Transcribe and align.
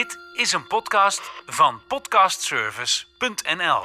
Dit 0.00 0.18
is 0.34 0.52
een 0.52 0.66
podcast 0.66 1.20
van 1.46 1.80
podcastservice.nl. 1.88 3.82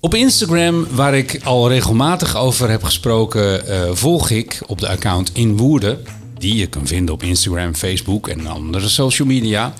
Op 0.00 0.14
Instagram, 0.14 0.86
waar 0.90 1.14
ik 1.14 1.40
al 1.44 1.68
regelmatig 1.68 2.36
over 2.36 2.70
heb 2.70 2.82
gesproken, 2.82 3.68
uh, 3.68 3.94
volg 3.94 4.30
ik 4.30 4.62
op 4.66 4.80
de 4.80 4.88
account 4.88 5.32
In 5.34 5.56
Woerden, 5.56 6.04
die 6.38 6.54
je 6.54 6.66
kan 6.66 6.86
vinden 6.86 7.14
op 7.14 7.22
Instagram, 7.22 7.74
Facebook 7.74 8.28
en 8.28 8.46
andere 8.46 8.88
social 8.88 9.28
media, 9.28 9.74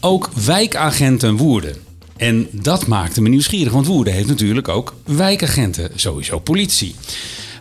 ook 0.00 0.30
wijkagenten 0.34 1.36
Woerden. 1.36 1.91
En 2.22 2.48
dat 2.50 2.86
maakte 2.86 3.22
me 3.22 3.28
nieuwsgierig, 3.28 3.72
want 3.72 3.86
Woerden 3.86 4.12
heeft 4.12 4.28
natuurlijk 4.28 4.68
ook 4.68 4.94
wijkagenten, 5.04 5.90
sowieso 5.94 6.38
politie. 6.38 6.94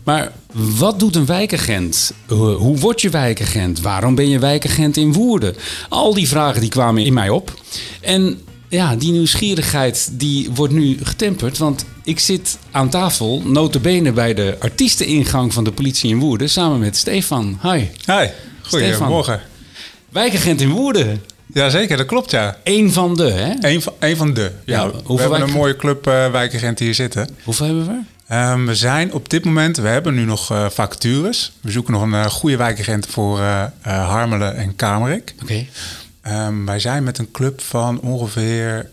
Maar 0.03 0.31
wat 0.53 0.99
doet 0.99 1.15
een 1.15 1.25
wijkagent? 1.25 2.13
Hoe 2.27 2.77
word 2.77 3.01
je 3.01 3.09
wijkagent? 3.09 3.81
Waarom 3.81 4.15
ben 4.15 4.29
je 4.29 4.39
wijkagent 4.39 4.97
in 4.97 5.13
Woerden? 5.13 5.55
Al 5.89 6.13
die 6.13 6.27
vragen 6.27 6.61
die 6.61 6.69
kwamen 6.69 7.03
in 7.03 7.13
mij 7.13 7.29
op. 7.29 7.61
En 8.01 8.41
ja, 8.69 8.95
die 8.95 9.11
nieuwsgierigheid 9.11 10.09
die 10.11 10.49
wordt 10.53 10.73
nu 10.73 10.97
getemperd, 11.03 11.57
want 11.57 11.85
ik 12.03 12.19
zit 12.19 12.57
aan 12.71 12.89
tafel, 12.89 13.41
notabene 13.45 14.11
bij 14.11 14.33
de 14.33 14.55
artiesteningang 14.59 15.53
van 15.53 15.63
de 15.63 15.71
politie 15.71 16.09
in 16.09 16.19
Woerden, 16.19 16.49
samen 16.49 16.79
met 16.79 16.97
Stefan. 16.97 17.59
Hi. 17.61 17.85
Hi, 18.05 18.27
goedemorgen. 18.61 19.41
Wijkagent 20.09 20.61
in 20.61 20.69
Woerden. 20.69 21.21
Jazeker, 21.53 21.97
dat 21.97 22.05
klopt 22.05 22.31
ja. 22.31 22.57
Eén 22.63 22.91
van 22.91 23.15
de, 23.15 23.31
hè? 23.31 23.53
Eén 23.59 23.81
van, 23.81 23.93
één 23.99 24.17
van 24.17 24.33
de, 24.33 24.51
ja. 24.65 24.91
we 25.07 25.21
hebben 25.21 25.41
een 25.41 25.51
mooie 25.51 25.75
club 25.75 26.07
uh, 26.07 26.31
wijkagenten 26.31 26.85
hier 26.85 26.93
zitten. 26.95 27.29
Hoeveel 27.43 27.65
hebben 27.65 27.85
we? 28.27 28.35
Um, 28.35 28.65
we 28.65 28.75
zijn 28.75 29.13
op 29.13 29.29
dit 29.29 29.45
moment, 29.45 29.77
we 29.77 29.87
hebben 29.87 30.13
nu 30.13 30.23
nog 30.23 30.51
uh, 30.51 30.69
vacatures. 30.69 31.51
We 31.61 31.71
zoeken 31.71 31.93
nog 31.93 32.01
een 32.01 32.11
uh, 32.11 32.25
goede 32.25 32.57
wijkagent 32.57 33.05
voor 33.05 33.39
Harmelen 33.81 34.55
en 34.55 34.75
Kamerik. 34.75 35.33
Oké. 35.41 35.65
Um, 36.27 36.65
wij 36.65 36.79
zijn 36.79 37.03
met 37.03 37.17
een 37.17 37.31
club 37.31 37.61
van 37.61 37.99
ongeveer... 37.99 38.89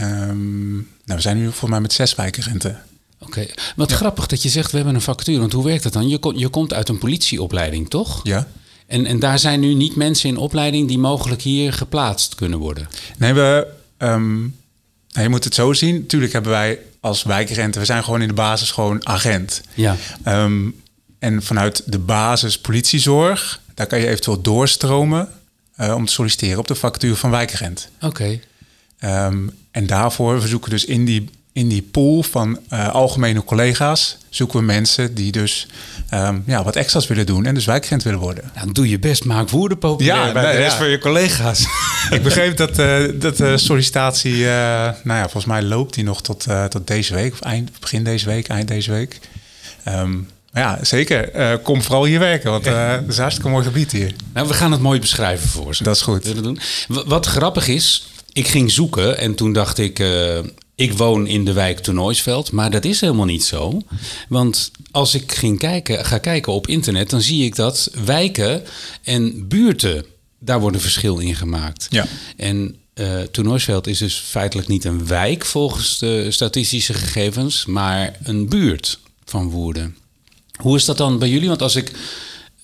Um, 0.00 0.74
nou, 1.04 1.16
we 1.16 1.20
zijn 1.20 1.36
nu 1.36 1.44
volgens 1.44 1.70
mij 1.70 1.80
met 1.80 1.92
zes 1.92 2.14
wijkagenten. 2.14 2.82
Oké, 3.18 3.46
wat 3.76 3.92
grappig 3.92 4.26
dat 4.26 4.42
je 4.42 4.48
zegt 4.48 4.70
we 4.70 4.76
hebben 4.76 4.94
een 4.94 5.00
vacature. 5.00 5.38
Want 5.38 5.52
hoe 5.52 5.64
werkt 5.64 5.82
dat 5.82 5.92
dan? 5.92 6.08
Je, 6.08 6.32
je 6.34 6.48
komt 6.48 6.72
uit 6.72 6.88
een 6.88 6.98
politieopleiding, 6.98 7.90
toch? 7.90 8.20
Ja. 8.22 8.46
En, 8.94 9.06
en 9.06 9.18
daar 9.18 9.38
zijn 9.38 9.60
nu 9.60 9.74
niet 9.74 9.96
mensen 9.96 10.28
in 10.28 10.36
opleiding 10.36 10.88
die 10.88 10.98
mogelijk 10.98 11.42
hier 11.42 11.72
geplaatst 11.72 12.34
kunnen 12.34 12.58
worden? 12.58 12.88
Nee, 13.18 13.32
we, 13.32 13.66
um, 13.98 14.56
je 15.08 15.28
moet 15.28 15.44
het 15.44 15.54
zo 15.54 15.72
zien. 15.72 15.94
Natuurlijk 15.94 16.32
hebben 16.32 16.50
wij 16.50 16.78
als 17.00 17.22
wijkagenten, 17.22 17.80
we 17.80 17.86
zijn 17.86 18.04
gewoon 18.04 18.22
in 18.22 18.28
de 18.28 18.34
basis 18.34 18.70
gewoon 18.70 19.06
agent. 19.06 19.62
Ja. 19.74 19.96
Um, 20.28 20.80
en 21.18 21.42
vanuit 21.42 21.82
de 21.86 21.98
basis 21.98 22.58
politiezorg, 22.58 23.60
daar 23.74 23.86
kan 23.86 23.98
je 23.98 24.08
eventueel 24.08 24.40
doorstromen 24.40 25.28
uh, 25.80 25.94
om 25.94 26.06
te 26.06 26.12
solliciteren 26.12 26.58
op 26.58 26.66
de 26.66 26.74
vacature 26.74 27.16
van 27.16 27.30
wijkagent. 27.30 27.88
Oké. 28.00 28.06
Okay. 28.06 29.26
Um, 29.26 29.50
en 29.70 29.86
daarvoor 29.86 30.40
verzoeken 30.40 30.70
dus 30.70 30.84
in 30.84 31.04
die 31.04 31.28
in 31.54 31.68
die 31.68 31.82
pool 31.82 32.22
van 32.22 32.58
uh, 32.72 32.88
algemene 32.88 33.44
collega's 33.44 34.16
zoeken 34.28 34.58
we 34.58 34.64
mensen 34.64 35.14
die 35.14 35.32
dus 35.32 35.66
um, 36.10 36.42
ja, 36.46 36.64
wat 36.64 36.76
extra's 36.76 37.06
willen 37.06 37.26
doen 37.26 37.46
en 37.46 37.54
dus 37.54 37.64
wijkagent 37.64 38.02
willen 38.02 38.18
worden. 38.18 38.50
Ja, 38.54 38.64
doe 38.72 38.88
je 38.88 38.98
best, 38.98 39.24
maak 39.24 39.50
woorden 39.50 39.78
populair 39.78 40.26
ja, 40.26 40.32
bij 40.32 40.42
nee, 40.42 40.52
de 40.52 40.58
rest 40.58 40.72
ja. 40.72 40.78
van 40.78 40.88
je 40.88 40.98
collega's. 40.98 41.66
Ik 42.10 42.22
begreep 42.22 42.56
dat, 42.56 42.78
uh, 42.78 42.96
dat 43.14 43.36
de 43.36 43.58
sollicitatie, 43.58 44.34
uh, 44.34 44.48
nou 45.02 45.18
ja, 45.18 45.22
volgens 45.22 45.44
mij 45.44 45.62
loopt 45.62 45.94
die 45.94 46.04
nog 46.04 46.22
tot, 46.22 46.46
tot 46.68 46.86
deze 46.86 47.14
week, 47.14 47.32
of 47.32 47.40
eind, 47.40 47.80
begin 47.80 48.04
deze 48.04 48.26
week, 48.26 48.48
eind 48.48 48.68
deze 48.68 48.90
week. 48.90 49.20
Um, 49.88 50.28
ja, 50.52 50.78
zeker. 50.82 51.58
kom 51.58 51.82
vooral 51.82 52.04
hier 52.04 52.18
werken, 52.18 52.50
want 52.50 52.66
uh, 52.66 52.90
het 52.90 53.08
is 53.08 53.16
een 53.16 53.22
hartstikke 53.22 53.50
mooi 53.50 53.64
gebied 53.64 53.92
hier. 53.92 54.14
Nou, 54.32 54.48
we 54.48 54.54
gaan 54.54 54.72
het 54.72 54.80
mooi 54.80 55.00
beschrijven 55.00 55.48
voor 55.48 55.74
ze. 55.74 55.82
Dat 55.82 55.96
is 55.96 56.02
goed. 56.02 56.34
Wat 56.88 57.26
grappig 57.26 57.68
is, 57.68 58.08
ik 58.32 58.48
ging 58.48 58.70
zoeken 58.70 59.18
en 59.18 59.34
toen 59.34 59.52
dacht 59.52 59.78
ik, 59.78 60.02
ik 60.74 60.92
woon 60.92 61.26
in 61.26 61.44
de 61.44 61.52
wijk 61.52 61.78
Toernooisveld, 61.78 62.52
maar 62.52 62.70
dat 62.70 62.84
is 62.84 63.00
helemaal 63.00 63.24
niet 63.24 63.44
zo. 63.44 63.82
Want 64.28 64.70
als 64.90 65.14
ik 65.14 65.32
ging 65.32 65.58
kijken, 65.58 66.04
ga 66.04 66.18
kijken 66.18 66.52
op 66.52 66.66
internet, 66.66 67.10
dan 67.10 67.20
zie 67.20 67.44
ik 67.44 67.56
dat 67.56 67.90
wijken 68.04 68.62
en 69.02 69.48
buurten, 69.48 70.04
daar 70.38 70.60
wordt 70.60 70.76
een 70.76 70.82
verschil 70.82 71.18
in 71.18 71.34
gemaakt. 71.34 71.86
Ja. 71.90 72.06
En 72.36 72.76
uh, 72.94 73.20
Toernooisveld 73.20 73.86
is 73.86 73.98
dus 73.98 74.14
feitelijk 74.14 74.68
niet 74.68 74.84
een 74.84 75.06
wijk 75.06 75.44
volgens 75.44 75.98
de 75.98 76.30
statistische 76.30 76.94
gegevens, 76.94 77.64
maar 77.64 78.18
een 78.22 78.48
buurt 78.48 78.98
van 79.24 79.50
Woerden. 79.50 79.96
Hoe 80.60 80.76
is 80.76 80.84
dat 80.84 80.96
dan 80.96 81.18
bij 81.18 81.28
jullie? 81.28 81.48
Want 81.48 81.62
als 81.62 81.76
ik 81.76 81.92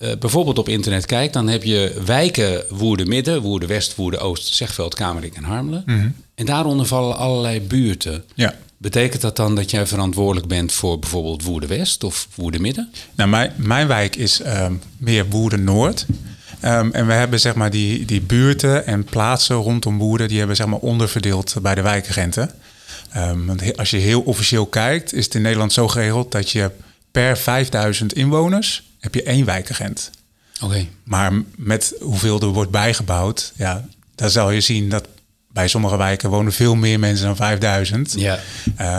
uh, 0.01 0.11
bijvoorbeeld 0.19 0.57
op 0.57 0.69
internet 0.69 1.05
kijk, 1.05 1.33
dan 1.33 1.47
heb 1.47 1.63
je 1.63 2.01
wijken 2.05 2.63
Woerden 2.69 3.07
Midden, 3.07 3.41
Woerden 3.41 3.69
West, 3.69 3.95
Woerden 3.95 4.21
Oost, 4.21 4.53
Zegveld, 4.53 4.95
Kamerik 4.95 5.35
en 5.35 5.43
Harmelen. 5.43 5.83
Mm 5.85 5.99
-hmm. 5.99 6.15
En 6.35 6.45
daaronder 6.45 6.85
vallen 6.85 7.17
allerlei 7.17 7.61
buurten. 7.61 8.23
Ja. 8.35 8.55
Betekent 8.77 9.21
dat 9.21 9.35
dan 9.35 9.55
dat 9.55 9.71
jij 9.71 9.87
verantwoordelijk 9.87 10.47
bent 10.47 10.71
voor 10.71 10.99
bijvoorbeeld 10.99 11.43
Woerden 11.43 11.69
West 11.69 12.03
of 12.03 12.27
Woerden 12.35 12.61
Midden? 12.61 12.91
Nou, 13.15 13.29
mijn, 13.29 13.51
mijn 13.55 13.87
wijk 13.87 14.15
is 14.15 14.45
um, 14.45 14.81
meer 14.97 15.29
Woerden 15.29 15.63
Noord. 15.63 16.05
Um, 16.65 16.91
en 16.91 17.07
we 17.07 17.13
hebben 17.13 17.39
zeg 17.39 17.55
maar 17.55 17.69
die, 17.69 18.05
die 18.05 18.21
buurten 18.21 18.85
en 18.85 19.03
plaatsen 19.03 19.55
rondom 19.55 19.97
Woerden, 19.97 20.27
die 20.27 20.37
hebben 20.37 20.55
zeg 20.55 20.67
maar 20.67 20.79
onderverdeeld 20.79 21.55
bij 21.61 21.75
de 21.75 21.81
wijkagenten. 21.81 22.51
Um, 23.17 23.45
want 23.45 23.77
als 23.77 23.89
je 23.89 23.97
heel 23.97 24.21
officieel 24.21 24.65
kijkt, 24.65 25.13
is 25.13 25.25
het 25.25 25.35
in 25.35 25.41
Nederland 25.41 25.73
zo 25.73 25.87
geregeld 25.87 26.31
dat 26.31 26.49
je 26.49 26.71
per 27.11 27.37
5000 27.37 28.13
inwoners 28.13 28.83
heb 29.01 29.13
je 29.13 29.23
één 29.23 29.45
wijkagent. 29.45 30.11
Oké. 30.61 30.87
Maar 31.03 31.31
met 31.55 31.93
hoeveel 31.99 32.39
er 32.39 32.47
wordt 32.47 32.71
bijgebouwd, 32.71 33.53
ja, 33.55 33.87
daar 34.15 34.29
zal 34.29 34.51
je 34.51 34.61
zien 34.61 34.89
dat 34.89 35.07
bij 35.47 35.67
sommige 35.67 35.97
wijken 35.97 36.29
wonen 36.29 36.53
veel 36.53 36.75
meer 36.75 36.99
mensen 36.99 37.25
dan 37.25 37.35
5000. 37.35 38.13
Ja. 38.17 38.39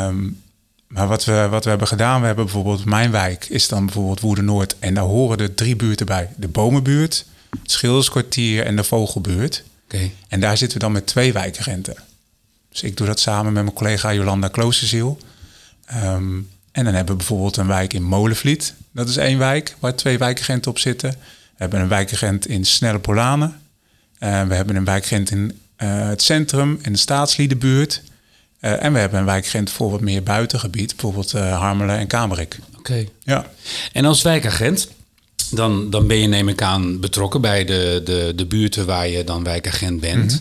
Um, 0.07 0.43
maar 0.87 1.09
wat 1.09 1.25
we, 1.25 1.47
wat 1.51 1.65
we 1.65 1.71
hebben 1.71 1.89
gedaan, 1.89 2.21
we 2.21 2.27
hebben 2.27 2.45
bijvoorbeeld 2.45 2.85
mijn 2.85 3.11
wijk, 3.11 3.47
is 3.49 3.69
dan 3.69 3.85
bijvoorbeeld 3.85 4.21
Woerden 4.21 4.45
Noord. 4.45 4.77
En 4.79 4.95
daar 4.95 5.05
horen 5.05 5.39
er 5.39 5.55
drie 5.55 5.77
buurten 5.77 6.07
bij. 6.07 6.29
De 6.37 6.49
Bomenbuurt, 6.49 7.27
het 7.63 7.71
Schilderskwartier 7.71 8.65
en 8.65 8.77
de 8.77 8.85
Vogelbuurt. 8.85 9.65
Okay. 9.85 10.13
En 10.29 10.41
daar 10.41 10.57
zitten 10.57 10.79
we 10.79 10.85
dan 10.85 10.93
met 10.93 11.07
twee 11.07 11.33
wijkagenten. 11.33 11.95
Dus 12.69 12.83
ik 12.83 12.97
doe 12.97 13.07
dat 13.07 13.21
samen 13.21 13.53
met 13.53 13.63
mijn 13.63 13.77
collega 13.77 14.15
Jolanda 14.15 14.49
Kloosterziel. 14.49 15.19
Um, 15.95 16.49
en 16.73 16.85
dan 16.85 16.95
hebben 16.95 17.13
we 17.13 17.19
bijvoorbeeld 17.19 17.57
een 17.57 17.67
wijk 17.67 17.93
in 17.93 18.03
Molenvliet. 18.03 18.75
Dat 18.93 19.09
is 19.09 19.17
één 19.17 19.39
wijk 19.39 19.77
waar 19.79 19.95
twee 19.95 20.19
wijkagenten 20.19 20.71
op 20.71 20.79
zitten. 20.79 21.11
We 21.11 21.17
hebben 21.57 21.81
een 21.81 21.89
wijkagent 21.89 22.47
in 22.47 22.65
Snelle 22.65 22.99
Polanen. 22.99 23.61
Uh, 24.21 24.43
we 24.43 24.55
hebben 24.55 24.77
een 24.77 24.85
wijkagent 24.85 25.31
in 25.31 25.61
uh, 25.79 26.09
het 26.09 26.23
centrum, 26.23 26.79
in 26.83 26.93
de 26.93 26.99
staatsliedenbuurt. 26.99 28.03
Uh, 28.61 28.85
en 28.85 28.93
we 28.93 28.99
hebben 28.99 29.19
een 29.19 29.25
wijkagent 29.25 29.71
voor 29.71 29.91
wat 29.91 30.01
meer 30.01 30.23
buitengebied. 30.23 30.91
Bijvoorbeeld 30.91 31.33
Harmelen 31.33 31.99
en 31.99 32.07
Kamerik. 32.07 32.59
Oké. 32.69 32.79
Okay. 32.79 33.09
Ja. 33.23 33.47
En 33.93 34.05
als 34.05 34.23
wijkagent, 34.23 34.89
dan, 35.51 35.91
dan 35.91 36.07
ben 36.07 36.17
je 36.17 36.27
neem 36.27 36.49
ik 36.49 36.63
aan 36.63 37.01
betrokken 37.01 37.41
bij 37.41 37.65
de, 37.65 38.01
de, 38.05 38.33
de 38.37 38.47
buurten 38.47 38.87
waar 38.87 39.09
je 39.09 39.25
dan 39.25 39.45
wijkagent 39.45 40.01
bent. 40.01 40.33
Mm 40.33 40.39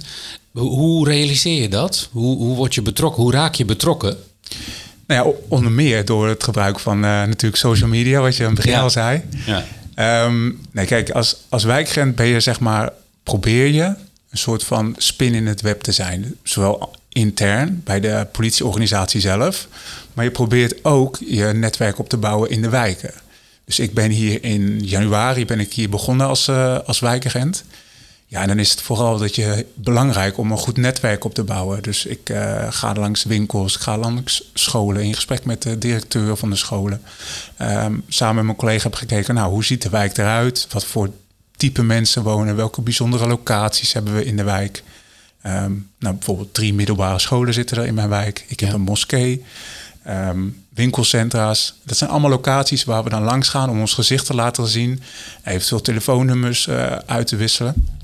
-hmm. 0.51 0.61
hoe, 0.61 0.79
hoe 0.79 1.07
realiseer 1.07 1.61
je 1.61 1.69
dat? 1.69 2.09
Hoe, 2.11 2.37
hoe 2.37 2.55
word 2.55 2.75
je 2.75 2.81
betrokken? 2.81 3.23
Hoe 3.23 3.31
raak 3.31 3.55
je 3.55 3.65
betrokken? 3.65 4.17
Nou 5.11 5.27
ja, 5.27 5.39
onder 5.47 5.71
meer 5.71 6.05
door 6.05 6.27
het 6.27 6.43
gebruik 6.43 6.79
van 6.79 6.95
uh, 6.95 7.01
natuurlijk 7.01 7.55
social 7.55 7.89
media, 7.89 8.21
wat 8.21 8.35
je 8.35 8.43
aan 8.43 8.49
het 8.49 8.57
begin 8.57 8.71
ja. 8.71 8.81
al 8.81 8.89
zei. 8.89 9.21
Ja. 9.45 10.25
Um, 10.25 10.59
nee, 10.71 10.85
kijk, 10.85 11.09
als, 11.09 11.35
als 11.49 11.63
wijkagent 11.63 12.15
ben 12.15 12.25
je 12.25 12.39
zeg 12.39 12.59
maar, 12.59 12.91
probeer 13.23 13.67
je 13.67 13.83
een 14.29 14.37
soort 14.37 14.63
van 14.63 14.95
spin 14.97 15.33
in 15.33 15.47
het 15.47 15.61
web 15.61 15.81
te 15.81 15.91
zijn. 15.91 16.35
Zowel 16.43 16.95
intern 17.09 17.81
bij 17.83 17.99
de 17.99 18.27
politieorganisatie 18.31 19.21
zelf, 19.21 19.67
maar 20.13 20.25
je 20.25 20.31
probeert 20.31 20.85
ook 20.85 21.17
je 21.25 21.45
netwerk 21.45 21.99
op 21.99 22.09
te 22.09 22.17
bouwen 22.17 22.49
in 22.49 22.61
de 22.61 22.69
wijken. 22.69 23.13
Dus 23.65 23.79
ik 23.79 23.93
ben 23.93 24.11
hier 24.11 24.43
in 24.43 24.79
januari 24.79 25.45
ben 25.45 25.59
ik 25.59 25.73
hier 25.73 25.89
begonnen 25.89 26.27
als, 26.27 26.47
uh, 26.47 26.79
als 26.85 26.99
wijkagent. 26.99 27.63
Ja, 28.31 28.41
en 28.41 28.47
dan 28.47 28.59
is 28.59 28.71
het 28.71 28.81
vooral 28.81 29.17
dat 29.17 29.35
je 29.35 29.65
belangrijk 29.73 30.37
om 30.37 30.51
een 30.51 30.57
goed 30.57 30.77
netwerk 30.77 31.23
op 31.23 31.33
te 31.33 31.43
bouwen. 31.43 31.83
Dus 31.83 32.05
ik 32.05 32.29
uh, 32.29 32.67
ga 32.69 32.93
langs 32.93 33.23
winkels, 33.23 33.75
ik 33.75 33.81
ga 33.81 33.97
langs 33.97 34.43
scholen 34.53 35.03
in 35.03 35.13
gesprek 35.13 35.45
met 35.45 35.61
de 35.61 35.77
directeur 35.77 36.37
van 36.37 36.49
de 36.49 36.55
scholen. 36.55 37.01
Um, 37.61 38.03
samen 38.07 38.35
met 38.35 38.43
mijn 38.43 38.57
collega 38.57 38.83
heb 38.83 38.93
gekeken, 38.93 39.35
nou, 39.35 39.51
hoe 39.51 39.63
ziet 39.63 39.81
de 39.81 39.89
wijk 39.89 40.17
eruit? 40.17 40.67
Wat 40.69 40.85
voor 40.85 41.09
type 41.55 41.83
mensen 41.83 42.23
wonen? 42.23 42.55
Welke 42.55 42.81
bijzondere 42.81 43.27
locaties 43.27 43.93
hebben 43.93 44.15
we 44.15 44.25
in 44.25 44.37
de 44.37 44.43
wijk? 44.43 44.83
Um, 45.45 45.89
nou, 45.99 46.15
bijvoorbeeld 46.15 46.53
drie 46.53 46.73
middelbare 46.73 47.19
scholen 47.19 47.53
zitten 47.53 47.77
er 47.77 47.85
in 47.85 47.93
mijn 47.93 48.09
wijk. 48.09 48.45
Ik 48.47 48.59
heb 48.59 48.69
ja. 48.69 48.75
een 48.75 48.81
moskee, 48.81 49.45
um, 50.07 50.63
winkelcentra's. 50.69 51.73
Dat 51.83 51.97
zijn 51.97 52.09
allemaal 52.09 52.29
locaties 52.29 52.83
waar 52.83 53.03
we 53.03 53.09
dan 53.09 53.23
langs 53.23 53.49
gaan 53.49 53.69
om 53.69 53.79
ons 53.79 53.93
gezicht 53.93 54.25
te 54.25 54.35
laten 54.35 54.67
zien. 54.67 55.01
Eventueel 55.43 55.81
telefoonnummers 55.81 56.67
uh, 56.67 56.91
uit 57.05 57.27
te 57.27 57.35
wisselen. 57.35 57.99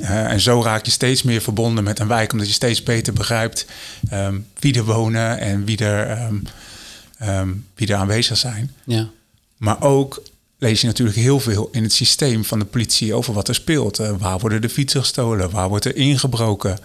Uh, 0.00 0.30
en 0.32 0.40
zo 0.40 0.62
raak 0.62 0.84
je 0.84 0.90
steeds 0.90 1.22
meer 1.22 1.40
verbonden 1.40 1.84
met 1.84 1.98
een 1.98 2.08
wijk, 2.08 2.32
omdat 2.32 2.46
je 2.46 2.52
steeds 2.52 2.82
beter 2.82 3.12
begrijpt 3.12 3.66
um, 4.12 4.46
wie 4.58 4.74
er 4.74 4.84
wonen 4.84 5.38
en 5.38 5.64
wie 5.64 5.78
er 5.78 6.26
um, 6.26 6.42
ehm, 7.18 7.48
wie 7.74 7.88
er 7.88 7.94
aanwezig 7.94 8.36
zijn. 8.36 8.74
Ja. 8.84 9.08
Maar 9.56 9.82
ook 9.82 10.22
lees 10.60 10.80
je 10.80 10.86
natuurlijk 10.86 11.18
heel 11.18 11.40
veel 11.40 11.68
in 11.72 11.82
het 11.82 11.92
systeem 11.92 12.44
van 12.44 12.58
de 12.58 12.64
politie 12.64 13.14
over 13.14 13.34
wat 13.34 13.48
er 13.48 13.54
speelt. 13.54 13.98
Eh, 13.98 14.12
waar 14.18 14.38
worden 14.38 14.60
de 14.60 14.68
fietsen 14.68 15.00
gestolen? 15.00 15.50
Waar 15.50 15.68
wordt 15.68 15.84
er 15.84 15.96
ingebroken? 15.96 16.78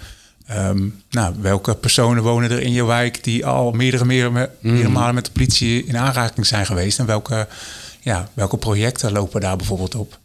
Ehm, 0.46 0.88
nou, 1.10 1.36
welke 1.42 1.76
personen 1.76 2.24
wonen 2.24 2.52
er 2.52 2.62
in 2.62 2.72
je 2.72 2.86
wijk 2.86 3.24
die 3.24 3.46
al 3.46 3.72
meerdere, 3.72 4.06
meerdere, 4.06 4.50
meerdere 4.60 4.90
malen 4.90 5.16
met 5.16 5.26
de 5.26 5.32
politie 5.32 5.86
in 5.86 5.98
aanraking 5.98 6.46
zijn 6.46 6.66
geweest? 6.66 7.00
En 7.00 7.06
welke, 7.06 7.48
ja, 8.02 8.30
welke 8.34 8.58
projecten 8.58 9.12
lopen 9.12 9.42
daar 9.42 9.58
bijvoorbeeld 9.58 9.96
op? 9.96 10.20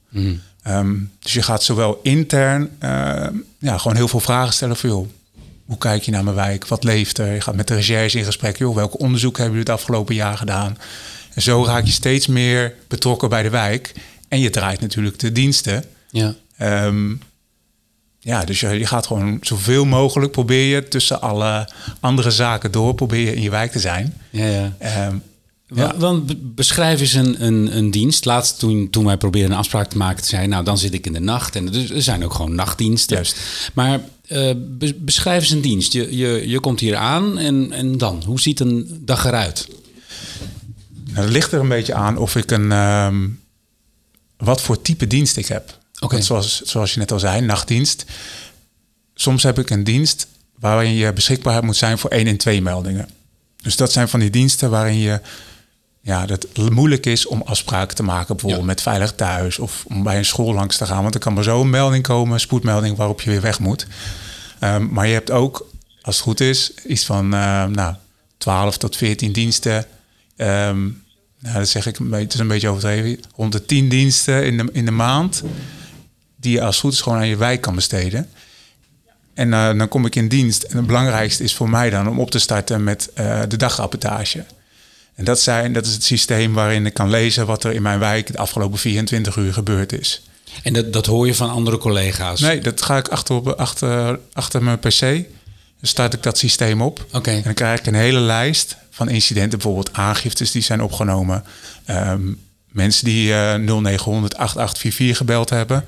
Ehm, 0.63 0.95
dus 1.19 1.33
je 1.33 1.43
gaat 1.43 1.63
zowel 1.63 2.01
intern 2.03 2.71
ehm, 2.79 3.35
ja, 3.59 3.79
gewoon 3.79 3.97
heel 3.97 4.09
veel 4.09 4.21
vragen 4.21 4.53
stellen 4.53 4.77
voor 4.77 4.89
joh, 4.89 5.09
hoe 5.65 5.79
kijk 5.79 6.03
je 6.03 6.11
naar 6.11 6.25
mijn 6.25 6.37
wijk? 6.37 6.67
Wat 6.67 6.85
leeft 6.85 7.19
er? 7.19 7.33
Je 7.33 7.41
gaat 7.41 7.55
met 7.55 7.69
de 7.69 7.75
recherche 7.75 8.19
in 8.19 8.25
gesprek. 8.25 8.57
Joh, 8.57 8.75
welke 8.75 8.99
onderzoek 8.99 9.37
hebben 9.37 9.57
jullie 9.57 9.71
het 9.73 9.81
afgelopen 9.81 10.15
jaar 10.15 10.37
gedaan? 10.37 10.79
En 11.35 11.43
zo 11.43 11.65
raak 11.65 11.85
je 11.85 11.93
steeds 11.93 12.27
meer 12.27 12.75
betrokken 12.89 13.29
bij 13.29 13.43
de 13.43 13.51
wijk. 13.51 13.93
En 14.29 14.41
je 14.41 14.51
draait 14.51 14.81
natuurlijk 14.81 15.19
de 15.19 15.33
diensten. 15.33 15.85
Ja. 16.11 16.35
Ehm, 16.57 17.15
ja, 18.19 18.45
dus 18.45 18.61
je, 18.61 18.69
je 18.69 18.87
gaat 18.87 19.07
gewoon 19.07 19.39
zoveel 19.41 19.85
mogelijk 19.85 20.33
probeer 20.33 20.75
je 20.75 20.89
tussen 20.89 21.21
alle 21.21 21.69
andere 22.01 22.31
zaken 22.31 22.71
door, 22.71 22.95
probeer 22.95 23.25
je 23.25 23.35
in 23.35 23.43
je 23.43 23.51
wijk 23.51 23.73
te 23.73 23.81
zijn. 23.81 24.15
Ja, 24.31 24.47
ja. 24.79 25.13
Ja. 25.75 25.97
Want 25.97 26.27
be- 26.27 26.37
beschrijf 26.37 27.01
eens 27.01 27.13
een, 27.13 27.45
een, 27.45 27.77
een 27.77 27.91
dienst. 27.91 28.25
Laatst 28.25 28.59
toen, 28.59 28.91
toen 28.91 29.05
wij 29.05 29.17
probeerden 29.17 29.51
een 29.53 29.59
afspraak 29.59 29.89
te 29.91 29.97
maken, 29.97 30.25
zei 30.25 30.47
nou 30.47 30.65
dan 30.65 30.79
zit 30.79 30.95
ik 30.95 31.07
in 31.07 31.13
de 31.13 31.21
nacht. 31.21 31.57
En 31.57 31.67
dus 31.67 31.91
er 31.91 32.03
zijn 32.03 32.25
ook 32.25 32.35
gewoon 32.35 32.55
nachtdiensten. 32.55 33.17
Juist. 33.17 33.37
Maar 33.75 34.01
be- 34.57 34.95
beschrijf 34.99 35.43
eens 35.43 35.51
een 35.51 35.61
dienst. 35.61 35.93
Je, 35.93 36.17
je, 36.17 36.49
je 36.49 36.61
komt 36.61 36.81
hier 36.81 36.97
aan 36.97 37.39
en, 37.39 37.73
en 37.73 37.99
dan? 37.99 38.23
Hoe 38.27 38.41
ziet 38.41 38.61
een 38.61 39.03
dag 39.05 39.25
eruit? 39.25 39.69
Nou, 41.05 41.21
het 41.25 41.31
ligt 41.33 41.53
er 41.53 41.61
een 41.61 41.69
beetje 41.69 41.95
aan 41.95 42.17
of 42.17 42.37
ik 42.37 42.51
een. 42.51 42.73
ehm, 42.73 43.29
wat 44.37 44.61
voor 44.61 44.83
type 44.83 45.07
dienst 45.07 45.37
ik 45.37 45.47
heb. 45.47 45.79
Oké. 46.01 46.21
Zoals, 46.23 46.61
zoals 46.61 46.93
je 46.93 46.99
net 46.99 47.13
al 47.13 47.19
zei, 47.19 47.41
nachtdienst. 47.41 48.05
Soms 49.15 49.43
heb 49.43 49.59
ik 49.59 49.71
een 49.71 49.85
dienst 49.85 50.27
waarin 50.59 50.93
je 50.95 51.13
beschikbaar 51.13 51.65
moet 51.65 51.77
zijn 51.77 51.99
voor 51.99 52.11
1 52.11 52.27
en 52.27 52.37
2 52.37 52.63
meldingen. 52.63 53.09
Dus 53.63 53.77
dat 53.77 53.93
zijn 53.93 54.09
van 54.09 54.21
die 54.21 54.31
diensten 54.31 54.71
waarin 54.71 54.99
je. 54.99 55.21
Ja, 56.11 56.27
dat 56.27 56.47
het 56.53 56.71
moeilijk 56.71 57.07
is 57.07 57.27
om 57.27 57.43
afspraken 57.45 57.97
te 57.97 58.03
maken, 58.03 58.27
bijvoorbeeld 58.27 58.61
Ja. 58.63 58.67
met 58.67 58.81
Veilig 58.83 59.13
Thuis 59.13 59.59
of 59.59 59.85
om 59.89 60.03
bij 60.03 60.17
een 60.19 60.25
school 60.25 60.55
langs 60.55 60.77
te 60.77 60.87
gaan. 60.87 61.03
Want 61.03 61.15
er 61.15 61.21
kan 61.21 61.35
maar 61.35 61.45
zo 61.45 61.61
een 61.61 61.71
melding 61.71 62.03
komen, 62.03 62.41
spoedmelding, 62.41 62.97
waarop 62.97 63.21
je 63.21 63.31
weer 63.31 63.41
weg 63.41 63.59
moet. 63.59 63.87
Ehm, 64.59 64.87
maar 64.93 65.07
je 65.07 65.13
hebt 65.13 65.31
ook, 65.31 65.67
als 66.03 66.15
het 66.17 66.25
goed 66.25 66.41
is, 66.41 66.73
iets 66.87 67.05
van 67.05 67.35
ehm, 67.35 67.71
nou, 67.71 67.95
12 68.39 68.77
tot 68.77 68.97
14 68.97 69.33
diensten. 69.33 69.85
Ehm, 70.37 70.81
nou, 71.39 71.59
dat 71.59 71.69
zeg 71.69 71.87
ik, 71.87 71.99
een 71.99 72.09
beetje- 72.09 72.25
het 72.25 72.35
is 72.35 72.41
een 72.41 72.49
beetje 72.49 72.69
overdreven. 72.69 73.21
Rond 73.37 73.53
de 73.53 73.65
10 73.67 73.89
diensten 73.89 74.47
in 74.47 74.57
de, 74.57 74.69
in 74.73 74.85
de 74.85 74.91
maand. 74.91 75.43
Die 76.37 76.53
je 76.53 76.61
als 76.63 76.75
het 76.75 76.85
goed 76.85 76.93
is 76.93 77.01
gewoon 77.01 77.19
aan 77.19 77.27
je 77.29 77.37
wijk 77.37 77.61
kan 77.61 77.75
besteden. 77.75 78.29
En 79.35 79.53
eh, 79.53 79.79
dan 79.79 79.89
kom 79.89 80.07
ik 80.07 80.17
in 80.17 80.29
dienst. 80.29 80.63
En 80.63 80.77
het 80.77 80.87
belangrijkste 80.87 81.43
is 81.43 81.55
voor 81.55 81.71
mij 81.71 81.91
dan 81.91 82.09
om 82.09 82.21
op 82.21 82.31
te 82.31 82.39
starten 82.39 82.85
met 82.85 83.11
eh, 83.15 83.41
de 83.49 83.57
dagrapportage. 83.57 84.45
En 85.21 85.27
dat, 85.27 85.41
zijn, 85.41 85.73
dat 85.73 85.87
is 85.87 85.93
het 85.93 86.05
systeem 86.05 86.53
waarin 86.53 86.87
ik 86.87 86.95
kan 86.95 87.11
lezen 87.11 87.47
wat 87.47 87.65
er 87.65 87.73
in 87.73 87.83
mijn 87.83 87.99
wijk 87.99 88.33
de 88.33 88.39
afgelopen 88.39 88.79
24 88.79 89.37
uur 89.37 89.53
gebeurd 89.53 89.93
is. 89.93 90.23
En 90.63 90.73
dat, 90.73 90.93
dat 90.93 91.07
hoor 91.07 91.27
je 91.27 91.35
van 91.35 91.51
andere 91.51 91.79
collega's? 91.79 92.41
Nee, 92.41 92.61
dat 92.61 92.83
ga 92.83 92.97
ik 92.97 93.09
achter, 93.09 93.35
op, 93.35 93.49
achter, 93.49 94.19
achter 94.33 94.63
mijn 94.63 94.79
PC. 94.79 95.01
Dan 95.01 95.23
start 95.81 96.15
ik 96.15 96.23
dat 96.23 96.39
systeem 96.39 96.83
op. 96.83 97.07
Oké. 97.13 97.31
En 97.31 97.43
dan 97.43 97.55
krijg 97.55 97.79
ik 97.79 97.87
een 97.87 97.95
hele 97.95 98.19
lijst 98.19 98.77
van 98.91 99.09
incidenten, 99.09 99.59
bijvoorbeeld 99.59 99.93
aangiftes 99.93 100.51
die 100.51 100.63
zijn 100.63 100.83
opgenomen. 100.83 101.45
Ehm, 101.85 102.33
mensen 102.69 103.05
die 103.05 103.33
eh 103.35 103.55
0900 103.55 104.37
8844 104.37 105.17
gebeld 105.17 105.51
hebben. 105.51 105.85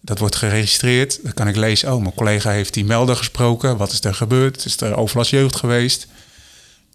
Dat 0.00 0.18
wordt 0.18 0.36
geregistreerd. 0.36 1.18
Dan 1.22 1.34
kan 1.34 1.48
ik 1.48 1.56
lezen, 1.56 1.92
oh, 1.92 2.00
mijn 2.00 2.14
collega 2.14 2.50
heeft 2.50 2.74
die 2.74 2.84
melder 2.84 3.16
gesproken. 3.16 3.76
Wat 3.76 3.92
is 3.92 4.04
er 4.04 4.14
gebeurd? 4.14 4.64
Is 4.64 4.80
er 4.80 4.96
overlast 4.96 5.30
jeugd 5.30 5.56
geweest? 5.56 6.06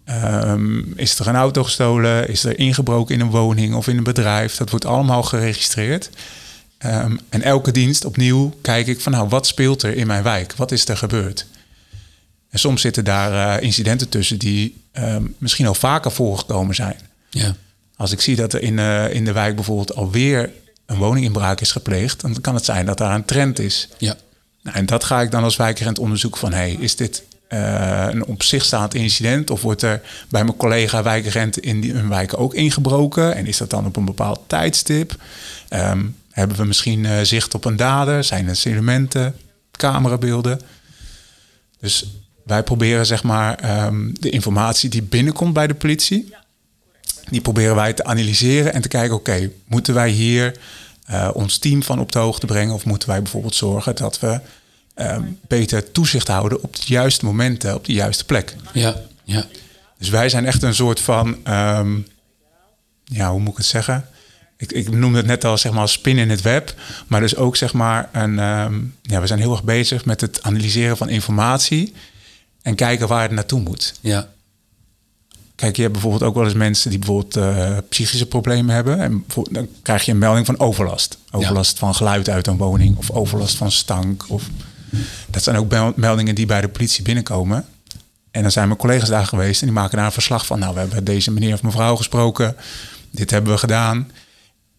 Ehm, 0.06 0.80
is 0.94 1.18
er 1.18 1.26
een 1.26 1.34
auto 1.34 1.64
gestolen? 1.64 2.28
Is 2.28 2.44
er 2.44 2.58
ingebroken 2.58 3.14
in 3.14 3.20
een 3.20 3.30
woning 3.30 3.74
of 3.74 3.88
in 3.88 3.96
een 3.96 4.04
bedrijf? 4.04 4.56
Dat 4.56 4.70
wordt 4.70 4.84
allemaal 4.84 5.22
geregistreerd. 5.22 6.10
Ehm, 6.78 7.16
en 7.28 7.42
elke 7.42 7.72
dienst 7.72 8.04
opnieuw 8.04 8.54
kijk 8.60 8.86
ik 8.86 9.00
van, 9.00 9.12
nou, 9.12 9.28
wat 9.28 9.46
speelt 9.46 9.82
er 9.82 9.96
in 9.96 10.06
mijn 10.06 10.22
wijk? 10.22 10.54
Wat 10.56 10.72
is 10.72 10.88
er 10.88 10.96
gebeurd? 10.96 11.46
En 12.50 12.58
soms 12.58 12.80
zitten 12.80 13.04
daar 13.04 13.58
eh, 13.58 13.62
incidenten 13.62 14.08
tussen 14.08 14.38
die 14.38 14.76
ehm, 14.92 15.24
misschien 15.38 15.66
al 15.66 15.74
vaker 15.74 16.12
voorgekomen 16.12 16.74
zijn. 16.74 16.98
Ja. 17.30 17.56
Als 17.96 18.12
ik 18.12 18.20
zie 18.20 18.36
dat 18.36 18.52
er 18.52 18.62
in, 18.62 18.78
eh, 18.78 19.14
in 19.14 19.24
de 19.24 19.32
wijk 19.32 19.54
bijvoorbeeld 19.54 19.94
alweer 19.94 20.50
een 20.86 20.96
woninginbraak 20.96 21.60
is 21.60 21.72
gepleegd, 21.72 22.20
dan 22.20 22.40
kan 22.40 22.54
het 22.54 22.64
zijn 22.64 22.86
dat 22.86 22.98
daar 22.98 23.14
een 23.14 23.24
trend 23.24 23.58
is. 23.58 23.88
Ja. 23.98 24.16
Nou, 24.62 24.76
en 24.76 24.86
dat 24.86 25.04
ga 25.04 25.20
ik 25.20 25.30
dan 25.30 25.42
als 25.42 25.56
wijkagent 25.56 25.98
onderzoeken 25.98 26.40
van, 26.40 26.52
hey, 26.52 26.72
is 26.72 26.96
dit 26.96 27.22
eh, 27.48 28.06
een 28.10 28.24
op 28.24 28.42
zich 28.42 28.64
staand 28.64 28.94
incident? 28.94 29.50
Of 29.50 29.62
wordt 29.62 29.82
er 29.82 30.00
bij 30.28 30.44
mijn 30.44 30.56
collega 30.56 31.02
wijkagent 31.02 31.58
in 31.58 31.80
die, 31.80 31.92
hun 31.92 32.08
wijk 32.08 32.40
ook 32.40 32.54
ingebroken? 32.54 33.34
En 33.34 33.46
is 33.46 33.56
dat 33.56 33.70
dan 33.70 33.86
op 33.86 33.96
een 33.96 34.04
bepaald 34.04 34.40
tijdstip? 34.46 35.16
Ehm, 35.68 36.04
hebben 36.30 36.56
we 36.56 36.64
misschien 36.64 37.04
eh, 37.04 37.20
zicht 37.22 37.54
op 37.54 37.64
een 37.64 37.76
dader? 37.76 38.24
Zijn 38.24 38.48
er 38.48 38.60
elementen, 38.64 39.36
camerabeelden? 39.70 40.60
Dus 41.80 42.06
wij 42.44 42.62
proberen 42.62 43.06
zeg 43.06 43.22
maar 43.22 43.58
ehm, 43.58 44.12
de 44.20 44.30
informatie 44.30 44.90
die 44.90 45.02
binnenkomt 45.02 45.52
bij 45.52 45.66
de 45.66 45.74
politie, 45.74 46.34
die 47.30 47.40
proberen 47.40 47.74
wij 47.74 47.92
te 47.92 48.04
analyseren 48.04 48.72
en 48.72 48.82
te 48.82 48.88
kijken, 48.88 49.16
oké, 49.16 49.50
moeten 49.66 49.94
wij 49.94 50.10
hier 50.10 50.56
eh, 51.06 51.30
ons 51.32 51.58
team 51.58 51.82
van 51.82 52.00
op 52.00 52.12
de 52.12 52.18
hoogte 52.18 52.46
brengen? 52.46 52.74
Of 52.74 52.84
moeten 52.84 53.08
wij 53.08 53.22
bijvoorbeeld 53.22 53.54
zorgen 53.54 53.96
dat 53.96 54.20
we 54.20 54.40
ehm, 54.96 55.22
beter 55.48 55.92
toezicht 55.92 56.28
houden 56.28 56.62
op 56.62 56.76
de 56.76 56.82
juiste 56.84 57.24
momenten, 57.24 57.74
op 57.74 57.84
de 57.84 57.92
juiste 57.92 58.24
plek? 58.24 58.56
Ja. 58.72 58.96
Ja. 59.24 59.46
Dus 59.98 60.08
wij 60.08 60.28
zijn 60.28 60.46
echt 60.46 60.62
een 60.62 60.74
soort 60.74 61.00
van, 61.00 61.36
ehm, 61.44 61.98
ja, 63.04 63.30
hoe 63.30 63.40
moet 63.40 63.50
ik 63.50 63.56
het 63.56 63.66
zeggen? 63.66 64.08
Ik, 64.56 64.72
ik 64.72 64.90
noemde 64.90 65.16
het 65.16 65.26
net 65.26 65.44
al, 65.44 65.58
zeg 65.58 65.72
maar, 65.72 65.88
spin 65.88 66.18
in 66.18 66.30
het 66.30 66.42
web. 66.42 66.74
Maar 67.06 67.20
dus 67.20 67.36
ook, 67.36 67.56
zeg 67.56 67.72
maar, 67.72 68.08
een, 68.12 68.38
ehm, 68.38 68.74
ja, 69.02 69.20
we 69.20 69.26
zijn 69.26 69.38
heel 69.38 69.52
erg 69.52 69.64
bezig 69.64 70.04
met 70.04 70.20
het 70.20 70.42
analyseren 70.42 70.96
van 70.96 71.08
informatie. 71.08 71.94
En 72.62 72.74
kijken 72.74 73.08
waar 73.08 73.22
het 73.22 73.30
naartoe 73.30 73.60
moet. 73.60 73.94
Ja. 74.00 74.28
Kijk, 75.54 75.76
je 75.76 75.82
hebt 75.82 75.92
bijvoorbeeld 75.92 76.22
ook 76.22 76.34
wel 76.34 76.44
eens 76.44 76.54
mensen 76.54 76.90
die 76.90 76.98
bijvoorbeeld 76.98 77.36
eh, 77.36 77.76
psychische 77.88 78.26
problemen 78.26 78.74
hebben. 78.74 79.00
En 79.00 79.24
dan 79.50 79.68
krijg 79.82 80.02
je 80.02 80.12
een 80.12 80.18
melding 80.18 80.46
van 80.46 80.58
overlast. 80.58 81.18
Overlast 81.30 81.78
van 81.78 81.94
geluid 81.94 82.28
uit 82.28 82.46
een 82.46 82.56
woning 82.56 82.96
of 82.96 83.10
overlast 83.10 83.56
van 83.56 83.72
stank. 83.72 84.24
Of, 84.28 84.48
dat 85.30 85.42
zijn 85.42 85.56
ook 85.56 85.70
mel- 85.70 85.92
meldingen 85.96 86.34
die 86.34 86.46
bij 86.46 86.60
de 86.60 86.68
politie 86.68 87.02
binnenkomen. 87.02 87.64
En 88.30 88.42
dan 88.42 88.50
zijn 88.50 88.66
mijn 88.68 88.78
collega's 88.80 89.08
daar 89.08 89.26
geweest 89.26 89.60
en 89.60 89.66
die 89.66 89.76
maken 89.76 89.96
daar 89.96 90.06
een 90.06 90.12
verslag 90.12 90.46
van. 90.46 90.58
Nou, 90.58 90.74
we 90.74 90.80
hebben 90.80 91.04
deze 91.04 91.30
meneer 91.30 91.54
of 91.54 91.62
mevrouw 91.62 91.96
gesproken. 91.96 92.56
Dit 93.10 93.30
hebben 93.30 93.52
we 93.52 93.58
gedaan. 93.58 94.10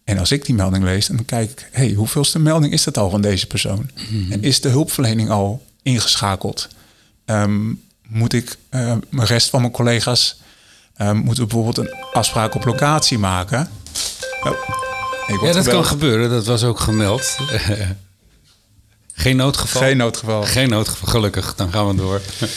En 0.04 0.18
als 0.18 0.32
ik 0.32 0.44
die 0.44 0.54
melding 0.54 0.84
lees, 0.84 1.06
dan 1.06 1.24
kijk 1.24 1.50
ik... 1.50 1.68
hé, 1.72 1.84
hey, 1.84 1.94
hoeveelste 1.94 2.38
melding 2.38 2.72
is 2.72 2.84
dat 2.84 2.98
al 2.98 3.10
van 3.10 3.20
deze 3.20 3.46
persoon? 3.46 3.90
En 4.30 4.42
is 4.42 4.60
de 4.60 4.68
hulpverlening 4.68 5.30
al 5.30 5.64
ingeschakeld? 5.82 6.68
Ehm, 7.24 7.68
moet 8.08 8.32
ik 8.32 8.56
eh 8.68 8.94
mijn 9.10 9.26
rest 9.26 9.50
van 9.50 9.60
mijn 9.60 9.72
collega's... 9.72 10.40
eh, 10.94 11.12
moeten 11.12 11.42
we 11.42 11.48
bijvoorbeeld 11.54 11.78
een 11.78 11.94
afspraak 12.12 12.54
op 12.54 12.64
locatie 12.64 13.18
maken? 13.18 13.70
Oh, 14.44 14.52
Ja, 15.42 15.52
dat 15.52 15.68
kan 15.68 15.84
gebeuren. 15.84 16.30
Dat 16.30 16.46
was 16.46 16.64
ook 16.64 16.80
gemeld. 16.80 17.36
Geen 19.18 19.36
noodgeval. 19.36 19.82
Geen 19.82 19.96
noodgeval. 19.96 20.42
Geen 20.42 20.68
noodgeval, 20.68 21.08
gelukkig. 21.08 21.54
Dan 21.54 21.72
gaan 21.72 21.88
we 21.88 21.94
door. 21.94 22.20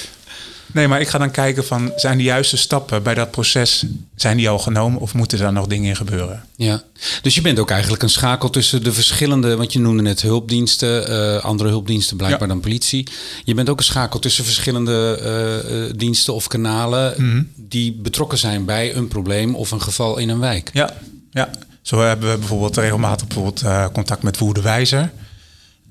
Nee, 0.74 0.88
maar 0.88 1.02
ik 1.02 1.08
ga 1.08 1.18
dan 1.18 1.32
kijken 1.32 1.66
van... 1.66 1.92
zijn 1.96 2.18
de 2.18 2.24
juiste 2.24 2.58
stappen 2.58 3.04
bij 3.04 3.14
dat 3.14 3.32
proces... 3.32 3.86
zijn 4.16 4.38
die 4.38 4.50
al 4.50 4.60
genomen 4.60 5.02
of 5.02 5.14
moeten 5.14 5.38
daar 5.38 5.54
nog 5.54 5.68
dingen 5.68 5.90
in 5.90 5.96
gebeuren? 5.96 6.44
Ja, 6.56 6.84
dus 7.22 7.36
je 7.36 7.42
bent 7.42 7.60
ook 7.60 7.70
eigenlijk 7.72 8.04
een 8.04 8.10
schakel 8.10 8.50
tussen 8.50 8.84
de 8.84 8.94
verschillende, 8.94 9.56
want 9.56 9.74
je 9.74 9.80
noemde 9.80 10.02
net 10.02 10.22
hulpdiensten, 10.22 11.08
eh, 11.08 11.44
andere 11.44 11.70
hulpdiensten 11.70 12.18
blijkbaar 12.18 12.48
Ja. 12.48 12.54
dan 12.54 12.60
politie. 12.62 13.08
Je 13.44 13.54
bent 13.54 13.70
ook 13.70 13.78
een 13.78 13.84
schakel 13.84 14.20
tussen 14.20 14.44
verschillende 14.44 15.20
eh, 15.22 15.86
eh, 15.86 15.94
diensten 15.96 16.34
of 16.34 16.48
kanalen 16.48 17.14
Mhm. 17.18 17.44
die 17.56 17.94
betrokken 17.94 18.38
zijn 18.38 18.66
bij 18.66 18.96
een 18.96 19.08
probleem 19.08 19.56
of 19.56 19.72
een 19.72 19.82
geval 19.82 20.18
in 20.18 20.30
een 20.30 20.40
wijk. 20.40 20.70
Ja, 20.74 20.94
ja. 21.32 21.50
Zo 21.82 22.00
hebben 22.02 22.32
we 22.32 22.38
bijvoorbeeld 22.38 22.78
regelmatig 22.78 23.28
bijvoorbeeld, 23.28 23.92
contact 23.94 24.24
met 24.24 24.38
Woerde 24.38 24.62
Wijzer. 24.62 25.12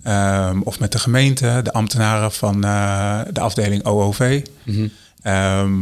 Ehm, 0.02 0.60
of 0.60 0.78
met 0.78 0.92
de 0.92 0.98
gemeente, 0.98 1.60
de 1.62 1.72
ambtenaren 1.72 2.32
van 2.32 2.64
eh, 2.64 3.20
de 3.32 3.40
afdeling 3.40 3.84
OOV. 3.84 4.42
Ehm, 5.22 5.72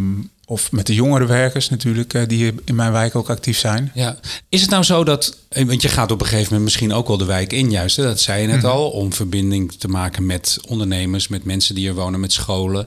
of 0.47 0.73
met 0.73 0.87
de 0.87 0.95
jongerenwerkers 0.95 1.69
natuurlijk, 1.69 2.15
eh, 2.15 2.23
die 2.27 2.55
in 2.65 2.75
mijn 2.75 2.93
wijk 2.93 3.15
ook 3.15 3.31
actief 3.31 3.59
zijn. 3.59 3.91
Ja. 3.95 4.17
Is 4.49 4.61
het 4.61 4.71
nou 4.71 4.83
zo 4.83 5.05
dat, 5.05 5.39
eh, 5.49 5.65
want 5.65 5.83
je 5.83 5.89
gaat 5.89 6.11
op 6.11 6.21
een 6.21 6.27
gegeven 6.27 6.47
moment 6.47 6.65
misschien 6.65 6.93
ook 6.93 7.09
wel 7.09 7.17
de 7.17 7.25
wijk 7.25 7.53
in, 7.53 7.71
juist, 7.71 7.97
hè? 7.97 8.03
dat 8.03 8.21
zei 8.21 8.41
je 8.41 8.47
net 8.47 8.65
al, 8.65 8.91
om 8.91 9.13
verbinding 9.13 9.73
te 9.73 9.89
maken 9.89 10.27
met 10.27 10.59
ondernemers, 10.69 11.29
met 11.29 11.45
mensen 11.45 11.75
die 11.75 11.89
er 11.89 11.95
wonen, 11.95 12.21
met 12.21 12.33
scholen. 12.33 12.87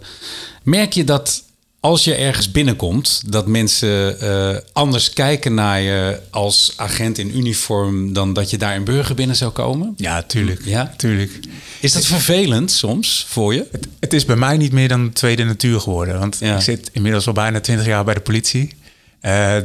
Merk 0.63 0.93
je 0.93 1.03
dat 1.03 1.43
als 1.81 2.03
je 2.03 2.15
ergens 2.15 2.51
binnenkomt, 2.51 3.21
dat 3.25 3.47
mensen 3.47 4.19
eh, 4.19 4.57
anders 4.73 5.13
kijken 5.13 5.53
naar 5.53 5.81
je 5.81 6.19
als 6.29 6.73
agent 6.75 7.17
in 7.17 7.37
uniform 7.37 8.13
dan 8.13 8.33
dat 8.33 8.49
je 8.49 8.57
daar 8.57 8.75
in 8.75 8.83
burger 8.83 9.15
binnen 9.15 9.35
zou 9.35 9.51
komen? 9.51 9.93
Ja, 9.97 10.21
tuurlijk. 10.23 10.61
Ja? 10.65 10.93
tuurlijk. 10.97 11.39
Is 11.79 11.91
dat 11.93 12.05
vervelend 12.05 12.71
soms 12.71 13.25
voor 13.29 13.53
je? 13.53 13.67
Het, 13.71 13.87
het 13.99 14.13
is 14.13 14.25
bij 14.25 14.35
mij 14.35 14.57
niet 14.57 14.71
meer 14.71 14.87
dan 14.87 15.11
tweede 15.13 15.43
natuur 15.43 15.79
geworden. 15.79 16.19
Want 16.19 16.37
Ja. 16.39 16.55
ik 16.55 16.61
zit 16.61 16.89
inmiddels 16.93 17.27
al 17.27 17.33
bijna 17.33 17.59
twintig 17.59 17.85
jaar 17.85 18.03
bij 18.03 18.13
de 18.13 18.19
politie. 18.19 18.73
Eh, 19.19 19.55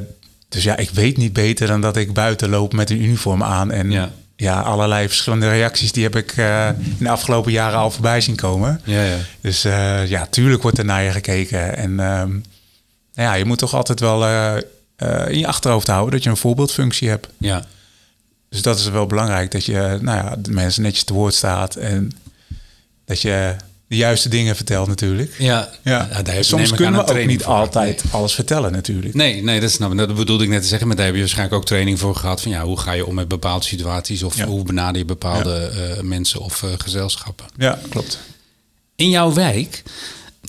dus 0.49 0.63
ja, 0.63 0.77
ik 0.77 0.91
weet 0.91 1.17
niet 1.17 1.33
beter 1.33 1.67
dan 1.67 1.81
dat 1.81 1.97
ik 1.97 2.13
buiten 2.13 2.49
loop 2.49 2.73
met 2.73 2.91
een 2.91 3.03
uniform 3.03 3.43
aan. 3.43 3.71
En 3.71 3.91
Ja. 3.91 4.13
Ja, 4.37 4.61
allerlei 4.61 5.07
verschillende 5.07 5.49
reacties 5.49 5.93
die 5.93 6.03
heb 6.03 6.17
ik 6.17 6.33
eh, 6.37 6.69
in 6.69 6.97
de 6.99 7.09
afgelopen 7.09 7.53
jaren 7.53 7.79
al 7.79 7.91
voorbij 7.91 8.21
zien 8.21 8.37
komen. 8.37 8.81
Ja, 8.85 9.03
ja. 9.03 9.17
Dus 9.41 9.65
eh, 9.65 10.09
ja, 10.09 10.27
tuurlijk 10.27 10.63
wordt 10.63 10.79
er 10.79 10.85
naar 10.85 11.03
je 11.03 11.11
gekeken. 11.11 11.77
En 11.77 12.01
ehm, 12.01 12.31
nou 13.15 13.29
ja, 13.29 13.35
je 13.35 13.45
moet 13.45 13.59
toch 13.59 13.75
altijd 13.75 14.01
wel 14.01 14.27
eh, 14.27 15.29
in 15.29 15.39
je 15.39 15.47
achterhoofd 15.47 15.87
houden 15.87 16.13
dat 16.13 16.23
je 16.23 16.31
een 16.31 16.37
voorbeeldfunctie 16.37 17.09
hebt. 17.09 17.29
ja. 17.39 17.65
Dus 18.49 18.63
dat 18.63 18.79
is 18.79 18.89
wel 18.89 19.07
belangrijk, 19.07 19.51
dat 19.51 19.65
je 19.65 19.99
nou 20.01 20.17
ja, 20.27 20.37
de 20.39 20.51
mensen 20.51 20.83
netjes 20.83 21.05
te 21.05 21.13
woord 21.13 21.35
staat 21.35 21.75
en 21.75 22.13
dat 23.05 23.21
je 23.21 23.57
de 23.89 23.97
juiste 23.97 24.29
dingen 24.29 24.57
vertelt 24.57 24.89
natuurlijk. 24.89 25.35
Ja, 25.39 25.71
Ja. 25.83 26.23
daar 26.23 26.45
Soms 26.45 26.73
kunnen 26.73 27.05
we 27.05 27.11
ook 27.21 27.27
niet 27.27 27.43
voor 27.43 27.53
altijd 27.53 28.03
alles 28.11 28.35
vertellen 28.35 28.73
natuurlijk. 28.73 29.15
Nee, 29.15 29.43
nee, 29.43 29.61
dat 29.61 29.71
snap 29.71 29.93
ik. 29.93 29.99
Dat 29.99 30.15
bedoelde 30.15 30.45
ik 30.45 30.51
net 30.51 30.63
te 30.63 30.69
zeggen. 30.69 30.87
Maar 30.87 30.97
daar 30.97 31.05
heb 31.07 31.15
je 31.15 31.21
waarschijnlijk 31.21 31.57
ook 31.57 31.65
training 31.67 31.99
voor 31.99 32.17
gehad. 32.17 32.41
Van 32.43 32.51
ja, 32.51 32.63
hoe 32.65 32.79
ga 32.79 32.93
je 32.93 33.07
om 33.07 33.15
met 33.15 33.29
bepaalde 33.29 33.65
situaties? 33.65 34.23
Of 34.23 34.37
Ja. 34.37 34.47
hoe 34.47 34.63
benader 34.65 34.97
je 34.99 35.05
bepaalde 35.05 35.55
eh, 35.57 36.03
mensen 36.03 36.41
of 36.41 36.63
eh, 36.63 36.71
gezelschappen? 36.79 37.47
Ja, 37.57 37.79
klopt. 37.89 38.19
In 38.97 39.11
jouw 39.11 39.33
wijk, 39.33 39.83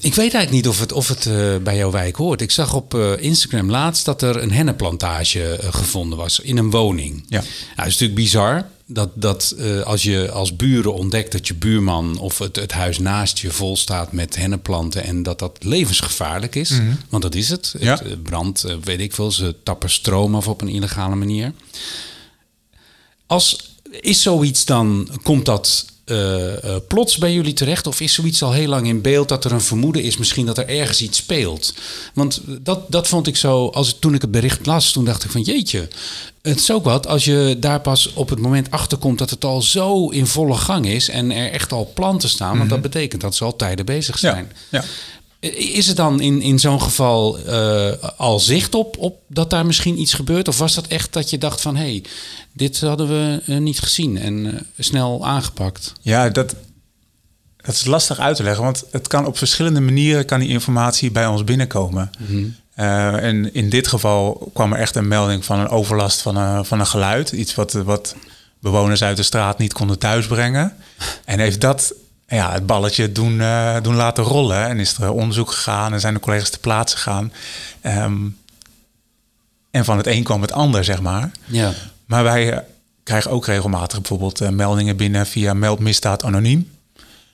ik 0.01 0.13
weet 0.15 0.34
eigenlijk 0.34 0.51
niet 0.51 0.67
of 0.67 0.79
het, 0.79 0.91
of 0.91 1.08
het 1.08 1.25
eh, 1.25 1.56
bij 1.63 1.75
jouw 1.77 1.91
wijk 1.91 2.15
hoort. 2.15 2.41
Ik 2.41 2.51
zag 2.51 2.74
op 2.74 2.94
Instagram 3.20 3.70
laatst 3.70 4.06
dat 4.06 4.22
er 4.22 4.41
een 4.41 4.51
hennenplantage 4.51 5.44
eh, 5.56 5.74
gevonden 5.74 6.17
was 6.17 6.39
in 6.39 6.58
een 6.58 6.70
woning. 6.72 7.25
Ja. 7.29 7.39
Nou, 7.39 7.50
dat 7.75 7.86
is 7.86 7.91
natuurlijk 7.91 8.20
bizar 8.20 8.67
dat, 8.88 9.10
dat 9.13 9.56
eh, 9.58 9.82
als 9.82 10.03
je 10.03 10.32
als 10.32 10.56
buren 10.56 10.94
ontdekt 10.94 11.32
dat 11.32 11.48
je 11.48 11.56
buurman 11.56 12.17
of 12.17 12.38
het, 12.38 12.56
het 12.56 12.72
huis 12.72 13.00
naast 13.00 13.39
je 13.39 13.51
vol 13.51 13.77
staat 13.77 14.12
met 14.12 14.36
hennenplanten 14.36 15.03
en 15.03 15.24
dat 15.24 15.39
dat 15.39 15.63
levensgevaarlijk 15.63 16.56
is. 16.56 16.74
Want 17.10 17.24
dat 17.24 17.36
is 17.36 17.50
het. 17.50 17.75
Ja. 17.79 17.91
Het 17.98 18.01
eh, 18.01 18.13
brand, 18.24 18.63
eh, 18.63 18.75
weet 18.84 19.00
ik 19.00 19.13
veel, 19.13 19.32
ze 19.32 19.56
tappen 19.63 19.89
stroom 19.89 20.36
af 20.36 20.48
op 20.48 20.62
een 20.62 20.67
illegale 20.67 21.15
manier. 21.15 21.53
Als, 23.25 23.75
is 23.91 24.22
zoiets 24.22 24.65
dan, 24.65 25.10
komt 25.24 25.46
dat 25.46 25.86
eh, 26.07 26.63
eh, 26.63 26.81
plots 26.87 27.17
bij 27.17 27.33
jullie 27.33 27.53
terecht? 27.53 27.87
Of 27.87 28.01
is 28.01 28.13
zoiets 28.13 28.43
al 28.43 28.51
heel 28.51 28.67
lang 28.67 28.87
in 28.87 29.01
beeld 29.01 29.29
dat 29.29 29.45
er 29.45 29.51
een 29.51 29.61
vermoeden 29.61 30.03
is 30.03 30.17
misschien 30.17 30.45
dat 30.45 30.57
er 30.57 30.67
ergens 30.67 31.01
iets 31.01 31.17
speelt? 31.17 31.73
Want 32.13 32.41
dat, 32.61 32.91
dat 32.91 33.07
vond 33.07 33.27
ik 33.27 33.35
zo, 33.35 33.67
als, 33.67 33.97
toen 33.99 34.13
ik 34.13 34.21
het 34.21 34.31
bericht 34.31 34.65
las, 34.65 34.91
toen 34.91 35.05
dacht 35.05 35.23
ik 35.23 35.31
van 35.31 35.41
jeetje, 35.41 35.87
het 36.41 36.59
is 36.59 36.71
ook 36.71 36.83
wat 36.83 37.07
als 37.07 37.25
je 37.25 37.55
daar 37.59 37.81
pas 37.81 38.13
op 38.13 38.29
het 38.29 38.39
moment 38.39 38.71
achter 38.71 38.97
komt 38.97 39.17
dat 39.17 39.29
het 39.29 39.45
al 39.45 39.61
zo 39.61 40.09
in 40.09 40.27
volle 40.27 40.55
gang 40.55 40.87
is 40.87 41.09
en 41.09 41.31
er 41.31 41.51
echt 41.51 41.71
al 41.71 41.91
planten 41.93 42.29
staan. 42.29 42.57
Want 42.57 42.69
dat 42.69 42.81
betekent 42.81 43.21
dat 43.21 43.35
ze 43.35 43.43
al 43.43 43.55
tijden 43.55 43.85
bezig 43.85 44.17
zijn. 44.17 44.51
ja. 44.69 44.83
Is 45.55 45.87
er 45.87 45.95
dan 45.95 46.21
in, 46.21 46.41
in 46.41 46.59
zo'n 46.59 46.81
geval 46.81 47.37
eh, 47.37 47.91
al 48.17 48.39
zicht 48.39 48.75
op, 48.75 48.97
op 48.97 49.19
dat 49.27 49.49
daar 49.49 49.65
misschien 49.65 49.99
iets 49.99 50.13
gebeurt? 50.13 50.47
Of 50.47 50.57
was 50.57 50.75
dat 50.75 50.87
echt 50.87 51.13
dat 51.13 51.29
je 51.29 51.37
dacht 51.37 51.61
van... 51.61 51.75
hé, 51.75 51.83
hey, 51.83 52.03
dit 52.57 52.81
hadden 52.81 53.07
we 53.07 53.41
eh, 53.45 53.57
niet 53.57 53.79
gezien 53.79 54.17
en 54.17 54.45
eh, 54.45 54.61
snel 54.77 55.25
aangepakt? 55.25 55.93
Ja, 56.01 56.29
dat, 56.29 56.55
dat 57.57 57.75
is 57.75 57.85
lastig 57.85 58.19
uit 58.19 58.35
te 58.35 58.43
leggen, 58.43 58.63
want 58.63 58.83
het 58.91 59.07
kan 59.07 59.25
op 59.25 59.37
verschillende 59.37 59.79
manieren 59.79 60.25
kan 60.25 60.39
die 60.39 60.49
informatie 60.49 61.11
bij 61.11 61.25
ons 61.27 61.43
binnenkomen. 61.43 62.09
Eh, 62.73 63.23
en 63.23 63.53
in 63.53 63.69
dit 63.69 63.87
geval 63.87 64.51
kwam 64.53 64.73
er 64.73 64.79
echt 64.79 64.95
een 64.95 65.07
melding 65.07 65.45
van 65.45 65.59
een 65.59 65.69
overlast 65.69 66.21
van 66.21 66.35
een, 66.35 66.65
van 66.65 66.79
een 66.79 66.87
geluid. 66.87 67.31
Iets 67.31 67.55
wat, 67.55 67.71
wat 67.71 68.15
bewoners 68.59 69.03
uit 69.03 69.17
de 69.17 69.23
straat 69.23 69.57
niet 69.57 69.73
konden 69.73 69.99
thuisbrengen. 69.99 70.73
En 71.25 71.39
heeft 71.39 71.61
dat 71.61 71.93
ja, 72.27 72.51
het 72.51 72.65
balletje 72.65 73.11
doen, 73.11 73.41
doen 73.81 73.95
laten 73.95 74.23
rollen. 74.23 74.67
En 74.67 74.79
is 74.79 74.97
er 74.97 75.11
onderzoek 75.11 75.51
gegaan 75.51 75.93
en 75.93 75.99
zijn 75.99 76.13
de 76.13 76.19
collega's 76.19 76.49
ter 76.49 76.59
plaatse 76.59 76.95
gegaan. 76.95 77.33
Ehm, 77.81 78.25
en 79.71 79.85
van 79.85 79.97
het 79.97 80.07
een 80.07 80.23
kwam 80.23 80.41
het 80.41 80.51
ander, 80.51 80.83
zeg 80.83 81.01
maar. 81.01 81.31
Ja, 81.45 81.73
Maar 82.07 82.23
wij 82.23 82.51
eh, 82.53 82.59
krijgen 83.03 83.31
ook 83.31 83.45
regelmatig 83.45 83.97
bijvoorbeeld 83.99 84.41
eh, 84.41 84.49
meldingen 84.49 84.95
binnen 84.97 85.25
via 85.27 85.53
meldmisdaad 85.53 86.23
anoniem. 86.23 86.69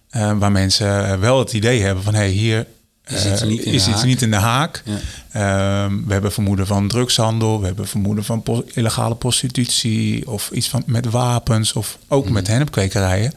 Eh, 0.09 0.37
waar 0.37 0.51
mensen 0.51 1.19
wel 1.19 1.39
het 1.39 1.53
idee 1.53 1.81
hebben 1.81 2.03
van 2.03 2.13
hey, 2.13 2.29
hier 2.29 2.67
Is 3.07 3.25
iets 3.25 3.41
niet 3.43 3.59
in 3.63 3.71
de 3.71 3.77
iets 3.77 3.85
haak. 3.87 4.03
niet 4.03 4.21
in 4.21 4.31
de 4.31 4.37
haak. 4.37 4.83
Ja. 4.85 5.89
We 6.05 6.13
hebben 6.13 6.31
vermoeden 6.31 6.67
van 6.67 6.87
drugshandel, 6.87 7.59
we 7.59 7.65
hebben 7.65 7.87
vermoeden 7.87 8.23
van 8.23 8.43
pos- 8.43 8.61
illegale 8.73 9.15
prostitutie 9.15 10.29
of 10.29 10.49
iets 10.51 10.69
van, 10.69 10.83
met 10.85 11.05
wapens 11.09 11.73
of 11.73 11.97
ook 12.07 12.23
Mhm. 12.23 12.33
met 12.33 12.47
hennepkwekerijen. 12.47 13.33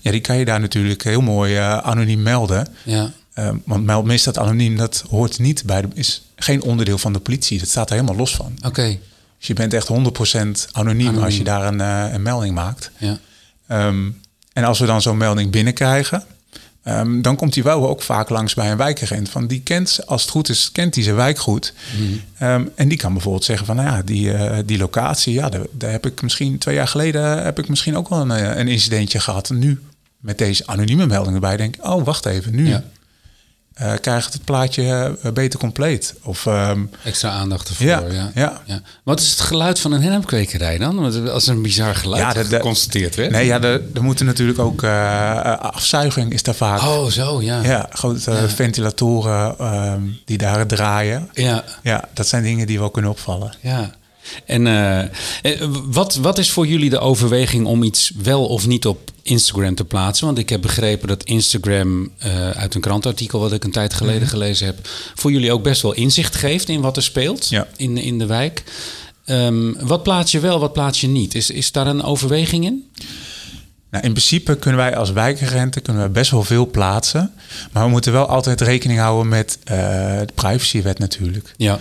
Ja, 0.00 0.10
die 0.10 0.20
kan 0.20 0.36
je 0.36 0.44
daar 0.44 0.60
natuurlijk 0.60 1.02
heel 1.02 1.20
mooi 1.20 1.54
anoniem 1.56 2.22
melden. 2.22 2.68
ja, 2.84 3.10
Ehm, 3.34 3.56
want 3.64 3.84
meldmisdaad 3.84 4.38
anoniem, 4.38 4.76
dat 4.76 5.04
hoort 5.10 5.38
niet 5.38 5.62
bij 5.64 5.80
de, 5.80 5.88
is 5.94 6.22
geen 6.36 6.62
onderdeel 6.62 6.98
van 6.98 7.12
de 7.12 7.18
politie. 7.18 7.58
Dat 7.58 7.68
staat 7.68 7.88
er 7.90 7.94
helemaal 7.94 8.16
los 8.16 8.34
van. 8.36 8.58
oké. 8.64 8.98
Dus 9.38 9.46
je 9.46 9.54
bent 9.54 9.74
echt 9.74 9.88
100% 9.88 9.92
anoniem, 9.92 10.68
Anoniem. 11.06 11.24
als 11.24 11.36
je 11.36 11.44
daar 11.44 11.66
een, 11.66 11.80
eh, 11.80 12.12
een 12.12 12.22
melding 12.22 12.54
maakt. 12.54 12.90
Ja, 12.98 13.18
Ehm, 13.66 14.08
en 14.52 14.64
als 14.64 14.78
we 14.78 14.86
dan 14.86 15.02
zo'n 15.02 15.16
melding 15.16 15.50
binnenkrijgen, 15.50 16.24
ehm, 16.82 17.20
dan 17.20 17.36
komt 17.36 17.52
die 17.52 17.62
wel 17.62 17.88
ook 17.88 18.02
vaak 18.02 18.28
langs 18.28 18.54
bij 18.54 18.70
een 18.70 18.76
wijkagent. 18.76 19.28
Van 19.28 19.46
die 19.46 19.60
kent, 19.60 20.00
als 20.06 20.22
het 20.22 20.30
goed 20.30 20.48
is, 20.48 20.72
kent 20.72 20.94
die 20.94 21.02
zijn 21.04 21.16
wijk 21.16 21.38
goed. 21.38 21.72
Ehm, 22.38 22.64
en 22.74 22.88
die 22.88 22.98
kan 22.98 23.12
bijvoorbeeld 23.12 23.44
zeggen 23.44 23.66
van, 23.66 23.76
nou 23.76 23.88
ja, 23.88 24.02
die, 24.02 24.32
eh, 24.32 24.58
die 24.66 24.78
locatie, 24.78 25.32
ja, 25.32 25.48
daar, 25.48 25.60
daar 25.70 25.90
heb 25.90 26.06
ik 26.06 26.22
misschien 26.22 26.58
twee 26.58 26.74
jaar 26.74 26.88
geleden 26.88 27.42
heb 27.44 27.58
ik 27.58 27.68
misschien 27.68 27.96
ook 27.96 28.08
wel 28.08 28.20
een, 28.20 28.30
eh, 28.30 28.56
een 28.56 28.68
incidentje 28.68 29.20
gehad. 29.20 29.50
En 29.50 29.58
nu 29.58 29.80
met 30.18 30.38
deze 30.38 30.66
anonieme 30.66 31.06
melding 31.06 31.34
erbij 31.34 31.56
denk 31.56 31.76
ik, 31.76 31.84
oh, 31.84 32.04
wacht 32.04 32.26
even, 32.26 32.54
nu 32.54 32.68
Ja. 32.68 32.84
Eh, 33.78 33.92
krijgt 34.00 34.32
het 34.32 34.44
plaatje 34.44 35.16
eh, 35.22 35.32
beter 35.32 35.58
compleet. 35.58 36.14
Of 36.22 36.46
ehm, 36.46 36.80
extra 37.04 37.30
aandacht 37.30 37.68
ervoor. 37.68 37.86
Ja, 37.86 38.02
Ja, 38.10 38.30
ja. 38.34 38.60
ja. 38.64 38.80
Wat 39.02 39.20
is 39.20 39.30
het 39.30 39.40
geluid 39.40 39.78
van 39.80 39.92
een 39.92 40.02
hennepkwekerij 40.02 40.78
dan? 40.78 41.00
Want 41.00 41.28
Als 41.30 41.46
een 41.46 41.62
bizar 41.62 41.94
geluid 41.94 42.22
Ja, 42.22 42.32
dat- 42.32 42.46
geconstateerd 42.46 43.14
werd. 43.14 43.30
nee, 43.30 43.46
ja, 43.46 43.62
er, 43.62 43.80
er 43.94 44.02
moeten 44.02 44.26
natuurlijk 44.26 44.58
ook 44.58 44.82
eh, 44.82 45.58
afzuiging 45.58 46.32
is 46.32 46.42
daar 46.42 46.54
vaak. 46.54 46.80
Oh, 46.82 47.06
zo, 47.06 47.42
ja. 47.42 47.62
Ja, 47.62 47.86
grote 47.92 48.48
ventilatoren 48.48 49.58
ehm, 49.58 50.02
die 50.24 50.38
daar 50.38 50.66
draaien. 50.66 51.28
Ja, 51.32 51.64
Ja, 51.82 52.04
dat 52.14 52.26
zijn 52.26 52.42
dingen 52.42 52.66
die 52.66 52.78
wel 52.78 52.90
kunnen 52.90 53.10
opvallen. 53.10 53.54
Ja. 53.60 53.90
En 54.44 54.66
eh, 54.66 55.00
eh, 55.00 55.10
wat, 55.84 56.14
wat 56.14 56.38
is 56.38 56.50
voor 56.50 56.66
jullie 56.66 56.90
de 56.90 56.98
overweging 56.98 57.66
om 57.66 57.82
iets 57.82 58.12
wel 58.22 58.46
of 58.46 58.66
niet 58.66 58.86
op 58.86 59.10
Instagram 59.22 59.74
te 59.74 59.84
plaatsen? 59.84 60.26
Want 60.26 60.38
ik 60.38 60.48
heb 60.48 60.62
begrepen 60.62 61.08
dat 61.08 61.24
Instagram 61.24 62.10
eh, 62.18 62.50
uit 62.50 62.74
een 62.74 62.80
krantartikel 62.80 63.40
wat 63.40 63.52
ik 63.52 63.64
een 63.64 63.70
tijd 63.70 63.94
geleden 63.94 64.28
gelezen 64.28 64.66
heb, 64.66 64.78
voor 65.14 65.32
jullie 65.32 65.52
ook 65.52 65.62
best 65.62 65.82
wel 65.82 65.92
inzicht 65.94 66.34
geeft 66.34 66.68
in 66.68 66.80
wat 66.80 66.96
er 66.96 67.02
speelt 67.02 67.48
Ja. 67.48 67.66
in, 67.76 67.96
in 67.96 68.18
de 68.18 68.26
wijk. 68.26 68.62
Ehm, 69.24 69.72
wat 69.80 70.02
plaats 70.02 70.32
je 70.32 70.40
wel, 70.40 70.60
wat 70.60 70.72
plaats 70.72 71.00
je 71.00 71.08
niet? 71.08 71.34
Is, 71.34 71.50
is 71.50 71.72
daar 71.72 71.86
een 71.86 72.02
overweging 72.02 72.64
in? 72.64 72.90
Nou, 73.90 74.04
in 74.04 74.10
principe 74.12 74.56
kunnen 74.56 74.80
wij 74.80 74.96
als 74.96 75.10
wijkagenten 75.12 75.82
kunnen 75.82 76.02
we 76.02 76.08
best 76.08 76.30
wel 76.30 76.42
veel 76.44 76.70
plaatsen. 76.70 77.32
Maar 77.72 77.84
we 77.84 77.90
moeten 77.90 78.12
wel 78.12 78.26
altijd 78.26 78.60
rekening 78.60 78.98
houden 78.98 79.28
met 79.28 79.58
eh, 79.64 79.76
de 80.18 80.32
privacywet 80.34 80.98
natuurlijk. 80.98 81.54
Ja. 81.56 81.78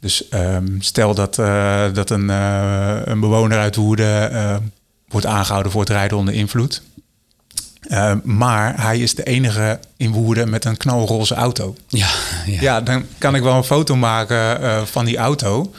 Dus 0.00 0.28
ehm, 0.28 0.66
stel 0.78 1.14
dat, 1.14 1.38
eh, 1.38 1.84
dat 1.92 2.10
een, 2.10 2.30
eh, 2.30 3.00
een 3.04 3.20
bewoner 3.20 3.58
uit 3.58 3.76
Woerden 3.76 4.32
eh, 4.32 4.56
wordt 5.08 5.26
aangehouden 5.26 5.72
voor 5.72 5.80
het 5.80 5.90
rijden 5.90 6.16
onder 6.18 6.34
invloed. 6.34 6.82
Eh, 7.80 8.14
maar 8.24 8.82
hij 8.82 8.98
is 8.98 9.14
de 9.14 9.22
enige 9.22 9.78
in 9.96 10.10
Woerden 10.12 10.50
met 10.50 10.64
een 10.64 10.76
knalroze 10.76 11.34
auto. 11.34 11.76
Ja, 11.88 12.08
ja. 12.46 12.60
Ja, 12.60 12.80
dan 12.80 13.04
kan 13.18 13.34
ik 13.34 13.42
wel 13.42 13.54
een 13.56 13.64
foto 13.64 13.96
maken 13.96 14.86
van 14.88 15.04
die 15.04 15.16
auto. 15.16 15.72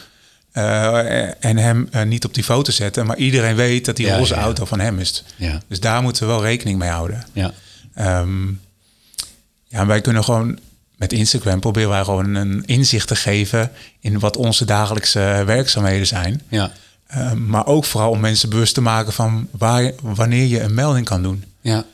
en 1.39 1.57
hem 1.57 1.89
niet 2.05 2.25
op 2.25 2.33
die 2.33 2.43
foto 2.43 2.71
zetten. 2.71 3.05
Maar 3.05 3.17
iedereen 3.17 3.55
weet 3.55 3.85
dat 3.85 3.95
die 3.95 4.05
Ja, 4.05 4.17
roze 4.17 4.33
ja. 4.35 4.41
auto 4.41 4.65
van 4.65 4.79
hem 4.79 4.99
is. 4.99 5.23
Ja. 5.35 5.59
Dus 5.67 5.79
daar 5.79 6.01
moeten 6.01 6.21
we 6.27 6.31
wel 6.33 6.41
rekening 6.43 6.79
mee 6.79 6.89
houden. 6.89 7.25
ja. 7.33 7.51
Ehm, 7.95 8.47
ja, 9.67 9.85
wij 9.85 10.01
kunnen 10.01 10.23
gewoon 10.23 10.59
met 11.01 11.13
Instagram 11.13 11.59
proberen 11.59 11.89
wij 11.89 12.03
gewoon 12.03 12.35
een 12.35 12.63
inzicht 12.65 13.07
te 13.07 13.15
geven 13.15 13.71
in 13.99 14.19
wat 14.19 14.37
onze 14.37 14.65
dagelijkse 14.65 15.43
werkzaamheden 15.45 16.07
zijn. 16.07 16.41
ja. 16.49 16.71
Ehm, 17.07 17.45
maar 17.47 17.65
ook 17.65 17.85
vooral 17.85 18.09
om 18.11 18.19
mensen 18.19 18.49
bewust 18.49 18.73
te 18.73 18.81
maken 18.81 19.13
van 19.13 19.47
waar, 19.57 19.91
wanneer 20.01 20.45
je 20.45 20.59
een 20.61 20.73
melding 20.73 21.05
kan 21.05 21.23
doen. 21.23 21.43
Ja. 21.61 21.85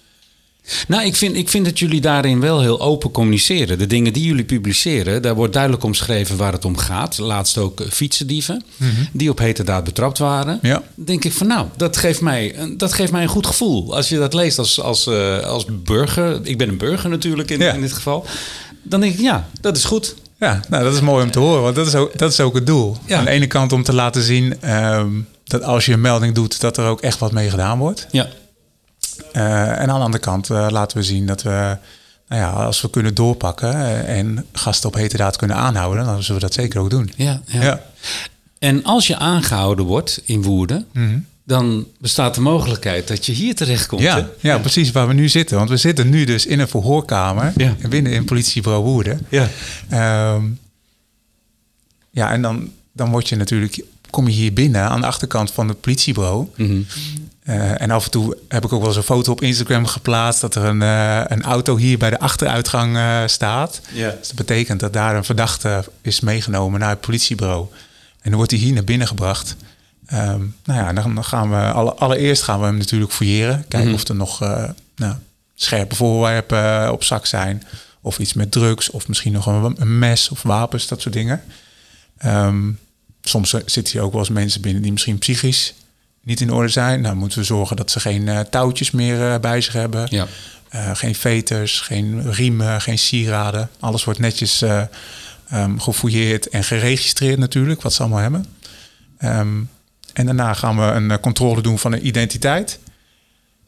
Nou, 0.87 1.05
ik 1.05 1.15
vind, 1.15 1.35
ik 1.35 1.49
vind 1.49 1.65
dat 1.65 1.79
jullie 1.79 2.01
daarin 2.01 2.39
wel 2.39 2.61
heel 2.61 2.81
open 2.81 3.11
communiceren. 3.11 3.77
De 3.77 3.87
dingen 3.87 4.13
die 4.13 4.23
jullie 4.25 4.43
publiceren, 4.43 5.21
daar 5.21 5.35
wordt 5.35 5.53
duidelijk 5.53 5.83
omschreven 5.83 6.37
waar 6.37 6.51
het 6.51 6.65
om 6.65 6.77
gaat. 6.77 7.17
Laatst 7.17 7.57
ook 7.57 7.79
eh, 7.81 7.87
fietsendieven, 7.89 8.63
die 9.11 9.29
op 9.29 9.37
heterdaad 9.37 9.83
betrapt 9.83 10.17
waren. 10.17 10.59
Ja. 10.61 10.83
Denk 10.95 11.25
ik 11.25 11.33
van 11.33 11.47
nou, 11.47 11.67
dat 11.77 11.97
geeft 11.97 12.21
mij, 12.21 12.57
een- 12.57 12.77
dat 12.77 12.93
geeft 12.93 13.11
mij 13.11 13.21
een 13.21 13.27
goed 13.29 13.47
gevoel. 13.47 13.95
Als 13.95 14.09
je 14.09 14.17
dat 14.17 14.33
leest 14.33 14.57
als, 14.59 14.81
als, 14.81 15.07
eh, 15.07 15.39
als 15.39 15.65
burger, 15.83 16.39
ik 16.43 16.57
ben 16.57 16.69
een 16.69 16.77
burger 16.77 17.09
natuurlijk 17.09 17.49
in, 17.51 17.59
Ja. 17.59 17.73
in 17.73 17.81
dit 17.81 17.93
geval. 17.93 18.25
Dan 18.89 18.99
denk 18.99 19.13
ik 19.13 19.19
ja, 19.19 19.47
dat 19.61 19.77
is 19.77 19.83
goed. 19.83 20.15
Ja, 20.39 20.59
nou, 20.69 20.83
dat 20.83 20.93
is 20.93 21.01
mooi 21.01 21.23
om 21.23 21.31
te 21.31 21.39
horen, 21.39 21.61
want 21.61 21.75
dat 21.75 21.87
is 21.87 21.95
ook, 21.95 22.17
dat 22.17 22.31
is 22.31 22.39
ook 22.39 22.55
het 22.55 22.65
doel. 22.65 22.97
Ja. 23.05 23.17
Aan 23.17 23.25
de 23.25 23.31
ene 23.31 23.47
kant 23.47 23.71
om 23.73 23.83
te 23.83 23.93
laten 23.93 24.23
zien 24.23 24.61
ehm, 24.61 25.09
dat 25.43 25.63
als 25.63 25.85
je 25.85 25.93
een 25.93 26.01
melding 26.01 26.35
doet, 26.35 26.61
dat 26.61 26.77
er 26.77 26.85
ook 26.85 27.01
echt 27.01 27.19
wat 27.19 27.31
mee 27.31 27.49
gedaan 27.49 27.77
wordt. 27.77 28.07
Ja. 28.11 28.27
Eh, 29.31 29.69
en 29.69 29.89
aan 29.89 29.99
de 29.99 30.05
andere 30.05 30.23
kant 30.23 30.49
eh, 30.49 30.67
laten 30.69 30.97
we 30.97 31.03
zien 31.03 31.25
dat 31.25 31.41
we, 31.41 31.77
nou 32.27 32.41
ja, 32.41 32.49
als 32.49 32.81
we 32.81 32.89
kunnen 32.89 33.13
doorpakken 33.13 33.73
eh, 33.73 34.17
en 34.17 34.45
gasten 34.53 34.89
op 34.89 34.95
heterdaad 34.95 35.35
kunnen 35.35 35.57
aanhouden, 35.57 36.05
dan 36.05 36.23
zullen 36.23 36.41
we 36.41 36.47
dat 36.47 36.55
zeker 36.55 36.79
ook 36.79 36.89
doen. 36.89 37.11
Ja, 37.15 37.41
ja. 37.45 37.63
Ja. 37.63 37.81
En 38.59 38.83
als 38.83 39.07
je 39.07 39.17
aangehouden 39.17 39.85
wordt 39.85 40.21
in 40.25 40.43
Woerden, 40.43 40.87
dan 41.47 41.87
bestaat 41.99 42.35
de 42.35 42.41
mogelijkheid 42.41 43.07
dat 43.07 43.25
je 43.25 43.31
hier 43.31 43.55
terechtkomt. 43.55 44.01
hè? 44.01 44.07
Ja, 44.07 44.29
ja, 44.39 44.57
precies 44.59 44.91
waar 44.91 45.07
we 45.07 45.13
nu 45.13 45.29
zitten. 45.29 45.57
Want 45.57 45.69
we 45.69 45.77
zitten 45.77 46.09
nu 46.09 46.23
dus 46.23 46.45
in 46.45 46.59
een 46.59 46.67
verhoorkamer 46.67 47.53
Ja. 47.55 47.75
binnen 47.89 48.11
in 48.11 48.25
politiebureau 48.25 48.83
Woerden. 48.83 49.25
Ja. 49.29 49.47
Ehm, 49.89 50.43
ja, 52.11 52.31
en 52.31 52.41
dan, 52.41 52.71
dan 52.91 53.09
word 53.09 53.29
je 53.29 53.35
natuurlijk, 53.35 53.79
kom 54.09 54.27
je 54.27 54.33
hier 54.33 54.53
binnen 54.53 54.81
aan 54.81 55.01
de 55.01 55.07
achterkant 55.07 55.51
van 55.51 55.67
het 55.67 55.81
politiebureau. 55.81 56.47
Mhm. 56.55 56.81
Eh, 57.43 57.81
en 57.81 57.91
af 57.91 58.05
en 58.05 58.11
toe 58.11 58.37
heb 58.47 58.65
ik 58.65 58.73
ook 58.73 58.79
wel 58.79 58.87
eens 58.87 58.97
een 58.97 59.03
foto 59.03 59.31
op 59.31 59.41
Instagram 59.41 59.85
geplaatst 59.85 60.41
dat 60.41 60.55
er 60.55 60.63
een, 60.63 60.81
eh, 60.81 61.21
een 61.27 61.43
auto 61.43 61.77
hier 61.77 61.97
bij 61.97 62.09
de 62.09 62.19
achteruitgang 62.19 62.95
eh, 62.95 63.21
staat. 63.25 63.81
Ja. 63.93 64.09
Dus 64.19 64.27
dat 64.27 64.35
betekent 64.35 64.79
dat 64.79 64.93
daar 64.93 65.15
een 65.15 65.23
verdachte 65.23 65.83
is 66.01 66.19
meegenomen 66.19 66.79
naar 66.79 66.89
het 66.89 67.01
politiebureau. 67.01 67.65
En 68.21 68.29
dan 68.29 68.35
wordt 68.35 68.51
hij 68.51 68.59
hier 68.59 68.73
naar 68.73 68.83
binnen 68.83 69.07
gebracht. 69.07 69.55
Ehm, 70.07 70.41
nou 70.63 70.79
ja, 70.79 70.93
dan 70.93 71.23
gaan 71.23 71.49
we 71.49 71.55
alle, 71.55 71.93
allereerst 71.93 72.41
gaan 72.43 72.59
we 72.59 72.65
hem 72.65 72.77
natuurlijk 72.77 73.11
fouilleren. 73.11 73.65
Kijken 73.67 73.93
of 73.93 74.07
er 74.07 74.15
nog 74.15 74.41
eh, 74.41 74.69
nou, 74.95 75.15
scherpe 75.55 75.95
voorwerpen 75.95 76.83
eh, 76.83 76.91
op 76.91 77.03
zak 77.03 77.25
zijn. 77.25 77.63
Of 78.01 78.19
iets 78.19 78.33
met 78.33 78.51
drugs. 78.51 78.89
Of 78.89 79.07
misschien 79.07 79.31
nog 79.31 79.45
een, 79.45 79.75
een 79.77 79.99
mes 79.99 80.29
of 80.29 80.41
wapens, 80.41 80.87
dat 80.87 81.01
soort 81.01 81.13
dingen. 81.13 81.43
Ehm, 82.17 82.71
soms 83.21 83.49
zitten 83.49 83.93
hier 83.93 84.01
ook 84.01 84.11
wel 84.11 84.21
eens 84.21 84.29
mensen 84.29 84.61
binnen 84.61 84.81
die 84.81 84.91
misschien 84.91 85.17
psychisch 85.17 85.73
niet 86.23 86.41
in 86.41 86.53
orde 86.53 86.69
zijn. 86.69 87.03
Dan 87.03 87.17
moeten 87.17 87.39
we 87.39 87.45
zorgen 87.45 87.75
dat 87.75 87.91
ze 87.91 87.99
geen 87.99 88.27
eh, 88.27 88.39
touwtjes 88.39 88.91
meer 88.91 89.39
bij 89.39 89.61
zich 89.61 89.73
hebben. 89.73 90.07
Ja. 90.09 90.27
Geen 90.93 91.15
veters, 91.15 91.79
geen 91.79 92.31
riemen, 92.31 92.81
geen 92.81 92.97
sieraden. 92.97 93.69
Alles 93.79 94.03
wordt 94.03 94.19
netjes 94.19 94.61
ehm, 94.61 95.77
gefouilleerd 95.77 96.49
en 96.49 96.63
geregistreerd 96.63 97.39
natuurlijk, 97.39 97.81
wat 97.81 97.93
ze 97.93 98.01
allemaal 98.01 98.21
hebben. 98.21 98.45
Ehm, 99.17 99.61
en 100.17 100.25
daarna 100.25 100.53
gaan 100.53 100.77
we 100.77 100.83
een 100.83 101.11
eh, 101.11 101.17
controle 101.21 101.61
doen 101.61 101.79
van 101.79 101.91
de 101.91 101.99
identiteit. 101.99 102.79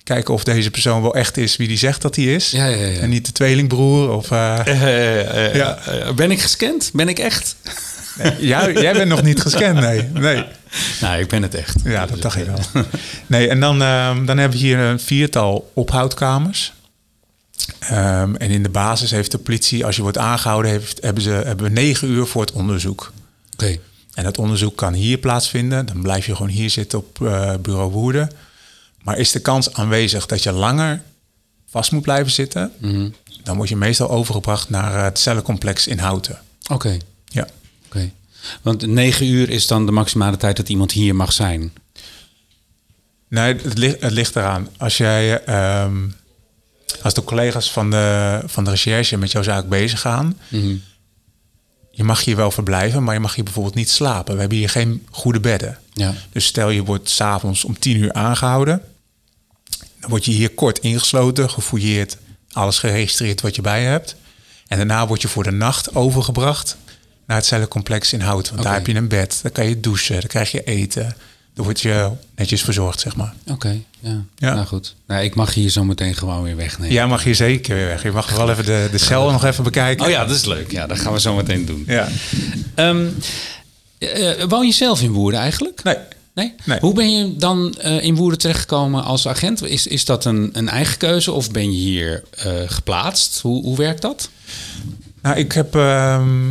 Kijken 0.03 0.33
of 0.33 0.43
deze 0.43 0.71
persoon 0.71 1.01
wel 1.01 1.15
echt 1.15 1.37
is 1.37 1.57
wie 1.57 1.67
die 1.67 1.77
zegt 1.77 2.01
dat 2.01 2.15
hij 2.15 2.25
is. 2.25 2.51
Ja, 2.51 2.65
ja, 2.65 2.85
ja. 2.85 2.99
En 2.99 3.09
niet 3.09 3.25
de 3.25 3.31
tweelingbroer. 3.31 4.09
Of, 4.09 4.31
eh, 4.31 5.53
ja. 5.53 5.79
ben 6.15 6.31
ik 6.31 6.41
gescand? 6.41 6.89
Ben 6.93 7.07
ik 7.07 7.19
echt? 7.19 7.55
jij, 8.39 8.73
jij 8.73 8.93
bent 8.93 9.09
nog 9.09 9.23
niet 9.23 9.41
gescand, 9.41 9.79
nee. 9.79 10.03
nee. 10.03 10.45
Nou, 11.01 11.19
ik 11.19 11.27
ben 11.27 11.41
het 11.41 11.55
echt. 11.55 11.75
Ja, 11.83 12.05
dat 12.05 12.21
dacht 12.21 12.37
ik 12.37 12.45
wel. 12.45 12.59
Nee, 13.27 13.47
en 13.49 13.59
dan, 13.59 13.81
ehm, 13.81 14.25
dan 14.25 14.37
hebben 14.37 14.59
we 14.59 14.65
hier 14.65 14.77
een 14.77 14.99
viertal 14.99 15.71
ophoudkamers. 15.73 16.73
Ehm, 17.79 18.35
en 18.35 18.49
in 18.49 18.63
de 18.63 18.69
basis 18.69 19.11
heeft 19.11 19.31
de 19.31 19.37
politie, 19.37 19.85
als 19.85 19.95
je 19.95 20.01
wordt 20.01 20.17
aangehouden, 20.17 20.71
heeft, 20.71 21.01
hebben, 21.01 21.23
ze, 21.23 21.29
hebben 21.29 21.65
we 21.65 21.71
negen 21.71 22.09
uur 22.09 22.25
voor 22.25 22.41
het 22.41 22.51
onderzoek. 22.51 23.11
Oké. 23.53 23.79
En 24.19 24.25
dat 24.25 24.37
onderzoek 24.37 24.75
kan 24.75 24.93
hier 24.93 25.17
plaatsvinden. 25.17 25.85
Dan 25.85 26.01
blijf 26.01 26.25
je 26.25 26.35
gewoon 26.35 26.51
hier 26.51 26.69
zitten 26.69 26.99
op 26.99 27.21
eh, 27.21 27.53
bureau 27.61 27.91
Woerden. 27.91 28.31
Maar 29.03 29.17
is 29.17 29.31
de 29.31 29.39
kans 29.39 29.73
aanwezig 29.73 30.25
dat 30.25 30.43
je 30.43 30.51
langer 30.51 31.01
vast 31.69 31.91
moet 31.91 32.01
blijven 32.01 32.31
zitten, 32.31 32.71
Mhm. 32.77 33.09
dan 33.43 33.57
word 33.57 33.69
je 33.69 33.75
meestal 33.75 34.09
overgebracht 34.09 34.69
naar 34.69 35.03
het 35.03 35.19
cellencomplex 35.19 35.87
in 35.87 35.97
Houten. 35.99 36.39
Oké. 36.71 36.97
Ja. 37.25 37.47
Oké. 37.85 38.11
Want 38.61 38.85
negen 38.87 39.25
uur 39.25 39.49
is 39.49 39.67
dan 39.67 39.85
de 39.85 39.91
maximale 39.91 40.37
tijd 40.37 40.57
dat 40.57 40.69
iemand 40.69 40.91
hier 40.91 41.15
mag 41.15 41.33
zijn. 41.33 41.71
Nee, 43.27 43.55
het, 43.55 43.77
ligt, 43.77 44.01
het 44.01 44.11
ligt 44.11 44.35
eraan. 44.35 44.67
Als 44.77 44.97
jij, 44.97 45.43
ehm, 45.43 46.07
als 47.01 47.13
de 47.13 47.23
collega's 47.23 47.71
van 47.71 47.89
de, 47.91 48.39
van 48.45 48.63
de 48.63 48.69
recherche 48.69 49.17
met 49.17 49.31
jouw 49.31 49.43
zaak 49.43 49.69
bezig 49.69 50.01
gaan, 50.01 50.37
Mhm. 50.49 50.75
Je 51.99 52.05
mag 52.05 52.23
hier 52.23 52.35
wel 52.35 52.51
verblijven, 52.51 53.03
maar 53.03 53.13
je 53.13 53.19
mag 53.19 53.35
hier 53.35 53.43
bijvoorbeeld 53.43 53.75
niet 53.75 53.89
slapen. 53.89 54.33
We 54.33 54.39
hebben 54.39 54.57
hier 54.57 54.69
geen 54.69 55.07
goede 55.09 55.39
bedden. 55.39 55.77
Ja. 55.93 56.13
Dus 56.31 56.45
stel 56.45 56.69
je 56.69 56.83
wordt 56.83 57.09
s'avonds 57.09 57.63
om 57.63 57.79
tien 57.79 57.97
uur 57.97 58.13
aangehouden, 58.13 58.81
dan 59.99 60.09
word 60.09 60.25
je 60.25 60.31
hier 60.31 60.49
kort 60.49 60.79
ingesloten, 60.79 61.49
gefouilleerd, 61.49 62.17
alles 62.51 62.79
geregistreerd 62.79 63.41
wat 63.41 63.55
je 63.55 63.61
bij 63.61 63.81
je 63.81 63.87
hebt. 63.87 64.15
En 64.67 64.77
daarna 64.77 65.07
word 65.07 65.21
je 65.21 65.27
voor 65.27 65.43
de 65.43 65.51
nacht 65.51 65.95
overgebracht 65.95 66.77
naar 67.25 67.37
het 67.37 67.45
cellencomplex 67.45 68.13
in 68.13 68.21
Hout. 68.21 68.49
Want 68.49 68.63
daar 68.63 68.73
heb 68.73 68.87
je 68.87 68.95
een 68.95 69.07
bed, 69.07 69.39
daar 69.41 69.51
kan 69.51 69.69
je 69.69 69.79
douchen, 69.79 70.19
daar 70.19 70.27
krijg 70.27 70.51
je 70.51 70.63
eten. 70.63 71.15
Dan 71.53 71.65
word 71.65 71.81
je 71.81 72.09
netjes 72.35 72.61
verzorgd, 72.61 72.99
zeg 72.99 73.15
maar. 73.15 73.33
Oké, 73.47 73.79
ja. 73.99 74.23
Ja. 74.37 74.53
Nou 74.53 74.65
goed. 74.67 74.95
Nou, 75.07 75.23
ik 75.23 75.35
mag 75.35 75.53
hier 75.53 75.69
zo 75.69 75.83
meteen 75.83 76.15
gewoon 76.15 76.43
weer 76.43 76.55
wegnemen. 76.55 76.93
Jij 76.93 77.07
mag 77.07 77.23
hier 77.23 77.35
zeker 77.35 77.75
weer 77.75 77.87
weg. 77.87 78.03
Je 78.03 78.11
mag 78.11 78.29
wel 78.35 78.49
even 78.49 78.65
de, 78.65 78.87
de 78.91 78.97
cel 78.97 79.31
nog 79.31 79.43
even 79.45 79.63
bekijken. 79.63 80.05
Oh 80.05 80.11
ja, 80.11 80.25
dat 80.25 80.35
is 80.35 80.45
leuk. 80.45 80.71
Ja, 80.71 80.87
dat 80.87 80.99
gaan 80.99 81.13
we 81.13 81.19
zo 81.19 81.35
meteen 81.35 81.65
doen. 81.65 81.83
Ja. 81.87 82.07
Ehm, 82.75 83.07
eh, 83.97 84.43
woon 84.47 84.65
je 84.65 84.73
zelf 84.73 85.01
in 85.01 85.11
Woerden 85.11 85.39
eigenlijk? 85.39 85.83
Nee. 85.83 85.95
Nee? 86.33 86.53
Nee. 86.65 86.79
Hoe 86.79 86.93
ben 86.93 87.11
je 87.11 87.35
dan 87.35 87.75
eh, 87.77 88.03
in 88.03 88.15
Woerden 88.15 88.39
terechtgekomen 88.39 89.03
als 89.03 89.27
agent? 89.27 89.63
Is, 89.63 89.87
is 89.87 90.05
dat 90.05 90.25
een, 90.25 90.49
een 90.53 90.69
eigen 90.69 90.97
keuze 90.97 91.31
of 91.31 91.51
ben 91.51 91.71
je 91.71 91.77
hier 91.77 92.23
eh, 92.31 92.53
geplaatst? 92.65 93.39
Hoe, 93.41 93.63
hoe 93.63 93.77
werkt 93.77 94.01
dat? 94.01 94.29
Nou, 95.21 95.37
ik 95.37 95.51
heb. 95.51 95.75
ehm, 95.75 96.49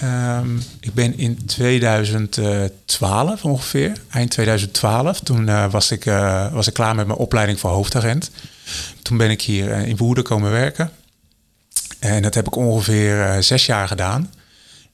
ehm, 0.00 0.56
ik 0.80 0.94
ben 0.94 1.18
in 1.18 1.44
2012 1.46 3.44
ongeveer, 3.44 3.92
eind 4.10 4.30
2012, 4.30 5.20
toen 5.20 5.48
eh, 5.48 5.70
was, 5.70 5.90
ik, 5.90 6.06
eh, 6.06 6.52
was 6.52 6.66
ik 6.66 6.74
klaar 6.74 6.94
met 6.94 7.06
mijn 7.06 7.18
opleiding 7.18 7.60
voor 7.60 7.70
hoofdagent. 7.70 8.30
Toen 9.02 9.16
ben 9.16 9.30
ik 9.30 9.42
hier 9.42 9.72
eh, 9.72 9.86
in 9.86 9.96
Woerden 9.96 10.24
komen 10.24 10.50
werken. 10.50 10.90
En 11.98 12.22
dat 12.22 12.34
heb 12.34 12.46
ik 12.46 12.56
ongeveer 12.56 13.36
zes 13.42 13.66
jaar 13.66 13.88
gedaan. 13.88 14.30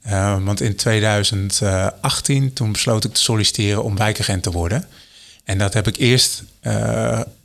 Eh, 0.08 0.44
want 0.44 0.60
in 0.60 0.76
2018 0.76 2.52
toen 2.52 2.72
besloot 2.72 3.04
ik 3.04 3.14
te 3.14 3.20
solliciteren 3.20 3.84
om 3.84 3.96
wijkagent 3.96 4.42
te 4.42 4.50
worden. 4.50 4.84
En 5.44 5.58
dat 5.58 5.74
heb 5.74 5.86
ik 5.86 5.96
eerst, 5.96 6.42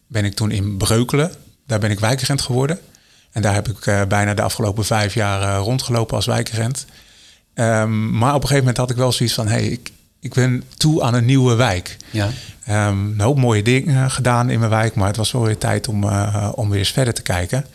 ben 0.07 0.25
ik 0.25 0.35
toen 0.35 0.51
in 0.51 0.77
Breukelen, 0.77 1.31
daar 1.67 1.79
ben 1.79 1.91
ik 1.91 1.99
wijkagent 1.99 2.41
geworden. 2.41 2.79
En 3.31 3.41
daar 3.41 3.53
heb 3.53 3.67
ik 3.67 4.07
bijna 4.07 4.33
de 4.33 4.41
afgelopen 4.41 4.85
vijf 4.85 5.13
jaar 5.13 5.57
rondgelopen 5.57 6.15
als 6.15 6.25
wijkagent. 6.25 6.85
Ehm, 7.53 8.17
maar 8.17 8.33
op 8.33 8.41
een 8.41 8.47
gegeven 8.47 8.57
moment 8.57 8.77
had 8.77 8.89
ik 8.89 8.95
wel 8.95 9.11
zoiets 9.11 9.35
van, 9.35 9.47
hey, 9.47 9.65
ik, 9.65 9.91
ik 10.19 10.33
ben 10.33 10.63
toe 10.77 11.03
aan 11.03 11.13
een 11.13 11.25
nieuwe 11.25 11.55
wijk. 11.55 11.97
Ja. 12.11 12.29
Ehm, 12.65 12.97
een 12.97 13.19
hoop 13.19 13.37
mooie 13.37 13.63
dingen 13.63 14.11
gedaan 14.11 14.49
in 14.49 14.59
mijn 14.59 14.71
wijk, 14.71 14.95
maar 14.95 15.07
het 15.07 15.17
was 15.17 15.31
wel 15.31 15.43
weer 15.43 15.57
tijd 15.57 15.87
om, 15.87 16.03
eh, 16.03 16.49
om 16.55 16.69
weer 16.69 16.79
eens 16.79 16.91
verder 16.91 17.13
te 17.13 17.21
kijken. 17.21 17.65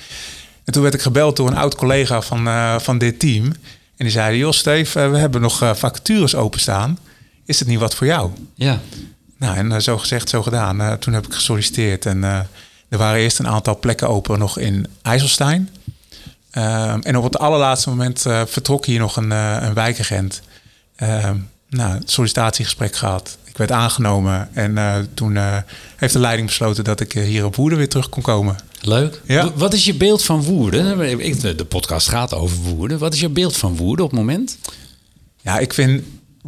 En 0.64 0.72
toen 0.72 0.82
werd 0.82 0.94
ik 0.94 1.00
gebeld 1.00 1.36
door 1.36 1.48
een 1.48 1.56
oud 1.56 1.74
collega 1.74 2.20
van, 2.20 2.46
eh, 2.46 2.78
van 2.78 2.98
dit 2.98 3.18
team. 3.18 3.44
En 3.44 4.04
die 4.04 4.10
zei, 4.10 4.38
joh 4.38 4.52
Steve, 4.52 5.00
eh, 5.00 5.10
we 5.10 5.18
hebben 5.18 5.40
nog 5.40 5.58
vacatures 5.58 6.34
openstaan. 6.34 6.98
Is 7.44 7.58
het 7.58 7.68
niet 7.68 7.78
wat 7.78 7.94
voor 7.94 8.06
jou? 8.06 8.30
Ja. 8.54 8.80
Nou, 9.36 9.56
en 9.56 9.82
zo 9.82 9.98
gezegd, 9.98 10.28
zo 10.28 10.42
gedaan. 10.42 10.98
Toen 10.98 11.12
heb 11.12 11.26
ik 11.26 11.32
gesolliciteerd 11.32 12.06
en 12.06 12.24
er 12.88 12.98
waren 12.98 13.20
eerst 13.20 13.38
een 13.38 13.48
aantal 13.48 13.78
plekken 13.78 14.08
open 14.08 14.38
nog 14.38 14.58
in 14.58 14.86
IJsselstein. 15.02 15.68
Ehm, 16.58 17.00
en 17.02 17.16
op 17.16 17.24
het 17.24 17.38
allerlaatste 17.38 17.88
moment 17.88 18.26
eh, 18.26 18.42
vertrok 18.46 18.86
hier 18.86 18.98
nog 18.98 19.16
een, 19.16 19.32
eh, 19.32 19.56
een 19.60 19.74
wijkagent. 19.74 20.40
Ehm, 20.96 21.36
nou, 21.70 22.00
sollicitatiegesprek 22.04 22.96
gehad. 22.96 23.38
Ik 23.44 23.56
werd 23.56 23.72
aangenomen 23.72 24.48
en 24.52 24.78
eh, 24.78 24.96
toen 25.14 25.38
heeft 25.96 26.12
de 26.12 26.18
leiding 26.18 26.46
besloten 26.48 26.84
dat 26.84 27.00
ik 27.00 27.12
hier 27.12 27.44
op 27.44 27.56
Woerden 27.56 27.78
weer 27.78 27.88
terug 27.88 28.08
kon 28.08 28.22
komen. 28.22 28.56
Leuk. 28.80 29.20
Ja. 29.26 29.52
Wat 29.54 29.72
is 29.74 29.84
je 29.84 29.94
beeld 29.94 30.24
van 30.24 30.42
Woerden? 30.42 31.00
Ik- 31.20 31.40
De 31.58 31.64
podcast 31.64 32.08
gaat 32.08 32.34
over 32.34 32.56
Woerden. 32.56 32.98
Wat 32.98 33.14
is 33.14 33.20
je 33.20 33.28
beeld 33.28 33.56
van 33.56 33.76
Woerden 33.76 34.04
op 34.04 34.10
het 34.10 34.20
moment? 34.20 34.58
Ja, 35.42 35.58
ik 35.58 35.72
vind 35.74 36.02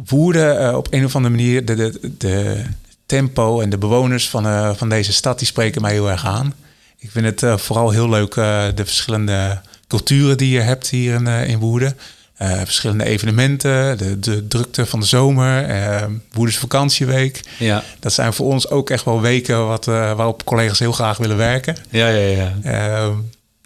Woerden 0.05 0.77
op 0.77 0.87
een 0.93 1.05
of 1.05 1.15
andere 1.15 1.35
manier, 1.35 1.65
de, 1.65 1.75
de, 1.75 2.11
de 2.17 2.63
tempo 3.05 3.59
en 3.61 3.69
de 3.69 3.77
bewoners 3.77 4.29
van, 4.29 4.75
van 4.75 4.89
deze 4.89 5.13
stad, 5.13 5.37
die 5.37 5.47
spreken 5.47 5.81
mij 5.81 5.91
heel 5.91 6.09
erg 6.09 6.25
aan. 6.25 6.53
Ik 6.97 7.11
vind 7.11 7.39
het 7.41 7.61
vooral 7.61 7.89
heel 7.89 8.09
leuk, 8.09 8.33
de 8.75 8.81
verschillende 8.85 9.61
culturen 9.91 10.37
die 10.37 10.49
je 10.49 10.59
hebt 10.59 10.89
hier 10.89 11.13
in, 11.13 11.27
eh, 11.27 11.47
in 11.47 11.59
Woerden. 11.59 11.97
Eh, 12.35 12.61
verschillende 12.63 13.03
evenementen, 13.03 13.97
de, 13.97 14.19
de 14.19 14.47
drukte 14.47 14.85
van 14.85 14.99
de 14.99 15.05
zomer, 15.05 15.69
Woerders 16.31 16.57
vakantieweek. 16.57 17.41
Ja. 17.59 17.83
Dat 17.99 18.13
zijn 18.13 18.33
voor 18.33 18.45
ons 18.45 18.69
ook 18.69 18.89
echt 18.89 19.05
wel 19.05 19.21
weken 19.21 19.67
wat, 19.67 19.85
waarop 19.85 20.45
collega's 20.45 20.79
heel 20.79 20.91
graag 20.91 21.17
willen 21.17 21.37
werken. 21.37 21.75
Ja, 21.89 22.07
ja, 22.07 22.53
ja. 22.63 23.11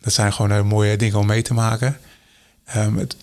Dat 0.02 0.14
zijn 0.14 0.34
gewoon 0.34 0.68
mooie 0.68 0.98
dingen 0.98 1.20
om 1.20 1.26
mee 1.26 1.42
te 1.42 1.54
maken. 1.54 1.98
Ehm, 2.66 2.96
het, 2.98 3.16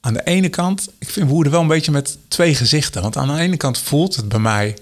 aan 0.00 0.12
de 0.12 0.24
ene 0.24 0.48
kant, 0.48 0.88
ik 0.98 1.10
vind 1.10 1.28
Woerden 1.28 1.52
wel 1.52 1.60
een 1.60 1.66
beetje 1.66 1.92
met 1.92 2.18
twee 2.28 2.54
gezichten. 2.54 3.02
Want 3.02 3.16
aan 3.16 3.28
de 3.28 3.42
ene 3.42 3.56
kant 3.56 3.78
voelt 3.78 4.16
het 4.16 4.28
bij 4.28 4.38
mij 4.38 4.76